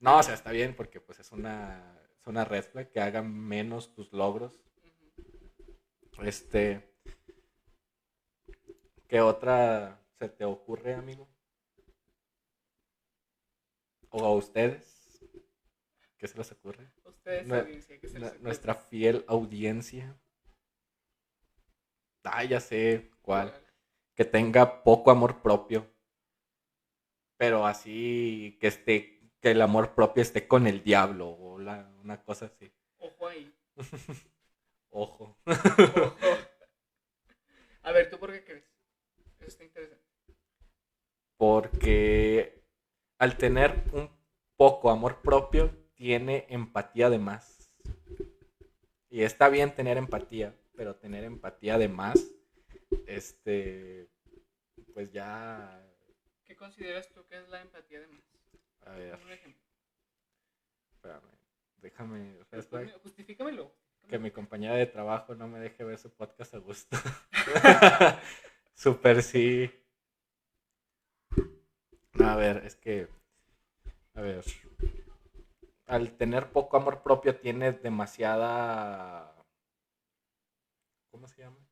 No, 0.00 0.18
o 0.18 0.22
sea, 0.22 0.34
está 0.34 0.50
bien 0.50 0.74
porque 0.74 1.00
pues 1.00 1.20
es 1.20 1.30
una, 1.30 2.00
es 2.18 2.26
una 2.26 2.44
red 2.44 2.64
flag 2.64 2.90
que 2.90 3.00
hagan 3.00 3.32
menos 3.32 3.94
tus 3.94 4.12
logros. 4.12 4.60
Este. 6.22 6.96
¿Qué 9.06 9.20
otra 9.20 10.02
se 10.18 10.28
te 10.28 10.44
ocurre, 10.44 10.94
amigo? 10.94 11.28
¿O 14.08 14.24
a 14.24 14.34
ustedes? 14.34 15.22
¿Qué 16.16 16.26
se 16.26 16.38
les 16.38 16.50
ocurre? 16.52 16.90
Ustedes, 17.04 17.50
audiencia, 17.50 18.00
¿qué 18.00 18.08
se 18.08 18.18
les 18.18 18.28
ocurre? 18.28 18.42
Nuestra 18.42 18.74
fiel 18.74 19.24
audiencia. 19.28 20.18
Ah, 22.24 22.44
ya 22.44 22.60
sé 22.60 23.10
cuál. 23.22 23.52
Que 24.14 24.24
tenga 24.24 24.82
poco 24.82 25.10
amor 25.10 25.42
propio. 25.42 25.86
Pero 27.36 27.66
así 27.66 28.58
que 28.60 28.68
esté, 28.68 29.30
que 29.40 29.50
el 29.50 29.62
amor 29.62 29.94
propio 29.94 30.22
esté 30.22 30.46
con 30.46 30.66
el 30.66 30.82
diablo 30.84 31.28
o 31.28 31.54
una 31.54 32.22
cosa 32.24 32.46
así. 32.46 32.72
Ojo 32.98 33.26
ahí. 33.26 33.52
Ojo. 34.90 35.38
A 37.82 37.92
ver, 37.92 38.10
¿tú 38.10 38.18
por 38.18 38.32
qué 38.32 38.44
crees? 38.44 38.64
Eso 39.40 39.48
está 39.48 39.64
interesante. 39.64 40.04
Porque 41.36 42.62
al 43.18 43.36
tener 43.36 43.84
un 43.92 44.10
poco 44.56 44.90
amor 44.90 45.22
propio, 45.22 45.70
tiene 45.94 46.46
empatía 46.48 47.10
de 47.10 47.18
más. 47.18 47.74
Y 49.08 49.22
está 49.22 49.48
bien 49.48 49.74
tener 49.74 49.96
empatía, 49.96 50.54
pero 50.76 50.96
tener 50.96 51.24
empatía 51.24 51.78
de 51.78 51.88
más, 51.88 52.24
este, 53.06 54.08
pues 54.94 55.12
ya... 55.12 55.84
¿Qué 56.44 56.56
consideras 56.56 57.08
tú 57.12 57.26
que 57.26 57.38
es 57.38 57.48
la 57.48 57.60
empatía 57.60 58.00
de 58.00 58.08
más? 58.08 58.22
A 58.82 58.92
ver. 58.92 59.14
Un 59.22 59.32
ejemplo. 59.32 59.62
Espérame, 60.94 61.30
déjame... 61.78 62.38
Justifícamelo. 63.02 63.72
Que 64.08 64.18
mi 64.18 64.30
compañera 64.30 64.74
de 64.74 64.86
trabajo 64.86 65.34
no 65.34 65.46
me 65.48 65.60
deje 65.60 65.84
ver 65.84 65.98
su 65.98 66.10
podcast 66.10 66.54
a 66.54 66.58
gusto. 66.58 66.96
Super 68.74 69.22
sí. 69.22 69.70
A 72.20 72.36
ver, 72.36 72.62
es 72.64 72.76
que... 72.76 73.08
A 74.14 74.20
ver. 74.20 74.44
Al 75.86 76.16
tener 76.16 76.50
poco 76.50 76.76
amor 76.76 77.02
propio 77.02 77.36
tiene 77.36 77.72
demasiada 77.72 79.31
¿cómo 81.12 81.28
se 81.28 81.42
llama? 81.42 81.68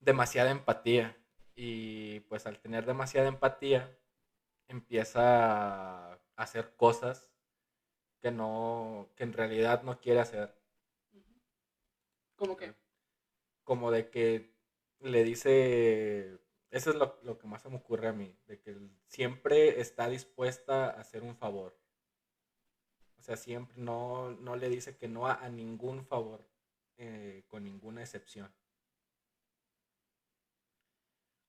Demasiada 0.00 0.50
empatía. 0.50 1.16
Y 1.54 2.20
pues 2.20 2.46
al 2.46 2.58
tener 2.60 2.84
demasiada 2.84 3.28
empatía, 3.28 3.98
empieza 4.68 6.12
a 6.12 6.20
hacer 6.36 6.76
cosas 6.76 7.30
que 8.20 8.30
no, 8.30 9.10
que 9.16 9.24
en 9.24 9.32
realidad 9.32 9.82
no 9.82 10.00
quiere 10.00 10.20
hacer. 10.20 10.54
¿Cómo 12.36 12.56
que? 12.56 12.74
Como 13.64 13.90
de 13.90 14.10
que 14.10 14.56
le 15.00 15.24
dice, 15.24 16.40
eso 16.70 16.90
es 16.90 16.96
lo, 16.96 17.20
lo 17.22 17.38
que 17.38 17.46
más 17.46 17.62
se 17.62 17.68
me 17.68 17.76
ocurre 17.76 18.08
a 18.08 18.12
mí, 18.12 18.36
de 18.46 18.60
que 18.60 18.76
siempre 19.06 19.80
está 19.80 20.08
dispuesta 20.08 20.86
a 20.86 21.00
hacer 21.00 21.22
un 21.22 21.36
favor. 21.36 21.81
O 23.22 23.24
sea, 23.24 23.36
siempre 23.36 23.78
no, 23.80 24.32
no 24.32 24.56
le 24.56 24.68
dice 24.68 24.96
que 24.96 25.06
no 25.06 25.28
a, 25.28 25.34
a 25.34 25.48
ningún 25.48 26.04
favor, 26.04 26.44
eh, 26.96 27.44
con 27.46 27.62
ninguna 27.62 28.00
excepción. 28.00 28.52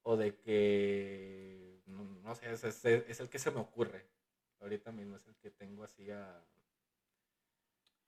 O 0.04 0.16
de 0.16 0.38
que, 0.38 1.82
no, 1.88 2.04
no 2.04 2.36
sé, 2.36 2.52
es, 2.52 2.64
es- 2.64 2.86
es 2.86 3.20
el 3.20 3.28
que 3.28 3.40
se 3.40 3.50
me 3.50 3.60
ocurre. 3.60 4.06
Ahorita 4.60 4.92
mismo 4.92 5.16
es 5.16 5.26
el 5.26 5.36
que 5.38 5.50
tengo 5.50 5.84
así 5.84 6.12
a, 6.12 6.46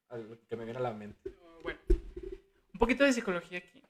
al 0.09 0.39
que 0.47 0.55
me 0.55 0.66
viene 0.66 0.78
a 0.80 0.84
la 0.84 0.93
mente. 0.93 1.32
Bueno, 1.63 1.80
un 1.89 2.78
poquito 2.80 3.03
de 3.03 3.13
psicología 3.13 3.57
aquí. 3.57 3.82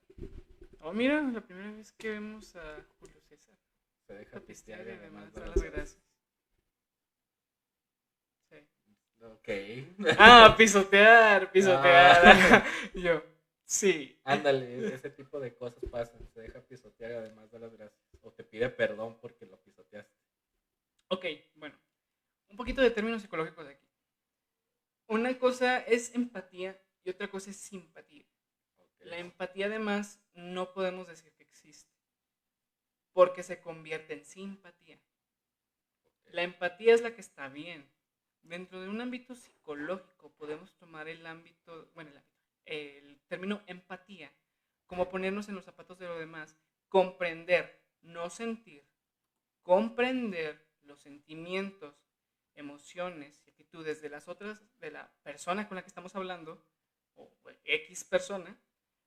Oh, 0.80 0.94
mira, 0.94 1.20
la 1.20 1.42
primera 1.44 1.70
vez 1.72 1.92
que 1.92 2.12
vemos 2.12 2.56
a 2.56 2.82
Julio 2.98 3.20
César. 3.28 3.54
Se 4.06 4.14
deja 4.14 4.38
A 4.38 4.40
pistear 4.40 4.86
y 4.86 4.90
además 4.92 5.30
da 5.34 5.46
las 5.48 5.62
gracias. 5.62 5.98
Sí. 8.48 8.56
Ok. 9.22 9.48
Ah, 10.18 10.54
pisotear, 10.56 11.50
pisotear. 11.50 12.20
Ah. 12.24 12.66
Yo, 12.94 13.22
sí. 13.64 14.20
Ándale, 14.24 14.94
ese 14.94 15.10
tipo 15.10 15.40
de 15.40 15.54
cosas 15.54 15.82
pasan. 15.90 16.26
Se 16.32 16.40
deja 16.40 16.60
pisotear 16.60 17.12
además 17.12 17.50
da 17.50 17.58
las 17.58 17.72
gracias. 17.72 18.00
O 18.22 18.32
te 18.32 18.44
pide 18.44 18.68
perdón 18.68 19.18
porque 19.20 19.46
lo 19.46 19.60
pisoteaste. 19.62 20.12
Ok, 21.08 21.24
bueno. 21.54 21.76
Un 22.48 22.56
poquito 22.56 22.80
de 22.82 22.90
términos 22.90 23.22
psicológicos 23.22 23.66
de 23.66 23.72
aquí. 23.72 23.86
Una 25.08 25.38
cosa 25.38 25.78
es 25.78 26.14
empatía 26.14 26.80
y 27.04 27.10
otra 27.10 27.28
cosa 27.28 27.50
es 27.50 27.56
simpatía. 27.56 28.26
Ok. 28.78 28.94
La 29.00 29.18
empatía 29.18 29.66
además 29.66 30.20
no 30.34 30.72
podemos 30.72 31.06
decir 31.06 31.32
que 31.32 31.44
existe. 31.44 31.94
Porque 33.12 33.42
se 33.42 33.60
convierte 33.60 34.14
en 34.14 34.24
simpatía. 34.24 35.00
La 36.26 36.42
empatía 36.42 36.94
es 36.94 37.02
la 37.02 37.14
que 37.14 37.20
está 37.20 37.48
bien. 37.48 37.88
Dentro 38.48 38.80
de 38.80 38.88
un 38.88 39.00
ámbito 39.00 39.34
psicológico 39.34 40.30
podemos 40.32 40.72
tomar 40.76 41.08
el 41.08 41.26
ámbito, 41.26 41.90
bueno, 41.94 42.10
el, 42.64 42.76
el 43.06 43.20
término 43.26 43.60
empatía 43.66 44.32
como 44.86 45.08
ponernos 45.08 45.48
en 45.48 45.56
los 45.56 45.64
zapatos 45.64 45.98
de 45.98 46.06
los 46.06 46.18
demás, 46.18 46.56
comprender, 46.88 47.82
no 48.02 48.30
sentir, 48.30 48.84
comprender 49.62 50.64
los 50.82 51.00
sentimientos, 51.00 51.94
emociones 52.54 53.42
y 53.44 53.50
actitudes 53.50 54.00
de 54.00 54.10
las 54.10 54.28
otras, 54.28 54.62
de 54.78 54.92
la 54.92 55.12
persona 55.22 55.66
con 55.66 55.76
la 55.76 55.82
que 55.82 55.88
estamos 55.88 56.14
hablando, 56.14 56.64
o 57.16 57.30
X 57.64 58.04
persona, 58.04 58.56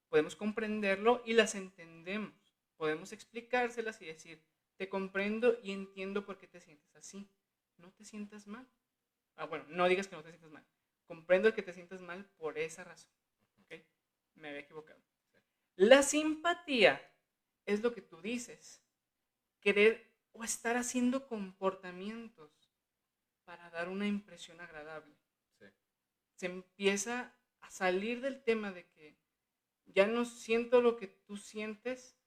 podemos 0.10 0.36
comprenderlo 0.36 1.22
y 1.26 1.34
las 1.34 1.56
entendemos. 1.56 2.34
Podemos 2.76 3.12
explicárselas 3.12 4.02
y 4.02 4.06
decir, 4.06 4.44
te 4.76 4.90
comprendo 4.90 5.58
y 5.64 5.72
entiendo 5.72 6.26
por 6.26 6.38
qué 6.38 6.48
te 6.48 6.60
sientes 6.60 6.96
así. 6.96 7.30
No 7.78 7.92
te 7.92 8.04
sientas 8.04 8.48
mal. 8.48 8.68
Ah, 9.40 9.46
bueno, 9.46 9.64
no 9.70 9.88
digas 9.88 10.08
que 10.10 10.18
no 10.18 10.22
te 10.22 10.32
sientas 10.32 10.52
mal. 10.52 10.66
Comprendo 11.08 11.54
que 11.54 11.64
te 11.64 11.72
sientas 11.72 12.02
mal 12.02 12.26
por 12.38 12.58
esa 12.58 12.84
razón. 12.84 13.10
¿ok? 13.64 13.82
Me 14.36 14.50
había 14.50 14.60
equivocado. 14.60 15.02
La 15.78 16.04
simpatía 16.04 17.02
es 17.66 17.82
lo 17.82 17.94
que 17.94 18.02
tú 18.02 18.22
dices. 18.22 18.84
Querer 19.62 20.14
o 20.34 20.44
estar 20.44 20.76
haciendo 20.76 21.26
comportamientos 21.30 22.52
para 23.46 23.70
dar 23.70 23.88
una 23.88 24.08
impresión 24.08 24.60
agradable. 24.60 25.16
Sí. 25.58 25.68
Se 26.36 26.48
empieza 26.48 27.34
a 27.62 27.72
salir 27.72 28.20
del 28.20 28.44
tema 28.44 28.74
de 28.74 28.90
que 28.90 29.18
ya 29.86 30.06
no 30.06 30.26
siento 30.26 30.82
lo 30.82 30.98
que 30.98 31.08
tú 31.08 31.38
sientes 31.38 32.20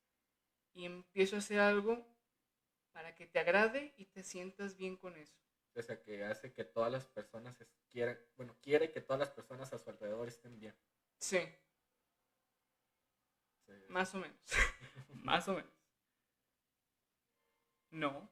y 0.72 0.86
empiezo 0.86 1.36
a 1.36 1.40
hacer 1.40 1.60
algo 1.60 2.06
para 2.92 3.14
que 3.14 3.26
te 3.26 3.38
agrade 3.38 3.92
y 3.98 4.06
te 4.06 4.22
sientas 4.22 4.78
bien 4.78 4.96
con 4.96 5.16
eso. 5.16 5.36
O 5.74 5.82
sea, 5.82 6.02
que 6.02 6.24
hace 6.24 6.52
que 6.52 6.64
todas 6.64 6.92
las 6.92 7.06
personas 7.06 7.56
quieran, 7.90 8.18
bueno, 8.36 8.56
quiere 8.60 8.90
que 8.92 9.00
todas 9.00 9.20
las 9.20 9.30
personas 9.30 9.72
a 9.72 9.78
su 9.78 9.88
alrededor 9.90 10.28
estén 10.28 10.58
bien. 10.58 10.74
Sí, 11.18 11.40
Sí. 13.66 13.72
más 13.88 14.14
o 14.14 14.18
menos. 14.18 14.38
más 15.14 15.48
o 15.48 15.54
menos. 15.54 15.70
No. 17.90 18.30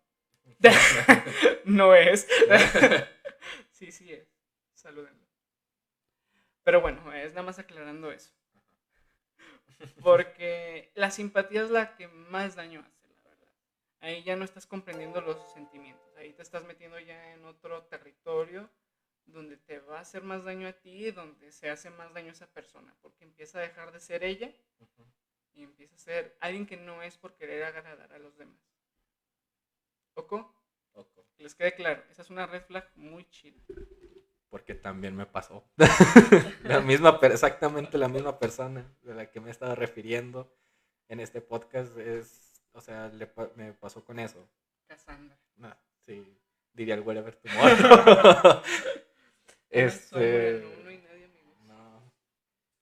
no 1.64 1.94
es. 1.94 2.26
sí, 3.70 3.92
sí 3.92 4.12
es. 4.12 4.28
Salúdenlo. 4.74 5.26
Pero 6.62 6.80
bueno, 6.80 7.12
es 7.14 7.32
nada 7.32 7.44
más 7.44 7.58
aclarando 7.58 8.10
eso. 8.10 8.32
Porque 10.02 10.92
la 10.94 11.10
simpatía 11.10 11.62
es 11.62 11.70
la 11.70 11.96
que 11.96 12.08
más 12.08 12.56
daño 12.56 12.80
hace. 12.86 12.99
Ahí 14.00 14.22
ya 14.22 14.34
no 14.36 14.44
estás 14.44 14.66
comprendiendo 14.66 15.20
los 15.20 15.52
sentimientos. 15.52 16.16
Ahí 16.16 16.32
te 16.32 16.42
estás 16.42 16.64
metiendo 16.64 16.98
ya 16.98 17.32
en 17.32 17.44
otro 17.44 17.82
territorio 17.84 18.68
donde 19.26 19.56
te 19.58 19.78
va 19.80 19.98
a 19.98 20.00
hacer 20.00 20.22
más 20.22 20.42
daño 20.44 20.66
a 20.66 20.72
ti 20.72 21.06
y 21.06 21.10
donde 21.10 21.52
se 21.52 21.68
hace 21.70 21.90
más 21.90 22.12
daño 22.14 22.28
a 22.28 22.32
esa 22.32 22.46
persona. 22.46 22.94
Porque 23.02 23.24
empieza 23.24 23.58
a 23.58 23.62
dejar 23.62 23.92
de 23.92 24.00
ser 24.00 24.24
ella 24.24 24.52
y 25.52 25.62
empieza 25.62 25.94
a 25.96 25.98
ser 25.98 26.36
alguien 26.40 26.66
que 26.66 26.76
no 26.76 27.02
es 27.02 27.18
por 27.18 27.34
querer 27.34 27.62
agradar 27.64 28.12
a 28.12 28.18
los 28.18 28.36
demás. 28.38 28.58
¿Oco? 30.14 30.54
Oco. 30.92 31.26
Que 31.36 31.42
les 31.44 31.54
quede 31.54 31.74
claro, 31.74 32.02
esa 32.10 32.22
es 32.22 32.30
una 32.30 32.46
red 32.46 32.62
flag 32.64 32.90
muy 32.96 33.28
chida. 33.30 33.60
Porque 34.48 34.74
también 34.74 35.14
me 35.14 35.26
pasó. 35.26 35.64
la 36.64 36.80
misma, 36.80 37.20
per- 37.20 37.32
exactamente 37.32 37.96
la 37.98 38.08
misma 38.08 38.38
persona 38.38 38.92
de 39.02 39.14
la 39.14 39.30
que 39.30 39.40
me 39.40 39.50
estaba 39.50 39.74
refiriendo 39.76 40.52
en 41.08 41.20
este 41.20 41.40
podcast 41.40 41.96
es, 41.98 42.49
o 42.72 42.80
sea, 42.80 43.08
le 43.08 43.30
me 43.56 43.72
pasó 43.72 44.04
con 44.04 44.18
eso. 44.18 44.48
Cassandra. 44.86 45.36
No, 45.56 45.74
sí, 46.06 46.36
diría 46.72 46.94
el 46.94 47.00
wherever 47.02 47.34
tomorrow. 47.36 48.62
este, 49.70 50.62
No, 50.62 50.84
no 50.84 50.90
hay 50.90 50.98
nadie, 50.98 51.24
amigos. 51.26 51.56
no. 51.66 52.12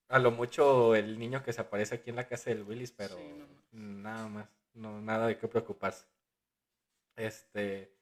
A 0.08 0.18
lo 0.18 0.30
mucho 0.30 0.94
el 0.94 1.18
niño 1.18 1.42
que 1.42 1.52
se 1.52 1.60
aparece 1.60 1.96
aquí 1.96 2.10
en 2.10 2.16
la 2.16 2.26
casa 2.28 2.50
del 2.50 2.62
Willis, 2.62 2.92
pero 2.92 3.16
Sí, 3.16 3.22
no 3.36 3.46
más. 3.46 3.48
nada 3.72 4.28
más, 4.28 4.48
no, 4.74 5.00
nada 5.00 5.26
de 5.26 5.38
qué 5.38 5.48
preocuparse. 5.48 6.06
Este, 7.16 7.92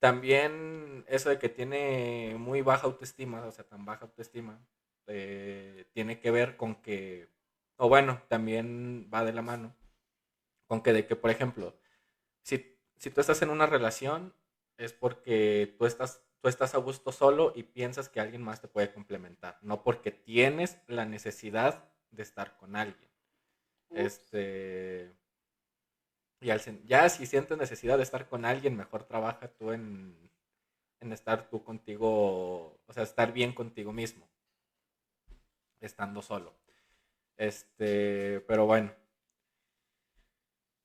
también 0.00 1.04
eso 1.08 1.28
de 1.30 1.38
que 1.38 1.48
tiene 1.48 2.34
muy 2.38 2.60
baja 2.62 2.86
autoestima, 2.86 3.44
o 3.46 3.52
sea, 3.52 3.64
tan 3.64 3.84
baja 3.84 4.04
autoestima, 4.06 4.58
eh, 5.06 5.86
tiene 5.92 6.18
que 6.20 6.30
ver 6.30 6.56
con 6.56 6.74
que, 6.82 7.28
o 7.76 7.88
bueno, 7.88 8.20
también 8.28 9.08
va 9.12 9.24
de 9.24 9.32
la 9.32 9.42
mano, 9.42 9.74
con 10.66 10.82
que 10.82 10.92
de 10.92 11.06
que, 11.06 11.16
por 11.16 11.30
ejemplo, 11.30 11.76
si, 12.42 12.78
si 12.96 13.10
tú 13.10 13.20
estás 13.20 13.42
en 13.42 13.50
una 13.50 13.66
relación, 13.66 14.34
es 14.76 14.92
porque 14.92 15.74
tú 15.78 15.86
estás, 15.86 16.22
tú 16.40 16.48
estás 16.48 16.74
a 16.74 16.78
gusto 16.78 17.12
solo 17.12 17.52
y 17.54 17.62
piensas 17.62 18.08
que 18.08 18.20
alguien 18.20 18.42
más 18.42 18.60
te 18.60 18.68
puede 18.68 18.92
complementar, 18.92 19.58
no 19.62 19.82
porque 19.82 20.10
tienes 20.10 20.78
la 20.86 21.04
necesidad 21.04 21.88
de 22.10 22.22
estar 22.22 22.56
con 22.56 22.76
alguien. 22.76 23.10
Este. 23.90 25.14
Y 26.40 26.50
al, 26.50 26.60
ya 26.84 27.08
si 27.08 27.26
sientes 27.26 27.56
necesidad 27.56 27.96
de 27.96 28.02
estar 28.02 28.28
con 28.28 28.44
alguien, 28.44 28.76
mejor 28.76 29.04
trabaja 29.04 29.48
tú 29.48 29.72
en, 29.72 30.30
en 31.00 31.12
estar 31.12 31.48
tú 31.48 31.64
contigo, 31.64 32.78
o 32.86 32.92
sea, 32.92 33.02
estar 33.02 33.32
bien 33.32 33.52
contigo 33.52 33.92
mismo, 33.92 34.28
estando 35.80 36.22
solo. 36.22 36.54
Este, 37.36 38.40
pero 38.46 38.66
bueno. 38.66 38.92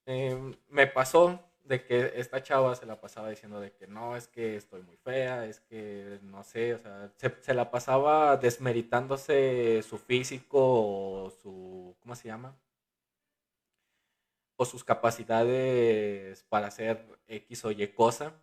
Em, 0.06 0.56
me 0.70 0.88
pasó 0.88 1.40
de 1.64 1.84
que 1.86 2.14
esta 2.16 2.42
chava 2.44 2.76
se 2.76 2.86
la 2.86 3.00
pasaba 3.00 3.30
diciendo 3.30 3.60
de 3.60 3.72
que 3.74 3.88
no, 3.88 4.16
es 4.16 4.28
que 4.28 4.56
estoy 4.58 4.82
muy 4.84 4.98
fea, 4.98 5.46
es 5.46 5.60
que 5.62 6.20
no 6.24 6.44
sé, 6.44 6.74
o 6.74 6.80
sea, 6.80 7.12
se, 7.18 7.54
la 7.54 7.70
pasaba 7.72 8.36
desmeritándose 8.38 9.82
su 9.84 9.98
físico 10.00 10.58
o 11.26 11.30
su, 11.30 11.96
¿cómo 12.02 12.16
se 12.16 12.28
llama? 12.28 12.58
O 14.58 14.66
sus 14.66 14.84
capacidades 14.84 16.44
para 16.44 16.68
hacer 16.68 17.06
X 17.28 17.66
o 17.66 17.72
Y 17.72 17.88
cosa. 17.94 18.34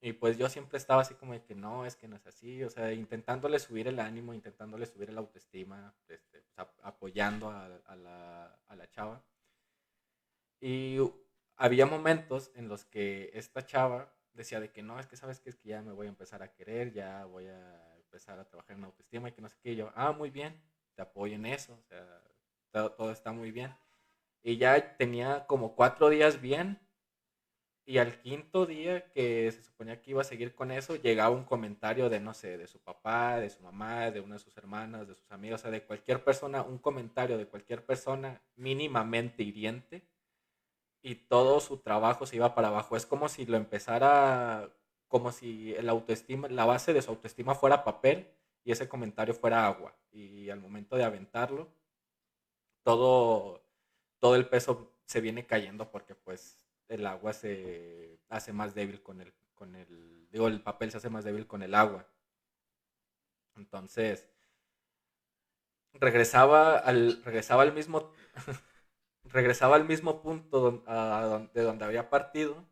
Y 0.00 0.14
pues 0.14 0.38
yo 0.38 0.48
siempre 0.50 0.78
estaba 0.78 1.02
así 1.02 1.14
como 1.14 1.32
de 1.34 1.44
que 1.44 1.54
no, 1.56 1.86
es 1.86 1.96
que 1.96 2.08
no 2.08 2.16
es 2.16 2.26
así, 2.26 2.64
o 2.64 2.70
sea, 2.70 2.92
intentándole 2.92 3.58
subir 3.60 3.88
el 3.88 4.00
ánimo, 4.00 4.34
intentándole 4.34 4.86
subir 4.86 5.12
la 5.12 5.20
autoestima, 5.20 5.94
este, 6.08 6.18
pues, 6.30 6.44
ap- 6.58 6.78
apoyando 6.82 7.50
a 7.50 7.68
la 8.76 8.90
chava. 8.90 9.22
Y 10.60 10.98
había 11.56 11.86
momentos 11.86 12.52
en 12.54 12.68
los 12.68 12.84
que 12.84 13.30
esta 13.34 13.64
chava 13.64 14.12
decía 14.32 14.60
de 14.60 14.70
que 14.70 14.82
no, 14.82 14.98
es 14.98 15.06
que 15.06 15.16
sabes 15.16 15.40
que 15.40 15.50
es 15.50 15.56
que 15.56 15.70
ya 15.70 15.82
me 15.82 15.92
voy 15.92 16.06
a 16.06 16.10
empezar 16.10 16.42
a 16.42 16.52
querer, 16.52 16.92
ya 16.92 17.24
voy 17.24 17.46
a 17.46 17.96
empezar 17.96 18.38
a 18.38 18.48
trabajar 18.48 18.76
en 18.76 18.84
autoestima 18.84 19.28
y 19.28 19.32
que 19.32 19.42
no 19.42 19.48
sé 19.48 19.56
qué. 19.62 19.72
Y 19.72 19.76
yo, 19.76 19.92
ah, 19.94 20.12
muy 20.12 20.30
bien, 20.30 20.60
te 20.94 21.02
apoyo 21.02 21.34
en 21.34 21.46
eso, 21.46 21.74
o 21.74 21.82
sea, 21.82 22.22
todo, 22.70 22.92
todo 22.92 23.10
está 23.10 23.32
muy 23.32 23.50
bien. 23.50 23.74
Y 24.42 24.56
ya 24.56 24.96
tenía 24.96 25.46
como 25.46 25.74
cuatro 25.74 26.08
días 26.08 26.40
bien, 26.40 26.78
y 27.90 27.98
al 27.98 28.20
quinto 28.20 28.66
día 28.66 29.10
que 29.10 29.50
se 29.50 29.64
suponía 29.64 30.00
que 30.00 30.12
iba 30.12 30.20
a 30.20 30.24
seguir 30.24 30.54
con 30.54 30.70
eso, 30.70 30.94
llegaba 30.94 31.34
un 31.34 31.44
comentario 31.44 32.08
de, 32.08 32.20
no 32.20 32.34
sé, 32.34 32.56
de 32.56 32.68
su 32.68 32.78
papá, 32.78 33.40
de 33.40 33.50
su 33.50 33.62
mamá, 33.62 34.10
de 34.12 34.20
una 34.20 34.36
de 34.36 34.38
sus 34.38 34.56
hermanas, 34.56 35.08
de 35.08 35.14
sus 35.16 35.30
amigos, 35.32 35.60
o 35.60 35.62
sea, 35.62 35.70
de 35.72 35.82
cualquier 35.82 36.22
persona, 36.22 36.62
un 36.62 36.78
comentario 36.78 37.36
de 37.36 37.46
cualquier 37.46 37.84
persona 37.84 38.40
mínimamente 38.54 39.42
hiriente 39.42 40.04
y 41.02 41.14
todo 41.16 41.60
su 41.60 41.78
trabajo 41.78 42.26
se 42.26 42.36
iba 42.36 42.54
para 42.54 42.68
abajo. 42.68 42.96
Es 42.96 43.06
como 43.06 43.28
si 43.28 43.46
lo 43.46 43.56
empezara, 43.56 44.70
como 45.08 45.32
si 45.32 45.74
el 45.74 45.88
autoestima, 45.88 46.48
la 46.48 46.64
base 46.64 46.92
de 46.92 47.02
su 47.02 47.10
autoestima 47.10 47.54
fuera 47.54 47.84
papel 47.84 48.28
y 48.64 48.72
ese 48.72 48.88
comentario 48.88 49.34
fuera 49.34 49.66
agua. 49.66 49.94
Y 50.12 50.50
al 50.50 50.60
momento 50.60 50.96
de 50.96 51.04
aventarlo, 51.04 51.68
todo, 52.82 53.62
todo 54.18 54.36
el 54.36 54.48
peso 54.48 54.92
se 55.06 55.20
viene 55.20 55.46
cayendo 55.46 55.90
porque 55.90 56.14
pues 56.14 56.58
el 56.88 57.06
agua 57.06 57.32
se 57.32 58.20
hace 58.28 58.52
más 58.52 58.74
débil 58.74 59.02
con 59.02 59.20
el, 59.20 59.32
con 59.54 59.74
el, 59.76 60.28
digo, 60.30 60.48
el 60.48 60.62
papel 60.62 60.90
se 60.90 60.98
hace 60.98 61.10
más 61.10 61.24
débil 61.24 61.46
con 61.46 61.62
el 61.62 61.74
agua. 61.74 62.06
Entonces, 63.56 64.28
regresaba 65.94 66.78
al, 66.78 67.22
regresaba 67.24 67.62
al 67.62 67.72
mismo, 67.72 68.12
regresaba 69.24 69.76
al 69.76 69.86
mismo 69.86 70.22
punto 70.22 70.82
de 71.54 71.62
donde 71.62 71.84
había 71.84 72.10
partido 72.10 72.66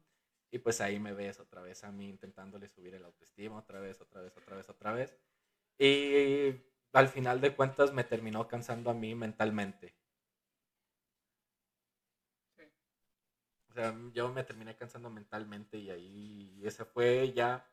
y 0.50 0.58
pues 0.58 0.80
ahí 0.80 0.98
me 0.98 1.12
ves 1.12 1.40
otra 1.40 1.62
vez 1.62 1.84
a 1.84 1.92
mí 1.92 2.08
intentándole 2.08 2.68
subir 2.68 2.94
el 2.94 3.04
autoestima, 3.04 3.58
otra 3.58 3.80
vez, 3.80 4.00
otra 4.00 4.22
vez, 4.22 4.36
otra 4.36 4.56
vez, 4.56 4.68
otra 4.68 4.92
vez. 4.92 5.16
Y 5.78 6.54
al 6.92 7.08
final 7.08 7.40
de 7.40 7.54
cuentas 7.54 7.92
me 7.92 8.04
terminó 8.04 8.48
cansando 8.48 8.90
a 8.90 8.94
mí 8.94 9.14
mentalmente. 9.14 9.94
sea, 13.78 13.94
yo 14.12 14.28
me 14.30 14.44
terminé 14.44 14.76
cansando 14.76 15.10
mentalmente 15.10 15.78
y 15.78 15.90
ahí 15.90 16.60
ese 16.64 16.84
fue 16.84 17.32
ya 17.32 17.64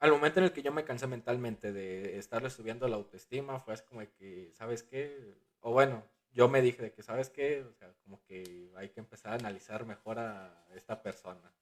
al 0.00 0.12
momento 0.12 0.40
en 0.40 0.46
el 0.46 0.52
que 0.52 0.62
yo 0.62 0.72
me 0.72 0.84
cansé 0.84 1.06
mentalmente 1.06 1.72
de 1.72 2.18
estarle 2.18 2.50
subiendo 2.50 2.88
la 2.88 2.96
autoestima, 2.96 3.60
fue 3.60 3.74
así 3.74 3.84
como 3.84 4.00
de 4.00 4.10
que, 4.12 4.50
¿sabes 4.54 4.82
qué? 4.82 5.36
O 5.60 5.72
bueno, 5.72 6.02
yo 6.32 6.48
me 6.48 6.62
dije 6.62 6.82
de 6.82 6.92
que, 6.92 7.02
¿sabes 7.02 7.30
qué? 7.30 7.62
O 7.62 7.72
sea, 7.74 7.92
como 8.04 8.22
que 8.24 8.72
hay 8.76 8.90
que 8.90 9.00
empezar 9.00 9.32
a 9.32 9.36
analizar 9.36 9.84
mejor 9.84 10.18
a 10.18 10.66
esta 10.74 11.02
persona, 11.02 11.52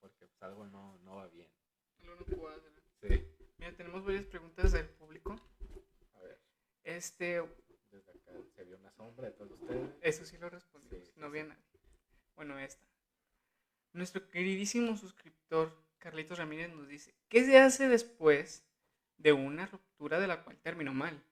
porque 0.00 0.26
pues 0.26 0.42
algo 0.42 0.66
no, 0.66 0.98
no 0.98 1.16
va 1.16 1.28
bien. 1.28 1.48
Algo 2.00 2.16
no 2.16 2.36
cuadra. 2.36 2.70
Sí. 3.00 3.24
Mira, 3.58 3.76
tenemos 3.76 4.04
varias 4.04 4.26
preguntas 4.26 4.72
del 4.72 4.88
público. 4.88 5.36
A 6.14 6.20
ver. 6.20 6.40
Este... 6.84 7.42
Desde 7.90 8.10
acá 8.10 8.32
se 8.54 8.64
vio 8.64 8.76
una 8.76 8.90
sombra 8.92 9.28
de 9.28 9.32
todos 9.32 9.52
ustedes. 9.52 9.90
Eso 10.02 10.24
sí 10.24 10.36
lo 10.36 10.50
respondí, 10.50 11.02
no 11.16 11.30
vi 11.30 11.42
nadie. 11.42 11.62
Bueno, 12.34 12.58
esta. 12.58 12.86
Nuestro 13.92 14.28
queridísimo 14.28 14.96
suscriptor 14.96 15.72
Carlitos 15.98 16.38
Ramírez 16.38 16.70
nos 16.74 16.86
dice, 16.88 17.14
¿qué 17.28 17.44
se 17.44 17.58
hace 17.58 17.88
después 17.88 18.66
de 19.16 19.32
una 19.32 19.66
ruptura 19.66 20.20
de 20.20 20.26
la 20.26 20.44
cual 20.44 20.58
terminó 20.58 20.92
mal? 20.92 21.22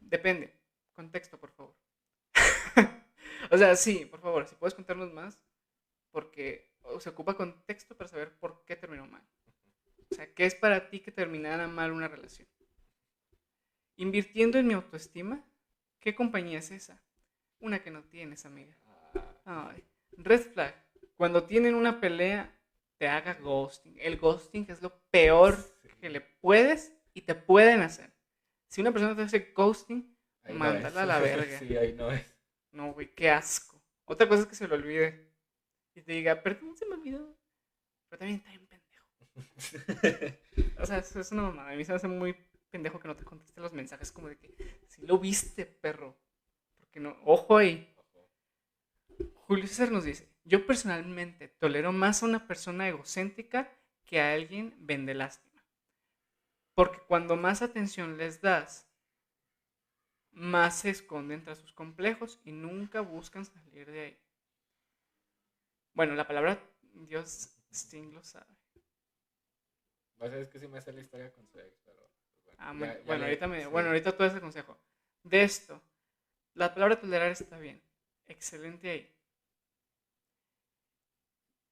Depende. 0.00 0.61
Contexto, 1.02 1.36
por 1.36 1.50
favor. 1.50 1.74
o 3.50 3.58
sea, 3.58 3.74
sí, 3.74 4.06
por 4.06 4.20
favor, 4.20 4.46
si 4.46 4.54
puedes 4.54 4.72
contarnos 4.72 5.12
más, 5.12 5.36
porque 6.12 6.72
se 7.00 7.08
ocupa 7.08 7.34
contexto 7.34 7.96
para 7.96 8.06
saber 8.06 8.38
por 8.38 8.64
qué 8.64 8.76
terminó 8.76 9.04
mal. 9.04 9.26
O 10.08 10.14
sea, 10.14 10.32
¿qué 10.32 10.46
es 10.46 10.54
para 10.54 10.90
ti 10.90 11.00
que 11.00 11.10
terminara 11.10 11.66
mal 11.66 11.90
una 11.90 12.06
relación? 12.06 12.46
Invirtiendo 13.96 14.58
en 14.58 14.68
mi 14.68 14.74
autoestima, 14.74 15.44
¿qué 15.98 16.14
compañía 16.14 16.60
es 16.60 16.70
esa? 16.70 17.02
Una 17.58 17.82
que 17.82 17.90
no 17.90 18.04
tienes, 18.04 18.46
amiga. 18.46 18.76
Ay. 19.44 19.82
Red 20.12 20.52
flag. 20.52 20.76
Cuando 21.16 21.42
tienen 21.42 21.74
una 21.74 22.00
pelea, 22.00 22.56
te 22.96 23.08
haga 23.08 23.34
ghosting. 23.34 23.96
El 23.98 24.18
ghosting 24.18 24.66
es 24.68 24.80
lo 24.80 24.96
peor 25.10 25.58
que 26.00 26.10
le 26.10 26.20
puedes 26.20 26.92
y 27.12 27.22
te 27.22 27.34
pueden 27.34 27.80
hacer. 27.80 28.12
Si 28.68 28.80
una 28.80 28.92
persona 28.92 29.16
te 29.16 29.22
hace 29.22 29.52
ghosting, 29.52 30.11
mándala 30.50 31.02
a 31.02 31.06
la 31.06 31.18
verga. 31.20 31.58
Sí, 31.58 31.76
ahí 31.76 31.92
no 31.92 32.10
es. 32.10 32.34
No, 32.72 32.92
güey, 32.92 33.14
qué 33.14 33.30
asco. 33.30 33.80
Otra 34.04 34.28
cosa 34.28 34.42
es 34.42 34.48
que 34.48 34.54
se 34.54 34.68
lo 34.68 34.74
olvide. 34.74 35.32
Y 35.94 36.02
te 36.02 36.12
diga, 36.12 36.42
perdón, 36.42 36.76
se 36.76 36.86
me 36.86 36.94
olvidó. 36.94 37.36
Pero 38.08 38.18
también 38.18 38.38
está 38.38 38.50
bien 38.50 38.66
pendejo. 38.66 39.06
o 40.82 40.86
sea, 40.86 40.98
eso 40.98 41.20
es 41.20 41.32
una 41.32 41.42
mamada. 41.42 41.70
A 41.70 41.76
mí 41.76 41.84
se 41.84 41.92
me 41.92 41.96
hace 41.96 42.08
muy 42.08 42.34
pendejo 42.70 42.98
que 42.98 43.08
no 43.08 43.16
te 43.16 43.24
conteste 43.24 43.60
los 43.60 43.72
mensajes 43.72 44.10
como 44.10 44.28
de 44.28 44.38
que, 44.38 44.54
si 44.86 45.06
lo 45.06 45.18
viste, 45.18 45.66
perro. 45.66 46.16
Porque 46.78 47.00
no, 47.00 47.16
ojo 47.24 47.58
ahí. 47.58 47.94
Julio 49.34 49.66
César 49.66 49.92
nos 49.92 50.04
dice, 50.04 50.28
yo 50.44 50.66
personalmente 50.66 51.48
tolero 51.48 51.92
más 51.92 52.22
a 52.22 52.26
una 52.26 52.46
persona 52.46 52.88
egocéntrica 52.88 53.70
que 54.04 54.20
a 54.20 54.32
alguien 54.32 54.74
vende 54.78 55.14
lástima. 55.14 55.64
Porque 56.74 57.00
cuando 57.06 57.36
más 57.36 57.60
atención 57.60 58.16
les 58.16 58.40
das, 58.40 58.90
más 60.32 60.80
se 60.80 60.90
esconden 60.90 61.44
tras 61.44 61.58
sus 61.58 61.72
complejos 61.72 62.40
y 62.44 62.52
nunca 62.52 63.00
buscan 63.00 63.44
salir 63.44 63.90
de 63.90 64.00
ahí. 64.00 64.18
Bueno, 65.94 66.14
la 66.14 66.26
palabra 66.26 66.58
Dios 66.80 67.56
Sting 67.72 68.12
lo 68.12 68.22
sabe. 68.22 68.54
es 70.20 70.48
que 70.48 70.58
sí 70.58 70.68
me 70.68 70.78
hace 70.78 70.92
la 70.92 71.00
historia 71.00 71.32
con 71.32 71.46
su 71.46 71.58
ex, 71.58 71.78
pero... 71.84 72.00
Pues, 72.44 72.56
ah, 72.58 72.72
bueno, 73.06 73.24
ahorita 73.24 73.46
me, 73.46 73.66
bueno, 73.66 73.88
ahorita 73.88 74.16
todo 74.16 74.26
ese 74.26 74.40
consejo. 74.40 74.78
De 75.22 75.42
esto, 75.42 75.82
la 76.54 76.72
palabra 76.74 77.00
tolerar 77.00 77.30
está 77.30 77.58
bien. 77.58 77.82
Excelente 78.26 78.90
ahí 78.90 79.22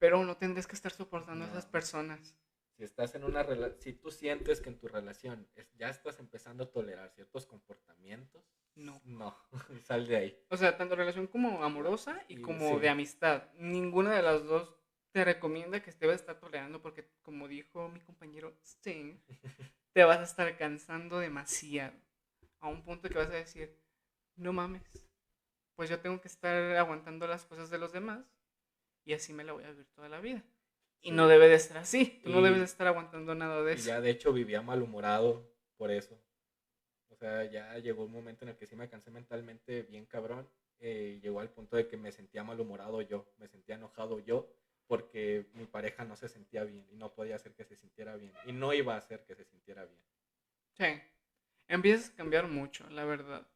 pero 0.01 0.25
no 0.25 0.37
tendrías 0.37 0.67
que 0.67 0.75
estar 0.75 0.91
soportando 0.91 1.45
a 1.45 1.49
esas 1.49 1.67
personas. 1.67 2.35
Si 2.81 2.85
estás 2.85 3.15
en 3.15 3.25
una 3.25 3.47
si 3.79 3.93
tú 3.93 4.11
sientes 4.11 4.63
que 4.63 4.71
en 4.71 4.79
tu 4.79 4.89
relación 4.89 5.47
ya 5.75 5.91
estás 5.91 6.19
empezando 6.19 6.65
a 6.65 6.71
tolerar 6.73 7.11
ciertos 7.11 7.45
comportamientos, 7.45 8.43
no. 8.75 9.03
No, 9.05 9.37
sal 9.85 10.07
de 10.07 10.17
ahí. 10.17 10.47
O 10.49 10.57
sea, 10.57 10.79
tanto 10.79 10.97
relación 10.97 11.27
como 11.27 11.63
amorosa 11.63 12.25
y, 12.27 12.41
como 12.41 12.79
de 12.79 12.89
amistad. 12.89 13.53
Ninguna 13.59 14.15
de 14.15 14.23
las 14.23 14.47
dos 14.47 14.75
te 15.13 15.27
recomienda 15.27 15.83
que 15.83 15.93
debas 15.93 16.21
estar 16.21 16.41
tolerando 16.41 16.81
porque, 16.81 17.07
como 17.21 17.49
dijo 17.49 17.91
mi 17.91 18.01
compañero 18.01 18.57
Sting, 18.65 19.21
te 19.93 20.05
vas 20.05 20.21
a 20.21 20.23
estar 20.23 20.57
cansando 20.57 21.19
demasiado. 21.19 21.93
A 22.61 22.69
un 22.69 22.83
punto 22.83 23.11
que 23.11 23.19
vas 23.19 23.29
a 23.29 23.33
decir, 23.33 23.79
no 24.37 24.55
mames, 24.55 25.05
pues 25.75 25.91
yo 25.91 26.01
tengo 26.01 26.19
que 26.19 26.29
estar 26.29 26.79
aguantando 26.79 27.27
las 27.27 27.45
cosas 27.45 27.69
de 27.69 27.77
los 27.77 27.93
demás 27.93 28.25
y 29.05 29.13
así 29.13 29.35
me 29.35 29.45
la 29.45 29.53
voy 29.53 29.65
a 29.65 29.71
vivir 29.71 29.91
toda 29.95 30.09
la 30.09 30.23
vida. 30.23 30.43
Y 31.03 31.13
no 31.13 31.29
debe 31.29 31.49
de 31.49 31.59
ser 31.59 31.79
así. 31.79 32.21
Tú 32.23 32.31
no 32.31 32.43
debes 32.43 32.59
de 32.59 32.65
estar 32.65 32.87
aguantando 32.87 33.35
nada 33.35 33.63
de 33.63 33.75
eso. 33.75 33.89
ya 33.89 34.01
de 34.01 34.11
hecho 34.11 34.33
vivía 34.33 34.61
malhumorado 34.63 35.51
por 35.77 35.91
eso. 35.91 36.21
O 37.09 37.17
sea, 37.17 37.45
ya 37.45 37.79
llegó 37.79 38.05
un 38.05 38.13
momento 38.13 38.45
en 38.45 38.51
el 38.51 38.57
que 38.57 38.67
sí 38.67 38.77
me 38.77 38.89
cansé 38.89 39.11
mentalmente 39.11 39.83
bien 39.83 40.07
cabrón. 40.07 40.49
Eh, 40.79 41.19
llegó 41.23 41.41
al 41.41 41.51
punto 41.51 41.77
de 41.77 41.87
que 41.87 41.97
me 41.97 42.13
sentía 42.13 42.43
malhumorado 42.43 43.03
yo, 43.03 43.31
me 43.39 43.49
sentía 43.49 43.75
enojado 43.75 44.19
yo 44.19 44.51
porque 44.87 45.47
mi 45.55 45.67
pareja 45.67 46.05
no 46.05 46.17
se 46.17 46.29
sentía 46.29 46.65
bien 46.65 46.85
y 46.91 46.97
no 46.97 47.15
podía 47.15 47.37
hacer 47.37 47.55
que 47.55 47.65
se 47.65 47.77
sintiera 47.77 48.17
bien. 48.17 48.33
Y 48.45 48.53
no 48.53 48.73
iba 48.73 48.95
a 48.95 48.99
hacer 48.99 49.25
que 49.25 49.37
se 49.37 49.45
sintiera 49.45 49.85
bien. 49.85 50.01
Sí. 50.73 51.01
Empiezas 51.69 52.11
a 52.11 52.17
cambiar 52.17 52.49
mucho, 52.49 52.91
la 52.91 53.05
verdad. 53.05 53.47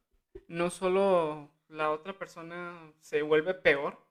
No 0.47 0.69
solo 0.69 1.51
la 1.67 1.91
otra 1.91 2.17
persona 2.17 2.93
se 3.01 3.21
vuelve 3.21 3.53
peor, 3.53 4.01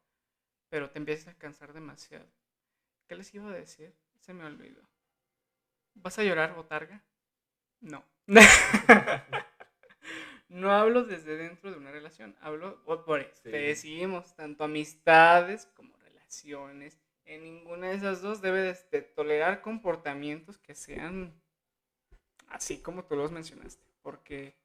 pero 0.68 0.90
te 0.90 0.98
empiezas 0.98 1.28
a 1.28 1.38
cansar 1.38 1.72
demasiado. 1.72 2.26
¿Qué 3.06 3.14
les 3.14 3.32
iba 3.34 3.48
a 3.48 3.54
decir? 3.54 3.94
Se 4.18 4.32
me 4.32 4.44
olvidó. 4.44 4.82
¿Vas 5.94 6.18
a 6.18 6.24
llorar, 6.24 6.54
botarga? 6.54 7.04
No. 7.80 8.04
no 10.48 10.72
hablo 10.72 11.04
desde 11.04 11.36
dentro 11.36 11.70
de 11.70 11.76
una 11.76 11.90
relación, 11.90 12.36
hablo 12.40 12.82
por 13.04 13.20
eso. 13.20 13.42
Te 13.42 13.50
decimos, 13.50 14.34
tanto 14.34 14.64
amistades 14.64 15.66
como 15.74 15.96
relaciones. 15.98 16.98
En 17.24 17.44
ninguna 17.44 17.88
de 17.88 17.96
esas 17.96 18.22
dos 18.22 18.40
debes 18.40 18.90
de 18.90 19.02
tolerar 19.02 19.62
comportamientos 19.62 20.58
que 20.58 20.74
sean 20.74 21.34
así 22.48 22.80
como 22.80 23.04
tú 23.04 23.16
los 23.16 23.32
mencionaste. 23.32 23.84
Porque 24.02 24.56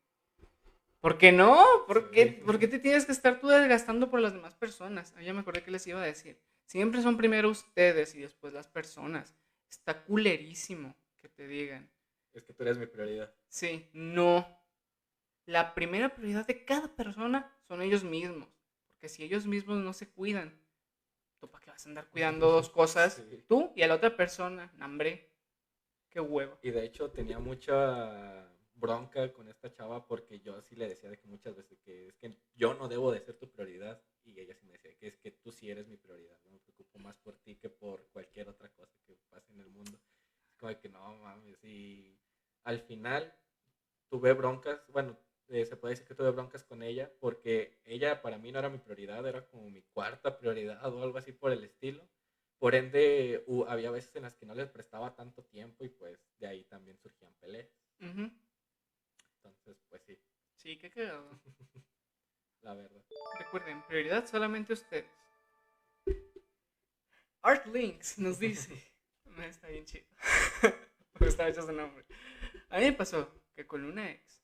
¿Por 1.01 1.17
qué 1.17 1.31
no? 1.31 1.65
¿Por 1.87 2.11
qué, 2.11 2.67
te 2.67 2.79
tienes 2.79 3.05
que 3.05 3.13
estar 3.13 3.39
tú 3.39 3.47
desgastando 3.47 4.09
por 4.09 4.19
las 4.19 4.33
demás 4.33 4.55
personas? 4.55 5.13
Ah, 5.17 5.21
ya 5.21 5.33
me 5.33 5.39
acordé 5.39 5.63
que 5.63 5.71
les 5.71 5.87
iba 5.87 6.01
a 6.01 6.05
decir. 6.05 6.37
Siempre 6.69 7.01
son 7.01 7.17
primero 7.17 7.49
ustedes 7.49 8.13
y 8.13 8.19
después 8.19 8.53
las 8.53 8.67
personas. 8.67 9.35
Está 9.71 10.03
culerísimo 10.03 10.95
que 11.19 11.27
te 11.27 11.47
digan. 11.47 11.89
Es 12.31 12.43
que 12.43 12.53
tú 12.53 12.61
eres 12.61 12.77
mi 12.77 12.85
prioridad. 12.85 13.33
Sí, 13.47 13.89
no. 13.91 14.47
La 15.47 15.73
primera 15.73 16.13
prioridad 16.13 16.45
de 16.45 16.63
cada 16.65 16.95
persona 16.95 17.51
son 17.67 17.81
ellos 17.81 18.03
mismos. 18.03 18.47
Porque 18.91 19.09
si 19.09 19.23
ellos 19.23 19.47
mismos 19.47 19.79
no 19.79 19.93
se 19.93 20.11
cuidan, 20.11 20.61
¿tú 21.39 21.49
para 21.49 21.65
qué 21.65 21.71
vas 21.71 21.87
a 21.87 21.89
andar 21.89 22.07
cuidando 22.11 22.51
dos 22.51 22.69
cosas? 22.69 23.19
Tú 23.47 23.73
y 23.75 23.81
a 23.81 23.87
la 23.87 23.95
otra 23.95 24.15
persona. 24.15 24.71
Hambre. 24.79 25.33
Qué 26.07 26.19
huevo. 26.19 26.59
Y 26.61 26.69
de 26.69 26.85
hecho 26.85 27.09
tenía 27.09 27.39
mucha 27.39 28.47
bronca 28.79 29.31
con 29.33 29.47
esta 29.49 29.71
chava 29.73 30.07
porque 30.07 30.39
yo 30.39 30.61
sí 30.61 30.75
le 30.75 30.87
decía 30.87 31.09
de 31.09 31.19
que 31.19 31.27
muchas 31.27 31.55
veces 31.55 31.79
que 31.79 32.07
es 32.07 32.17
que 32.17 32.37
yo 32.55 32.73
no 32.73 32.87
debo 32.87 33.11
de 33.11 33.19
ser 33.19 33.35
tu 33.37 33.51
prioridad 33.51 34.01
y 34.23 34.39
ella 34.39 34.55
sí 34.55 34.65
me 34.65 34.73
decía 34.73 34.95
que 34.95 35.07
es 35.07 35.17
que 35.17 35.31
tú 35.31 35.51
sí 35.51 35.69
eres 35.69 35.87
mi 35.87 35.97
prioridad, 35.97 36.39
no 36.43 36.51
me 36.51 36.59
preocupo 36.59 36.99
más 36.99 37.17
por 37.17 37.37
ti 37.39 37.57
que 37.57 37.69
por 37.69 38.07
cualquier 38.09 38.49
otra 38.49 38.69
cosa 38.69 38.95
que 39.05 39.17
pase 39.29 39.51
en 39.53 39.59
el 39.59 39.69
mundo. 39.69 39.99
Es 40.51 40.57
como 40.57 40.77
que 40.79 40.89
no 40.89 41.15
mames 41.17 41.63
y 41.63 42.19
al 42.63 42.79
final 42.81 43.33
tuve 44.09 44.33
broncas, 44.33 44.81
bueno, 44.89 45.17
eh, 45.47 45.65
se 45.65 45.77
puede 45.77 45.93
decir 45.93 46.07
que 46.07 46.15
tuve 46.15 46.31
broncas 46.31 46.63
con 46.63 46.83
ella 46.83 47.11
porque 47.19 47.79
ella 47.85 48.21
para 48.21 48.37
mí 48.37 48.51
no 48.51 48.59
era 48.59 48.69
mi 48.69 48.79
prioridad, 48.79 49.25
era 49.27 49.45
como 49.47 49.69
mi 49.69 49.81
cuarta 49.83 50.37
prioridad 50.37 50.93
o 50.93 51.03
algo 51.03 51.17
así 51.17 51.31
por 51.31 51.51
el 51.51 51.63
estilo. 51.63 52.09
Por 52.59 52.75
ende, 52.75 53.45
había 53.67 53.89
veces 53.91 54.15
en 54.15 54.23
las 54.23 54.35
que 54.35 54.45
no 54.45 54.53
les 54.53 54.69
prestaba 54.69 55.15
tanto 55.15 55.43
tiempo 55.45 55.85
y 55.85 55.89
pues 55.89 56.19
de 56.39 56.47
ahí 56.47 56.65
también 56.65 56.97
surgían 56.97 57.33
peleas. 57.39 57.69
Entonces, 59.43 59.81
pues 59.89 60.03
sí. 60.03 60.17
Sí, 60.55 60.77
qué 60.77 60.89
cagado. 60.89 61.39
La 62.61 62.73
verdad. 62.73 63.01
Recuerden, 63.37 63.81
prioridad 63.87 64.27
solamente 64.27 64.73
ustedes. 64.73 65.09
Art 67.41 67.65
Links 67.67 68.19
nos 68.19 68.37
dice. 68.37 68.73
no 69.25 69.43
está 69.43 69.69
bien 69.69 69.85
chido. 69.85 70.05
Porque 71.13 71.29
estaba 71.29 71.49
hecho 71.49 71.61
su 71.61 71.71
nombre. 71.71 72.05
A 72.69 72.79
mí 72.79 72.85
me 72.85 72.93
pasó 72.93 73.33
que 73.55 73.65
con 73.65 73.85
una 73.85 74.11
ex, 74.11 74.43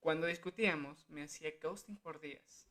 cuando 0.00 0.26
discutíamos, 0.26 1.08
me 1.10 1.22
hacía 1.22 1.52
ghosting 1.62 1.98
por 1.98 2.20
días. 2.20 2.66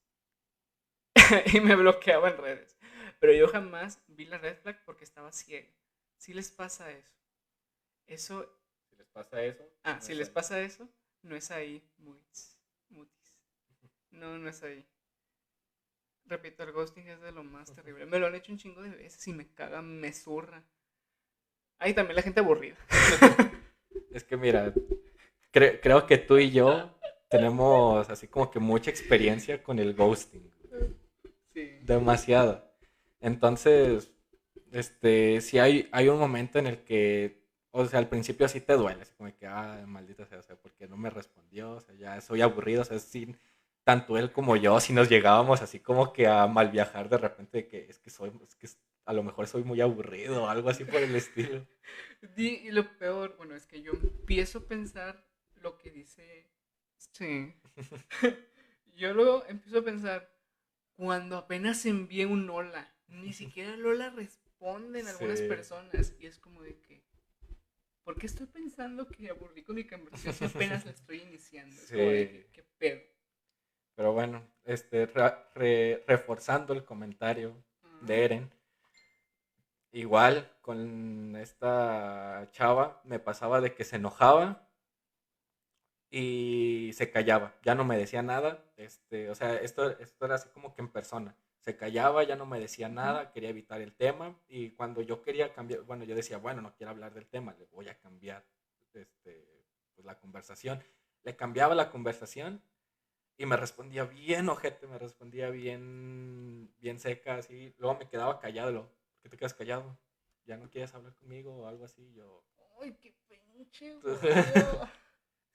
y 1.54 1.62
me 1.62 1.76
bloqueaba 1.76 2.30
en 2.30 2.38
redes. 2.38 2.78
Pero 3.20 3.34
yo 3.34 3.48
jamás 3.48 4.04
vi 4.08 4.26
la 4.26 4.40
red 4.40 4.58
flag 4.58 4.84
porque 4.84 5.04
estaba 5.04 5.32
ciego. 5.32 5.72
Si 6.18 6.34
les 6.34 6.52
pasa 6.52 6.92
eso. 6.92 7.14
Eso. 8.08 8.60
Si 8.90 8.96
les 8.96 9.08
pasa 9.08 9.44
eso. 9.44 9.64
Ah, 9.84 10.02
si 10.02 10.14
les 10.14 10.30
pasa 10.30 10.60
eso, 10.62 10.90
no 11.26 11.36
es 11.36 11.52
ahí, 11.52 11.84
mutis. 11.98 12.58
mutis. 12.90 13.34
No, 14.12 14.38
no 14.38 14.50
es 14.50 14.64
ahí. 14.64 14.86
Repito, 16.28 16.64
el 16.64 16.72
ghosting 16.72 17.08
es 17.08 17.22
de 17.22 17.32
lo 17.32 17.44
más 17.44 17.74
terrible. 17.74 18.06
Me 18.06 18.20
lo 18.20 18.28
han 18.28 18.36
hecho 18.36 18.52
un 18.52 18.58
chingo 18.58 18.82
de 18.82 18.90
veces 18.90 19.28
y 19.28 19.34
me 19.34 19.48
caga, 19.54 19.82
me 19.82 20.14
zurra. 20.14 20.64
Ahí 21.78 21.94
también 21.94 22.16
la 22.16 22.22
gente 22.22 22.40
aburrida. 22.40 22.78
es 24.12 24.24
que 24.24 24.38
mira, 24.38 24.74
creo 25.52 26.08
que 26.08 26.18
tú 26.18 26.38
y 26.38 26.52
yo 26.52 26.98
tenemos 27.30 28.10
así 28.10 28.28
como 28.28 28.50
que 28.50 28.60
mucha 28.60 28.90
experiencia 28.90 29.62
con 29.62 29.80
el 29.80 29.94
ghosting. 29.94 30.52
Sí. 31.54 31.80
Demasiado. 31.82 32.72
Entonces, 33.20 34.12
este, 34.72 35.42
si 35.42 35.60
hay, 35.60 35.90
hay 35.92 36.08
un 36.10 36.20
momento 36.20 36.60
en 36.60 36.68
el 36.68 36.84
que 36.84 37.45
o 37.78 37.86
sea, 37.86 38.00
al 38.00 38.08
principio 38.08 38.48
sí 38.48 38.62
te 38.62 38.74
duele, 38.74 39.02
así 39.02 39.14
como 39.18 39.36
que, 39.36 39.46
ah, 39.48 39.84
maldita 39.86 40.26
sea, 40.26 40.40
o 40.40 40.42
sea, 40.42 40.56
porque 40.56 40.88
no 40.88 40.96
me 40.96 41.10
respondió, 41.10 41.72
o 41.74 41.82
sea, 41.82 41.94
ya 41.96 42.22
soy 42.22 42.42
aburrido, 42.42 42.82
o 42.82 42.86
sea, 42.86 43.00
sin, 43.00 43.38
tanto 43.84 44.18
él 44.18 44.32
como 44.32 44.56
yo, 44.56 44.80
si 44.80 44.94
nos 44.94 45.10
llegábamos 45.10 45.62
así 45.62 45.80
como 45.80 46.14
que 46.14 46.26
a 46.26 46.48
mal 46.48 46.72
viajar 46.72 47.10
de 47.10 47.18
repente, 47.18 47.58
de 47.60 47.68
que 47.68 47.86
es 47.90 48.00
que 48.00 48.10
soy, 48.10 48.32
es 48.44 48.56
que 48.56 48.68
a 49.06 49.14
lo 49.14 49.24
mejor 49.24 49.48
soy 49.48 49.64
muy 49.64 49.82
aburrido 49.82 50.44
o 50.44 50.48
algo 50.48 50.70
así 50.70 50.86
por 50.86 51.02
el 51.02 51.16
estilo. 51.16 51.66
Y 52.38 52.72
lo 52.72 52.98
peor, 52.98 53.36
bueno, 53.38 53.54
es 53.56 53.68
que 53.68 53.84
yo 53.84 53.92
empiezo 53.92 54.60
a 54.60 54.68
pensar 54.68 55.24
lo 55.62 55.78
que 55.78 55.92
dice, 55.92 56.50
sí, 56.98 57.54
yo 58.96 59.14
luego 59.14 59.44
empiezo 59.48 59.80
a 59.80 59.84
pensar, 59.84 60.32
cuando 60.96 61.38
apenas 61.38 61.86
envié 61.86 62.26
un 62.26 62.50
hola, 62.50 62.92
ni 63.08 63.34
siquiera 63.34 63.76
Lola 63.78 64.10
responden 64.10 65.08
algunas 65.08 65.42
personas, 65.42 66.16
y 66.20 66.26
es 66.26 66.40
como 66.40 66.64
de 66.64 66.80
que, 66.80 67.05
¿por 68.06 68.18
qué 68.18 68.28
estoy 68.28 68.46
pensando 68.46 69.08
que 69.08 69.30
aburrí 69.30 69.64
con 69.64 69.76
mi 69.76 69.86
conversación 69.86 70.50
apenas 70.56 70.86
la 70.86 70.92
estoy 70.92 71.22
iniciando? 71.24 71.76
Sí. 71.76 72.46
¿Qué 72.54 72.64
pedo? 72.78 73.02
Pero 73.96 74.14
bueno, 74.14 74.48
este, 74.64 75.08
reforzando 76.08 76.74
el 76.74 76.86
comentario 76.86 77.56
de 78.02 78.26
Eren, 78.26 78.54
igual 79.92 80.52
con 80.62 81.36
esta 81.38 82.48
chava 82.52 83.02
me 83.06 83.20
pasaba 83.20 83.60
de 83.62 83.74
que 83.74 83.86
se 83.86 83.96
enojaba 83.96 84.70
y 86.12 86.92
se 86.94 87.10
callaba, 87.10 87.56
ya 87.64 87.74
no 87.74 87.86
me 87.86 87.98
decía 87.98 88.22
nada, 88.22 88.64
este, 88.78 89.30
o 89.30 89.36
sea, 89.36 89.56
esto, 89.56 89.98
esto 90.00 90.26
era 90.26 90.36
así 90.36 90.50
como 90.50 90.74
que 90.74 90.82
en 90.82 90.90
persona 90.90 91.36
se 91.66 91.76
callaba, 91.76 92.24
ya 92.24 92.36
no 92.36 92.46
me 92.46 92.60
decía 92.60 92.90
nada, 92.90 93.32
quería 93.32 93.50
evitar 93.50 93.82
el 93.82 93.96
tema 93.96 94.40
y 94.48 94.70
cuando 94.72 95.02
yo 95.02 95.24
quería 95.24 95.52
cambiar, 95.52 95.82
bueno, 95.82 96.04
yo 96.04 96.14
decía, 96.14 96.38
bueno, 96.38 96.62
no 96.62 96.76
quiero 96.76 96.92
hablar 96.92 97.16
del 97.16 97.26
tema, 97.26 97.56
le 97.58 97.66
voy 97.66 97.90
a 97.90 97.98
cambiar 97.98 98.46
este, 98.94 99.66
pues, 99.96 100.06
la 100.06 100.20
conversación. 100.20 100.84
Le 101.24 101.36
cambiaba 101.36 101.74
la 101.74 101.90
conversación 101.90 102.62
y 103.36 103.48
me 103.48 103.58
respondía 103.58 104.06
bien 104.06 104.48
ojete, 104.48 104.86
me 104.86 105.00
respondía 105.00 105.50
bien, 105.50 106.72
bien 106.78 107.00
seca, 107.00 107.38
así. 107.38 107.74
Luego 107.80 107.98
me 107.98 108.08
quedaba 108.08 108.40
callado, 108.40 108.72
lo, 108.72 108.82
¿por 108.84 109.22
qué 109.24 109.30
te 109.30 109.38
quedas 109.38 109.56
callado? 109.56 109.98
¿Ya 110.46 110.58
no 110.58 110.70
quieres 110.70 110.94
hablar 110.94 111.16
conmigo 111.16 111.52
o 111.56 111.68
algo 111.68 111.86
así? 111.86 112.14
Yo... 112.14 112.46
¡Ay, 112.80 112.96
qué 113.02 113.16
pinche! 113.28 113.98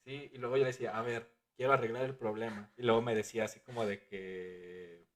sí, 0.04 0.28
y 0.32 0.38
luego 0.38 0.56
yo 0.56 0.64
decía, 0.64 0.98
a 0.98 1.02
ver, 1.02 1.32
quiero 1.54 1.72
arreglar 1.72 2.02
el 2.02 2.16
problema. 2.16 2.72
Y 2.76 2.82
luego 2.82 3.00
me 3.00 3.14
decía 3.14 3.44
así 3.44 3.60
como 3.60 3.86
de 3.86 4.02
que 4.02 5.09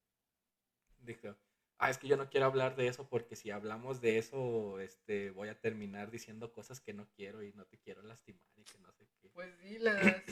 dije, 1.05 1.35
ah, 1.79 1.91
es 1.91 1.99
que 1.99 2.09
yo 2.09 2.17
no 2.17 2.31
quiero 2.31 2.47
hablar 2.47 2.77
de 2.77 2.89
eso 2.89 3.09
porque 3.09 3.37
si 3.37 3.51
hablamos 3.51 4.01
de 4.01 4.19
eso, 4.19 4.79
este, 4.81 5.31
voy 5.31 5.49
a 5.49 5.61
terminar 5.61 6.11
diciendo 6.11 6.53
cosas 6.53 6.81
que 6.81 6.93
no 6.93 7.09
quiero 7.11 7.43
y 7.43 7.53
no 7.53 7.65
te 7.67 7.79
quiero 7.79 8.03
lastimar 8.03 8.43
y 8.57 8.65
que 8.65 8.79
no 8.79 8.93
sé 8.93 9.07
qué. 9.21 9.29
Pues 9.31 9.59
dila, 9.59 10.23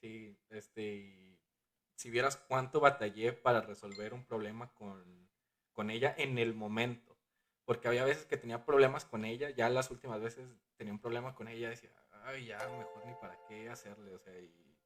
Sí, 0.00 0.36
este, 0.50 1.38
si 1.96 2.10
vieras 2.10 2.36
cuánto 2.36 2.80
batallé 2.80 3.32
para 3.32 3.60
resolver 3.60 4.12
un 4.12 4.24
problema 4.24 4.72
con, 4.74 5.30
con 5.72 5.90
ella 5.90 6.14
en 6.18 6.38
el 6.38 6.54
momento, 6.54 7.18
porque 7.64 7.88
había 7.88 8.04
veces 8.04 8.26
que 8.26 8.36
tenía 8.36 8.64
problemas 8.64 9.04
con 9.04 9.24
ella, 9.24 9.50
ya 9.50 9.68
las 9.70 9.90
últimas 9.90 10.20
veces 10.20 10.46
tenía 10.76 10.92
un 10.92 11.00
problema 11.00 11.34
con 11.34 11.48
ella, 11.48 11.70
decía, 11.70 11.90
ay, 12.24 12.46
ya, 12.46 12.58
mejor 12.58 13.06
ni 13.06 13.14
para 13.14 13.38
qué 13.46 13.68
hacerle, 13.68 14.14
o 14.14 14.18
sea, 14.18 14.38
y 14.38 14.78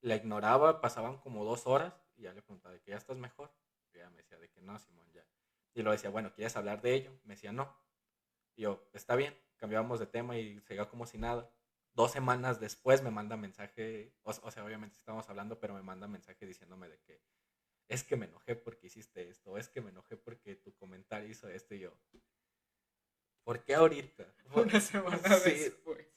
la 0.00 0.16
ignoraba, 0.16 0.80
pasaban 0.80 1.18
como 1.18 1.44
dos 1.44 1.66
horas 1.66 1.94
y 2.16 2.22
ya 2.22 2.32
le 2.32 2.42
preguntaba, 2.42 2.78
¿que 2.80 2.90
ya 2.90 2.96
estás 2.96 3.16
mejor? 3.16 3.52
Me 4.10 4.18
decía 4.18 4.38
de 4.38 4.48
que 4.50 4.60
no, 4.60 4.78
Simón, 4.78 5.10
ya. 5.12 5.26
Y 5.74 5.82
lo 5.82 5.90
decía, 5.90 6.10
bueno, 6.10 6.32
¿quieres 6.32 6.56
hablar 6.56 6.82
de 6.82 6.94
ello? 6.94 7.18
Me 7.24 7.34
decía, 7.34 7.52
no. 7.52 7.76
Y 8.56 8.62
yo, 8.62 8.88
está 8.92 9.16
bien, 9.16 9.36
cambiábamos 9.56 9.98
de 9.98 10.06
tema 10.06 10.38
y 10.38 10.60
seguía 10.60 10.88
como 10.88 11.06
si 11.06 11.18
nada. 11.18 11.50
Dos 11.92 12.12
semanas 12.12 12.60
después 12.60 13.02
me 13.02 13.10
manda 13.10 13.36
mensaje, 13.36 14.14
o, 14.22 14.50
sea, 14.50 14.64
obviamente 14.64 14.96
estábamos 14.96 15.28
hablando, 15.28 15.60
pero 15.60 15.74
me 15.74 15.82
manda 15.82 16.08
mensaje 16.08 16.44
diciéndome 16.44 16.88
de 16.88 16.98
que 17.00 17.22
es 17.88 18.02
que 18.02 18.16
me 18.16 18.26
enojé 18.26 18.56
porque 18.56 18.86
hiciste 18.88 19.28
esto, 19.28 19.56
es 19.58 19.68
que 19.68 19.80
me 19.80 19.90
enojé 19.90 20.16
porque 20.16 20.56
tu 20.56 20.74
comentario 20.74 21.28
hizo 21.28 21.48
esto 21.48 21.74
y 21.74 21.80
yo. 21.80 21.96
¿Por 23.44 23.62
qué 23.62 23.74
ahorita? 23.74 24.26
Una 24.54 24.80
semana 24.80 25.38
después. 25.38 26.08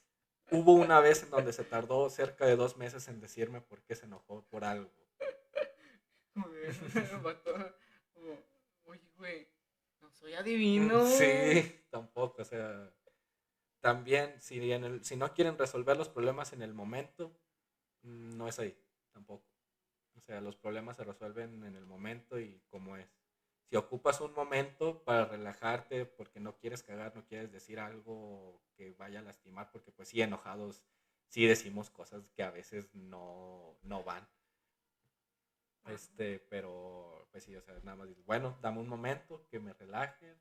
Hubo 0.50 0.74
una 0.74 1.02
vez 1.02 1.24
en 1.24 1.30
donde 1.30 1.52
se 1.52 1.66
tardó 1.66 2.10
cerca 2.10 2.46
de 2.46 2.56
dos 2.56 2.78
meses 2.78 3.08
en 3.10 3.20
decirme 3.20 3.60
por 3.60 3.84
qué 3.84 3.96
se 3.96 4.06
enojó 4.06 4.48
por 4.48 4.64
algo. 4.64 4.90
oye, 8.86 9.02
güey, 9.18 9.48
no 10.02 10.12
soy 10.12 10.34
adivino. 10.34 11.06
Sí, 11.06 11.86
tampoco, 11.90 12.42
o 12.42 12.46
sea, 12.46 12.92
también 13.80 14.42
si, 14.42 14.72
en 14.72 14.84
el, 14.84 15.06
si 15.06 15.16
no 15.16 15.34
quieren 15.34 15.58
resolver 15.58 15.98
los 15.98 16.10
problemas 16.10 16.54
en 16.54 16.62
el 16.62 16.74
momento, 16.74 17.32
no 18.04 18.48
es 18.48 18.60
ahí, 18.60 18.78
tampoco. 19.12 19.46
O 20.16 20.22
sea, 20.22 20.42
los 20.42 20.56
problemas 20.56 20.98
se 20.98 21.04
resuelven 21.04 21.64
en 21.64 21.76
el 21.76 21.86
momento 21.86 22.40
y 22.40 22.62
como 22.70 22.98
es. 22.98 23.08
Si 23.70 23.76
ocupas 23.76 24.22
un 24.22 24.34
momento 24.34 25.04
para 25.04 25.26
relajarte 25.26 26.06
porque 26.06 26.40
no 26.40 26.58
quieres 26.58 26.84
cagar, 26.84 27.16
no 27.16 27.26
quieres 27.26 27.52
decir 27.52 27.80
algo 27.80 28.62
que 28.76 28.92
vaya 28.92 29.20
a 29.20 29.24
lastimar, 29.24 29.72
porque 29.72 29.92
pues 29.92 30.08
sí, 30.08 30.22
enojados, 30.22 30.84
sí 31.28 31.46
decimos 31.46 31.90
cosas 31.90 32.30
que 32.34 32.44
a 32.44 32.52
veces 32.52 32.94
no, 32.94 33.78
no 33.84 34.04
van. 34.04 34.28
Este, 35.88 36.40
pero 36.50 37.28
pues 37.32 37.44
sí, 37.44 37.56
o 37.56 37.62
sea, 37.62 37.76
nada 37.84 37.96
más 37.96 38.08
dices, 38.08 38.26
bueno, 38.26 38.58
dame 38.62 38.80
un 38.80 38.88
momento, 38.88 39.48
que 39.50 39.60
me 39.60 39.74
relaje, 39.74 40.36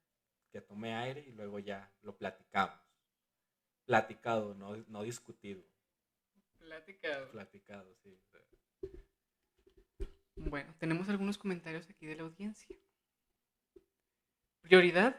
que 0.51 0.61
tome 0.61 0.95
aire 0.95 1.21
y 1.27 1.33
luego 1.33 1.59
ya 1.59 1.93
lo 2.03 2.17
platicamos. 2.17 2.81
Platicado, 3.85 4.55
no, 4.55 4.77
no 4.89 5.03
discutido. 5.03 5.63
Platicado. 6.59 7.31
Platicado, 7.31 7.95
sí. 8.03 8.21
Bueno, 10.35 10.75
tenemos 10.79 11.09
algunos 11.09 11.39
comentarios 11.39 11.89
aquí 11.89 12.07
de 12.07 12.17
la 12.17 12.23
audiencia. 12.23 12.69
Prioridad. 14.61 15.17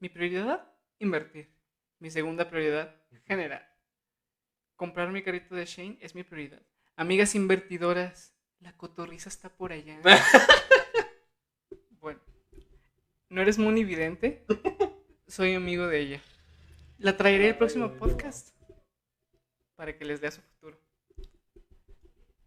Mi 0.00 0.08
prioridad, 0.08 0.74
invertir. 0.98 1.54
Mi 1.98 2.10
segunda 2.10 2.48
prioridad, 2.48 2.96
generar. 3.26 3.78
Comprar 4.74 5.12
mi 5.12 5.22
carrito 5.22 5.54
de 5.54 5.66
Shane 5.66 5.98
es 6.00 6.14
mi 6.14 6.24
prioridad. 6.24 6.62
Amigas 6.96 7.34
invertidoras, 7.34 8.34
la 8.60 8.72
cotorriza 8.76 9.28
está 9.28 9.48
por 9.48 9.72
allá. 9.72 9.98
bueno, 12.00 12.20
¿no 13.28 13.40
eres 13.42 13.58
muy 13.58 13.80
evidente? 13.80 14.44
Soy 15.26 15.54
amigo 15.54 15.86
de 15.86 16.00
ella. 16.00 16.22
La 16.98 17.16
traeré 17.16 17.48
el 17.48 17.56
próximo 17.56 17.92
podcast 17.94 18.54
para 19.76 19.96
que 19.96 20.04
les 20.04 20.20
dé 20.20 20.26
a 20.28 20.32
su 20.32 20.42
futuro. 20.42 20.78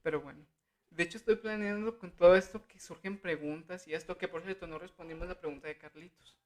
Pero 0.03 0.21
bueno, 0.21 0.45
de 0.91 1.03
hecho 1.03 1.17
estoy 1.17 1.37
planeando 1.37 1.97
con 1.97 2.11
todo 2.11 2.35
esto 2.35 2.67
que 2.67 2.79
surgen 2.79 3.17
preguntas 3.17 3.87
y 3.87 3.93
esto 3.93 4.17
que 4.17 4.27
por 4.27 4.43
cierto 4.43 4.67
no 4.67 4.77
respondimos 4.77 5.27
la 5.27 5.39
pregunta 5.39 5.67
de 5.67 5.77
Carlitos. 5.77 6.37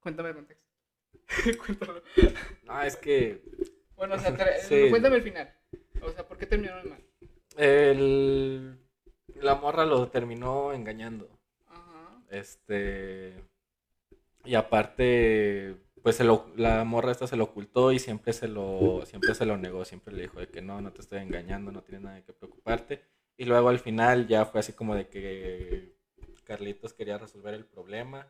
Cuéntame 0.00 0.30
el 0.30 0.34
contexto. 0.34 0.68
Cuéntame. 1.64 2.02
No, 2.64 2.82
es 2.82 2.96
que 2.96 3.42
Bueno, 3.96 4.14
o 4.16 4.18
sea, 4.18 4.36
Sí. 4.68 4.90
cuéntame 4.90 5.16
el 5.16 5.22
final. 5.22 5.57
O 6.02 6.10
sea, 6.10 6.26
¿por 6.26 6.38
qué 6.38 6.46
terminaron 6.46 6.88
mal? 6.90 7.04
el, 7.56 8.78
la 9.40 9.56
morra 9.56 9.84
lo 9.84 10.08
terminó 10.08 10.72
engañando. 10.72 11.28
Ajá. 11.66 12.22
Este. 12.30 13.34
Y 14.44 14.54
aparte, 14.54 15.76
pues 16.02 16.16
se 16.16 16.24
lo- 16.24 16.46
la 16.56 16.84
morra 16.84 17.10
esta 17.12 17.26
se 17.26 17.36
lo 17.36 17.44
ocultó 17.44 17.92
y 17.92 17.98
siempre 17.98 18.32
se 18.32 18.48
lo, 18.48 19.04
siempre 19.06 19.34
se 19.34 19.44
lo 19.46 19.56
negó. 19.56 19.84
Siempre 19.84 20.14
le 20.14 20.22
dijo 20.22 20.40
de 20.40 20.48
que 20.48 20.62
no, 20.62 20.80
no 20.80 20.92
te 20.92 21.00
estoy 21.00 21.18
engañando, 21.20 21.72
no 21.72 21.82
tienes 21.82 22.02
nada 22.02 22.16
de 22.16 22.24
que 22.24 22.32
preocuparte. 22.32 23.02
Y 23.36 23.44
luego 23.44 23.68
al 23.68 23.78
final 23.78 24.26
ya 24.26 24.44
fue 24.46 24.60
así 24.60 24.72
como 24.72 24.94
de 24.94 25.08
que 25.08 25.96
Carlitos 26.44 26.92
quería 26.94 27.18
resolver 27.18 27.54
el 27.54 27.64
problema, 27.66 28.26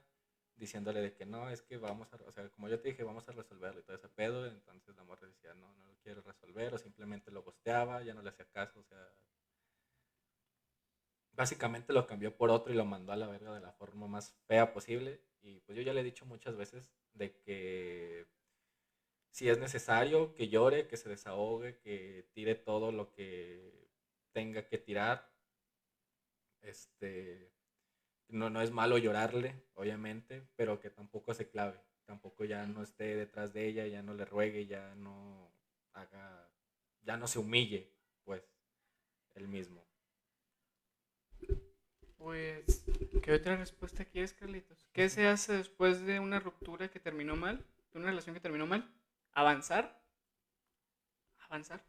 diciéndole 0.59 1.01
de 1.01 1.15
que 1.15 1.25
no, 1.25 1.49
es 1.49 1.63
que 1.63 1.79
vamos 1.79 2.13
a, 2.13 2.17
o 2.27 2.33
sea, 2.33 2.49
como 2.51 2.69
yo 2.69 2.81
te 2.81 2.89
dije, 2.89 3.05
vamos 3.05 3.29
a 3.29 3.33
resolverlo 3.33 3.81
y 3.81 3.85
todo 3.85 3.97
ese 3.97 4.09
pedo. 4.09 4.47
Entonces 4.47 4.95
la 4.97 5.05
morra 5.05 5.27
decía, 5.29 5.55
no, 5.55 5.73
no 5.75 5.87
lo 5.87 5.97
quiero 6.03 6.21
resolver, 6.23 6.75
o 6.75 6.79
simplemente 6.79 7.31
lo 7.31 7.43
gosteaba, 7.43 8.03
ya 8.03 8.15
no 8.15 8.23
le 8.23 8.31
hacía 8.31 8.47
caso, 8.47 8.81
o 8.81 8.85
sea, 8.85 8.99
básicamente 11.33 11.93
lo 11.93 12.07
cambió 12.07 12.37
por 12.37 12.51
otro 12.51 12.73
y 12.73 12.77
lo 12.77 12.85
mandó 12.85 13.13
a 13.13 13.17
la 13.17 13.29
verga 13.29 13.55
de 13.55 13.61
la 13.61 13.73
forma 13.73 14.09
más 14.09 14.35
fea 14.47 14.73
posible. 14.73 15.23
Y 15.41 15.61
pues 15.61 15.77
yo 15.77 15.83
ya 15.83 15.95
le 15.95 16.01
he 16.01 16.05
dicho 16.05 16.27
muchas 16.27 16.57
veces 16.57 16.91
de 17.15 17.39
que 17.41 18.27
si 19.31 19.49
es 19.49 19.59
necesario 19.59 20.35
que 20.35 20.49
llore, 20.49 20.89
que 20.89 20.97
se 20.97 21.09
desahogue, 21.09 21.79
que 21.79 22.29
tire 22.33 22.57
todo 22.57 22.91
lo 22.91 23.13
que 23.13 23.89
tenga 24.33 24.67
que 24.67 24.79
tirar. 24.79 25.33
Este 26.61 27.53
no, 28.29 28.51
no 28.51 28.61
es 28.61 28.71
malo 28.71 28.99
llorarle, 28.99 29.63
obviamente, 29.75 30.47
pero 30.57 30.81
que 30.81 30.91
tampoco 30.91 31.35
se 31.35 31.49
clave, 31.49 31.81
tampoco 32.05 32.45
ya 32.45 32.67
no 32.67 32.83
esté 32.83 33.17
detrás 33.17 33.53
de 33.53 33.67
ella, 33.67 33.87
ya 33.87 34.03
no 34.03 34.15
le 34.15 34.25
ruegue, 34.25 34.67
ya 34.67 34.95
no 34.97 35.53
haga, 35.93 36.51
ya 37.03 37.17
no 37.17 37.27
se 37.27 37.39
humille, 37.39 37.93
pues, 38.25 38.43
él 39.35 39.49
mismo. 39.49 39.87
Pues, 42.17 42.85
¿qué 43.23 43.33
otra 43.33 43.57
respuesta 43.57 44.05
quieres, 44.05 44.35
Carlitos? 44.35 44.89
¿Qué 44.93 45.09
se 45.09 45.27
hace 45.29 45.53
después 45.55 46.05
de 46.05 46.19
una 46.19 46.41
ruptura 46.41 46.91
que 46.91 47.01
terminó 47.01 47.37
mal? 47.37 47.65
¿De 47.93 47.99
una 47.99 48.09
relación 48.09 48.35
que 48.35 48.41
terminó 48.41 48.67
mal? 48.67 48.93
¿Avanzar? 49.33 50.03
¿Avanzar? 51.39 51.83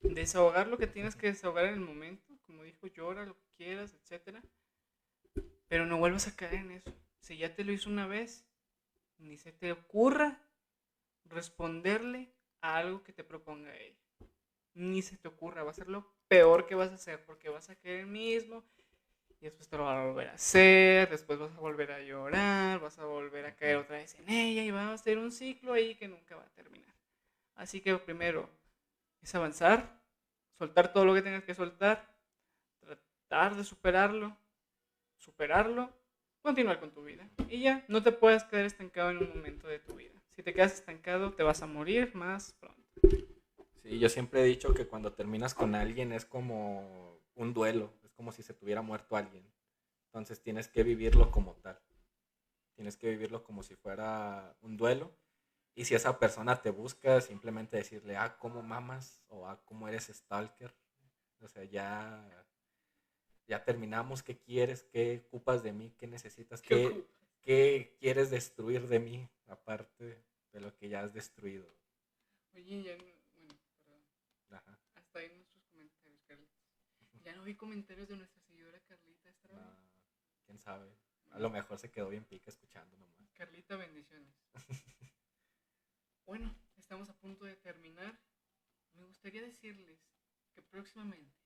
Desahogar 0.00 0.68
lo 0.68 0.76
que 0.76 0.86
tienes 0.86 1.16
que 1.16 1.28
desahogar 1.28 1.64
en 1.64 1.74
el 1.74 1.80
momento. 1.80 2.38
Como 2.42 2.62
dijo, 2.62 2.86
llora 2.86 3.24
lo 3.24 3.34
que 3.34 3.46
quieras, 3.56 3.94
etcétera. 3.94 4.42
Pero 5.68 5.86
no 5.86 5.98
vuelvas 5.98 6.28
a 6.28 6.36
caer 6.36 6.54
en 6.54 6.70
eso. 6.72 6.92
Si 7.20 7.36
ya 7.36 7.54
te 7.54 7.64
lo 7.64 7.72
hizo 7.72 7.90
una 7.90 8.06
vez, 8.06 8.46
ni 9.18 9.36
se 9.36 9.52
te 9.52 9.72
ocurra 9.72 10.38
responderle 11.24 12.30
a 12.60 12.76
algo 12.76 13.02
que 13.02 13.12
te 13.12 13.24
proponga 13.24 13.74
ella. 13.76 13.98
Ni 14.74 15.02
se 15.02 15.16
te 15.16 15.28
ocurra, 15.28 15.62
va 15.62 15.70
a 15.70 15.74
ser 15.74 15.88
lo 15.88 16.06
peor 16.28 16.66
que 16.66 16.74
vas 16.74 16.90
a 16.90 16.94
hacer 16.94 17.24
porque 17.24 17.48
vas 17.48 17.70
a 17.70 17.76
caer 17.76 18.06
mismo 18.06 18.64
y 19.40 19.44
después 19.44 19.68
te 19.68 19.76
lo 19.76 19.84
vas 19.84 19.98
a 19.98 20.04
volver 20.04 20.28
a 20.28 20.34
hacer, 20.34 21.10
después 21.10 21.38
vas 21.38 21.52
a 21.52 21.60
volver 21.60 21.92
a 21.92 22.00
llorar, 22.00 22.80
vas 22.80 22.98
a 22.98 23.04
volver 23.04 23.46
a 23.46 23.54
caer 23.54 23.76
otra 23.76 23.96
vez 23.96 24.14
en 24.14 24.28
ella 24.28 24.62
y 24.62 24.70
va 24.70 24.92
a 24.92 24.98
ser 24.98 25.18
un 25.18 25.30
ciclo 25.30 25.72
ahí 25.72 25.94
que 25.94 26.08
nunca 26.08 26.36
va 26.36 26.42
a 26.42 26.54
terminar. 26.54 26.94
Así 27.54 27.80
que 27.80 27.96
primero 27.98 28.48
es 29.22 29.34
avanzar, 29.34 30.00
soltar 30.58 30.92
todo 30.92 31.04
lo 31.04 31.14
que 31.14 31.22
tengas 31.22 31.44
que 31.44 31.54
soltar, 31.54 32.14
tratar 32.80 33.56
de 33.56 33.64
superarlo, 33.64 34.36
superarlo, 35.26 35.92
continuar 36.40 36.80
con 36.80 36.92
tu 36.92 37.04
vida. 37.04 37.28
Y 37.50 37.60
ya, 37.60 37.84
no 37.88 38.02
te 38.02 38.12
puedes 38.12 38.44
quedar 38.44 38.64
estancado 38.64 39.10
en 39.10 39.18
un 39.18 39.28
momento 39.28 39.68
de 39.68 39.80
tu 39.80 39.94
vida. 39.96 40.14
Si 40.30 40.42
te 40.42 40.54
quedas 40.54 40.74
estancado, 40.74 41.32
te 41.32 41.42
vas 41.42 41.60
a 41.62 41.66
morir 41.66 42.14
más 42.14 42.54
pronto. 42.54 42.82
Sí, 43.82 43.98
yo 43.98 44.08
siempre 44.08 44.40
he 44.40 44.44
dicho 44.44 44.72
que 44.72 44.86
cuando 44.86 45.12
terminas 45.12 45.54
con 45.54 45.74
alguien 45.74 46.12
es 46.12 46.24
como 46.24 47.20
un 47.34 47.52
duelo, 47.52 47.92
es 48.04 48.12
como 48.12 48.32
si 48.32 48.42
se 48.42 48.54
tuviera 48.54 48.80
muerto 48.80 49.16
alguien. 49.16 49.44
Entonces 50.06 50.40
tienes 50.40 50.68
que 50.68 50.82
vivirlo 50.82 51.30
como 51.30 51.54
tal. 51.56 51.78
Tienes 52.74 52.96
que 52.96 53.10
vivirlo 53.10 53.42
como 53.42 53.62
si 53.62 53.74
fuera 53.74 54.56
un 54.62 54.76
duelo. 54.76 55.12
Y 55.74 55.84
si 55.84 55.94
esa 55.94 56.18
persona 56.18 56.62
te 56.62 56.70
busca, 56.70 57.20
simplemente 57.20 57.76
decirle, 57.76 58.16
ah, 58.16 58.38
¿cómo 58.38 58.62
mamas? 58.62 59.22
O 59.28 59.46
ah, 59.46 59.60
¿cómo 59.64 59.88
eres 59.88 60.06
stalker? 60.06 60.74
O 61.40 61.48
sea, 61.48 61.64
ya, 61.64 62.26
ya 63.46 63.64
terminamos. 63.64 64.22
¿Qué 64.22 64.38
quieres? 64.38 64.84
¿Qué 64.84 65.24
ocupas 65.26 65.62
de 65.62 65.72
mí? 65.72 65.94
¿Qué 65.98 66.06
necesitas? 66.06 66.62
¿Qué, 66.62 67.06
qué 67.42 67.96
quieres 67.98 68.30
destruir 68.30 68.86
de 68.88 68.98
mí? 68.98 69.28
Aparte 69.46 70.22
de 70.52 70.60
lo 70.60 70.74
que 70.76 70.88
ya 70.88 71.02
has 71.02 71.12
destruido. 71.12 71.66
Oye, 72.54 72.82
ya 72.82 72.96
no, 72.96 73.04
bueno, 73.34 73.54
perdón. 73.86 74.02
Ajá. 74.50 74.78
Hasta 74.94 75.18
ahí 75.18 75.28
nuestros 75.28 75.64
comentarios, 75.66 76.20
Carlitos. 76.26 76.56
Ya 77.22 77.34
no 77.34 77.44
vi 77.44 77.54
comentarios 77.54 78.08
de 78.08 78.16
nuestra 78.16 78.40
seguidora 78.40 78.80
Carlita 78.88 79.28
esta 79.28 79.48
vez. 79.48 79.58
Ah, 79.58 79.78
quién 80.44 80.58
sabe. 80.58 80.96
A 81.30 81.38
lo 81.38 81.50
mejor 81.50 81.78
se 81.78 81.90
quedó 81.90 82.08
bien 82.08 82.24
pica 82.24 82.50
escuchando 82.50 82.96
nomás. 82.96 83.16
Carlita, 83.34 83.76
bendiciones. 83.76 84.34
bueno, 86.24 86.54
estamos 86.78 87.10
a 87.10 87.18
punto 87.18 87.44
de 87.44 87.56
terminar. 87.56 88.18
Me 88.94 89.04
gustaría 89.04 89.42
decirles 89.42 89.98
que 90.54 90.62
próximamente, 90.62 91.36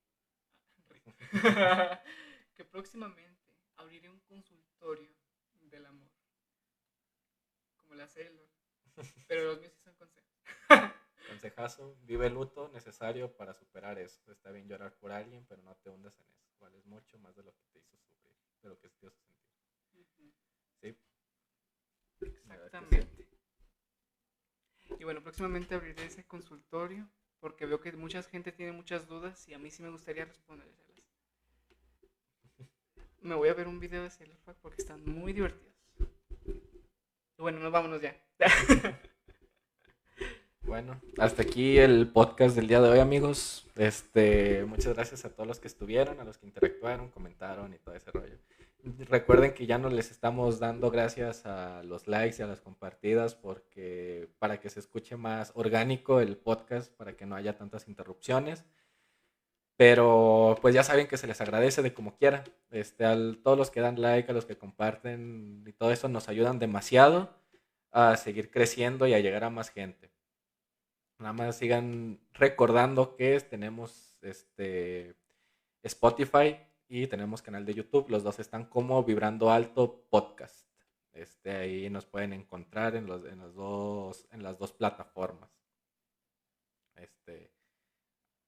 que 2.54 2.64
próximamente 2.64 3.56
abriré 3.76 4.08
un 4.08 4.20
consultorio 4.20 5.10
del 5.60 5.86
amor. 5.86 6.10
Como 7.76 7.94
la 7.94 8.08
celda. 8.08 8.42
Pero 9.28 9.44
los 9.44 9.60
míos 9.60 9.72
sí 9.72 9.80
son 9.82 9.94
consejos. 9.94 10.30
Consejazo, 11.28 11.96
vive 12.02 12.26
el 12.26 12.34
luto 12.34 12.68
necesario 12.68 13.36
para 13.36 13.54
superar 13.54 13.98
eso. 13.98 14.32
Está 14.32 14.50
bien 14.50 14.68
llorar 14.68 14.96
por 14.96 15.12
alguien, 15.12 15.46
pero 15.46 15.62
no 15.62 15.76
te 15.76 15.90
hundas 15.90 16.18
en 16.18 16.28
eso. 16.30 16.50
Vales 16.58 16.84
mucho 16.86 17.18
más 17.18 17.36
de 17.36 17.44
lo 17.44 17.54
que 17.54 17.64
te 17.72 17.78
hizo 17.78 17.96
sufrir, 17.98 18.34
de 18.62 18.68
lo 18.68 18.78
que 18.78 18.88
te 18.88 19.06
hizo 19.06 19.10
sentir. 19.10 20.34
¿Sí? 20.80 20.98
Exactamente. 22.20 23.28
Y 24.98 25.04
bueno, 25.04 25.22
próximamente 25.22 25.74
abriré 25.74 26.04
ese 26.04 26.26
consultorio 26.26 27.08
porque 27.40 27.66
veo 27.66 27.80
que 27.80 27.92
mucha 27.92 28.22
gente 28.22 28.52
tiene 28.52 28.72
muchas 28.72 29.08
dudas 29.08 29.48
y 29.48 29.54
a 29.54 29.58
mí 29.58 29.70
sí 29.70 29.82
me 29.82 29.90
gustaría 29.90 30.24
respondérselas. 30.24 30.80
Me 33.22 33.34
voy 33.34 33.48
a 33.48 33.54
ver 33.54 33.68
un 33.68 33.80
video 33.80 34.02
de 34.02 34.10
Fuck 34.10 34.56
porque 34.62 34.82
están 34.82 35.04
muy 35.04 35.32
divertidos. 35.32 35.74
Bueno, 37.36 37.58
nos 37.58 37.72
vámonos 37.72 38.00
ya. 38.00 38.16
Bueno, 40.62 41.00
hasta 41.18 41.42
aquí 41.42 41.78
el 41.78 42.06
podcast 42.12 42.54
del 42.54 42.68
día 42.68 42.80
de 42.80 42.88
hoy, 42.88 43.00
amigos. 43.00 43.66
Este, 43.74 44.64
muchas 44.66 44.94
gracias 44.94 45.24
a 45.24 45.30
todos 45.30 45.48
los 45.48 45.58
que 45.58 45.66
estuvieron, 45.66 46.20
a 46.20 46.24
los 46.24 46.38
que 46.38 46.46
interactuaron, 46.46 47.10
comentaron 47.10 47.74
y 47.74 47.78
todo 47.78 47.96
ese 47.96 48.12
rollo. 48.12 48.38
Recuerden 48.82 49.52
que 49.52 49.66
ya 49.66 49.78
no 49.78 49.90
les 49.90 50.10
estamos 50.10 50.58
dando 50.58 50.90
gracias 50.90 51.44
a 51.44 51.82
los 51.82 52.08
likes 52.08 52.36
y 52.38 52.42
a 52.42 52.46
las 52.46 52.60
compartidas 52.60 53.34
porque 53.34 54.28
para 54.38 54.60
que 54.60 54.70
se 54.70 54.80
escuche 54.80 55.16
más 55.16 55.52
orgánico 55.54 56.20
el 56.20 56.36
podcast, 56.36 56.92
para 56.92 57.16
que 57.16 57.26
no 57.26 57.36
haya 57.36 57.56
tantas 57.56 57.88
interrupciones. 57.88 58.64
Pero 59.76 60.58
pues 60.60 60.74
ya 60.74 60.82
saben 60.82 61.08
que 61.08 61.16
se 61.16 61.26
les 61.26 61.40
agradece 61.40 61.82
de 61.82 61.94
como 61.94 62.16
quiera. 62.16 62.44
Este, 62.70 63.04
a 63.04 63.16
todos 63.42 63.58
los 63.58 63.70
que 63.70 63.80
dan 63.80 64.00
like, 64.00 64.30
a 64.30 64.34
los 64.34 64.46
que 64.46 64.56
comparten 64.56 65.64
y 65.66 65.72
todo 65.72 65.90
eso 65.90 66.08
nos 66.08 66.28
ayudan 66.28 66.58
demasiado 66.58 67.30
a 67.90 68.16
seguir 68.16 68.50
creciendo 68.50 69.06
y 69.06 69.14
a 69.14 69.20
llegar 69.20 69.44
a 69.44 69.50
más 69.50 69.70
gente. 69.70 70.10
Nada 71.18 71.32
más 71.32 71.56
sigan 71.56 72.20
recordando 72.32 73.16
que 73.16 73.38
tenemos 73.40 74.16
este 74.22 75.16
Spotify 75.82 76.56
y 76.90 77.06
tenemos 77.06 77.40
canal 77.40 77.64
de 77.64 77.72
YouTube. 77.72 78.10
Los 78.10 78.24
dos 78.24 78.40
están 78.40 78.64
como 78.64 79.04
Vibrando 79.04 79.52
Alto 79.52 80.08
Podcast. 80.10 80.66
Este, 81.12 81.52
ahí 81.52 81.88
nos 81.88 82.04
pueden 82.04 82.32
encontrar 82.32 82.96
en, 82.96 83.06
los, 83.06 83.24
en, 83.26 83.38
los 83.38 83.54
dos, 83.54 84.26
en 84.32 84.42
las 84.42 84.58
dos 84.58 84.72
plataformas. 84.72 85.50
Este, 86.96 87.52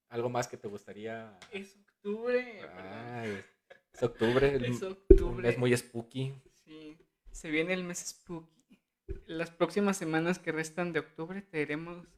¿Algo 0.08 0.28
más 0.28 0.48
que 0.48 0.56
te 0.56 0.66
gustaría? 0.66 1.38
Es 1.52 1.76
octubre. 1.76 2.62
Ah, 2.68 3.24
es, 3.24 3.44
es 3.92 4.02
octubre. 4.02 4.68
Es 4.68 4.82
octubre. 4.82 5.48
mes 5.48 5.58
muy 5.58 5.76
spooky. 5.76 6.34
Sí, 6.64 6.98
se 7.30 7.48
viene 7.48 7.74
el 7.74 7.84
mes 7.84 7.98
spooky. 8.08 8.80
Las 9.26 9.52
próximas 9.52 9.96
semanas 9.96 10.40
que 10.40 10.50
restan 10.50 10.92
de 10.92 10.98
octubre 10.98 11.42
tendremos 11.42 12.08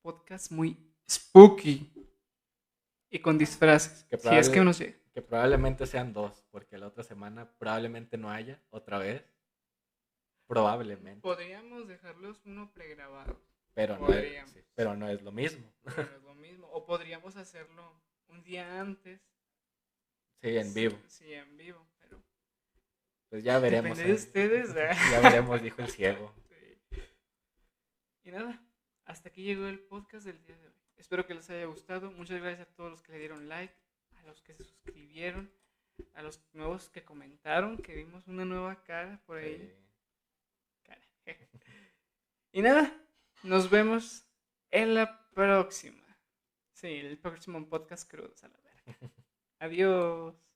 podcast 0.00 0.52
muy 0.52 0.76
spooky 1.10 1.92
y 3.10 3.18
con 3.18 3.36
disfraces. 3.36 4.04
Que 4.04 4.16
si 4.16 4.28
es 4.36 4.48
que 4.48 4.60
uno 4.60 4.70
llega. 4.70 4.96
Que 5.18 5.22
probablemente 5.22 5.84
sean 5.84 6.12
dos, 6.12 6.44
porque 6.52 6.78
la 6.78 6.86
otra 6.86 7.02
semana 7.02 7.50
probablemente 7.58 8.16
no 8.16 8.30
haya 8.30 8.62
otra 8.70 8.98
vez. 8.98 9.24
Probablemente. 10.46 11.22
Podríamos 11.22 11.88
dejarlos 11.88 12.40
uno 12.44 12.72
pregrabado. 12.72 13.36
Pero 13.74 13.98
no, 13.98 14.08
es, 14.14 14.48
sí, 14.48 14.62
pero 14.76 14.94
no 14.94 15.08
es 15.08 15.20
lo 15.22 15.32
mismo. 15.32 15.74
pero 15.82 16.04
no 16.04 16.16
es 16.18 16.22
lo 16.22 16.34
mismo. 16.36 16.68
O 16.68 16.86
podríamos 16.86 17.34
hacerlo 17.34 18.00
un 18.28 18.44
día 18.44 18.80
antes. 18.80 19.20
Sí, 20.40 20.56
en 20.56 20.72
vivo. 20.72 20.96
Sí, 21.08 21.32
en 21.34 21.56
vivo. 21.56 21.84
Pero 21.98 22.22
Pues 23.28 23.42
ya 23.42 23.58
veremos. 23.58 23.98
depende 23.98 24.04
de 24.04 24.20
¿eh? 24.20 24.24
ustedes. 24.24 24.70
¿eh? 24.76 24.90
Ya 25.10 25.20
veremos, 25.20 25.60
dijo 25.60 25.82
el 25.82 25.90
ciego. 25.90 26.32
Sí. 26.92 27.02
Y 28.22 28.30
nada, 28.30 28.64
hasta 29.04 29.30
aquí 29.30 29.42
llegó 29.42 29.66
el 29.66 29.80
podcast 29.80 30.26
del 30.26 30.40
día 30.44 30.56
de 30.58 30.68
hoy. 30.68 30.74
Espero 30.96 31.26
que 31.26 31.34
les 31.34 31.50
haya 31.50 31.64
gustado. 31.64 32.12
Muchas 32.12 32.40
gracias 32.40 32.68
a 32.68 32.72
todos 32.76 32.92
los 32.92 33.02
que 33.02 33.10
le 33.10 33.18
dieron 33.18 33.48
like, 33.48 33.74
los 34.28 34.42
que 34.42 34.54
se 34.54 34.64
suscribieron, 34.64 35.50
a 36.14 36.22
los 36.22 36.40
nuevos 36.52 36.90
que 36.90 37.04
comentaron, 37.04 37.78
que 37.78 37.94
vimos 37.94 38.26
una 38.28 38.44
nueva 38.44 38.82
cara 38.84 39.20
por 39.26 39.38
ahí. 39.38 39.56
Sí. 39.56 39.72
Cara. 40.84 41.02
Y 42.52 42.62
nada, 42.62 42.94
nos 43.42 43.70
vemos 43.70 44.26
en 44.70 44.94
la 44.94 45.28
próxima. 45.30 46.04
Sí, 46.72 46.88
el 46.88 47.18
próximo 47.18 47.66
podcast 47.68 48.08
crudos 48.08 48.44
a 48.44 48.48
la 48.48 48.60
verga. 48.60 48.98
Adiós. 49.60 50.47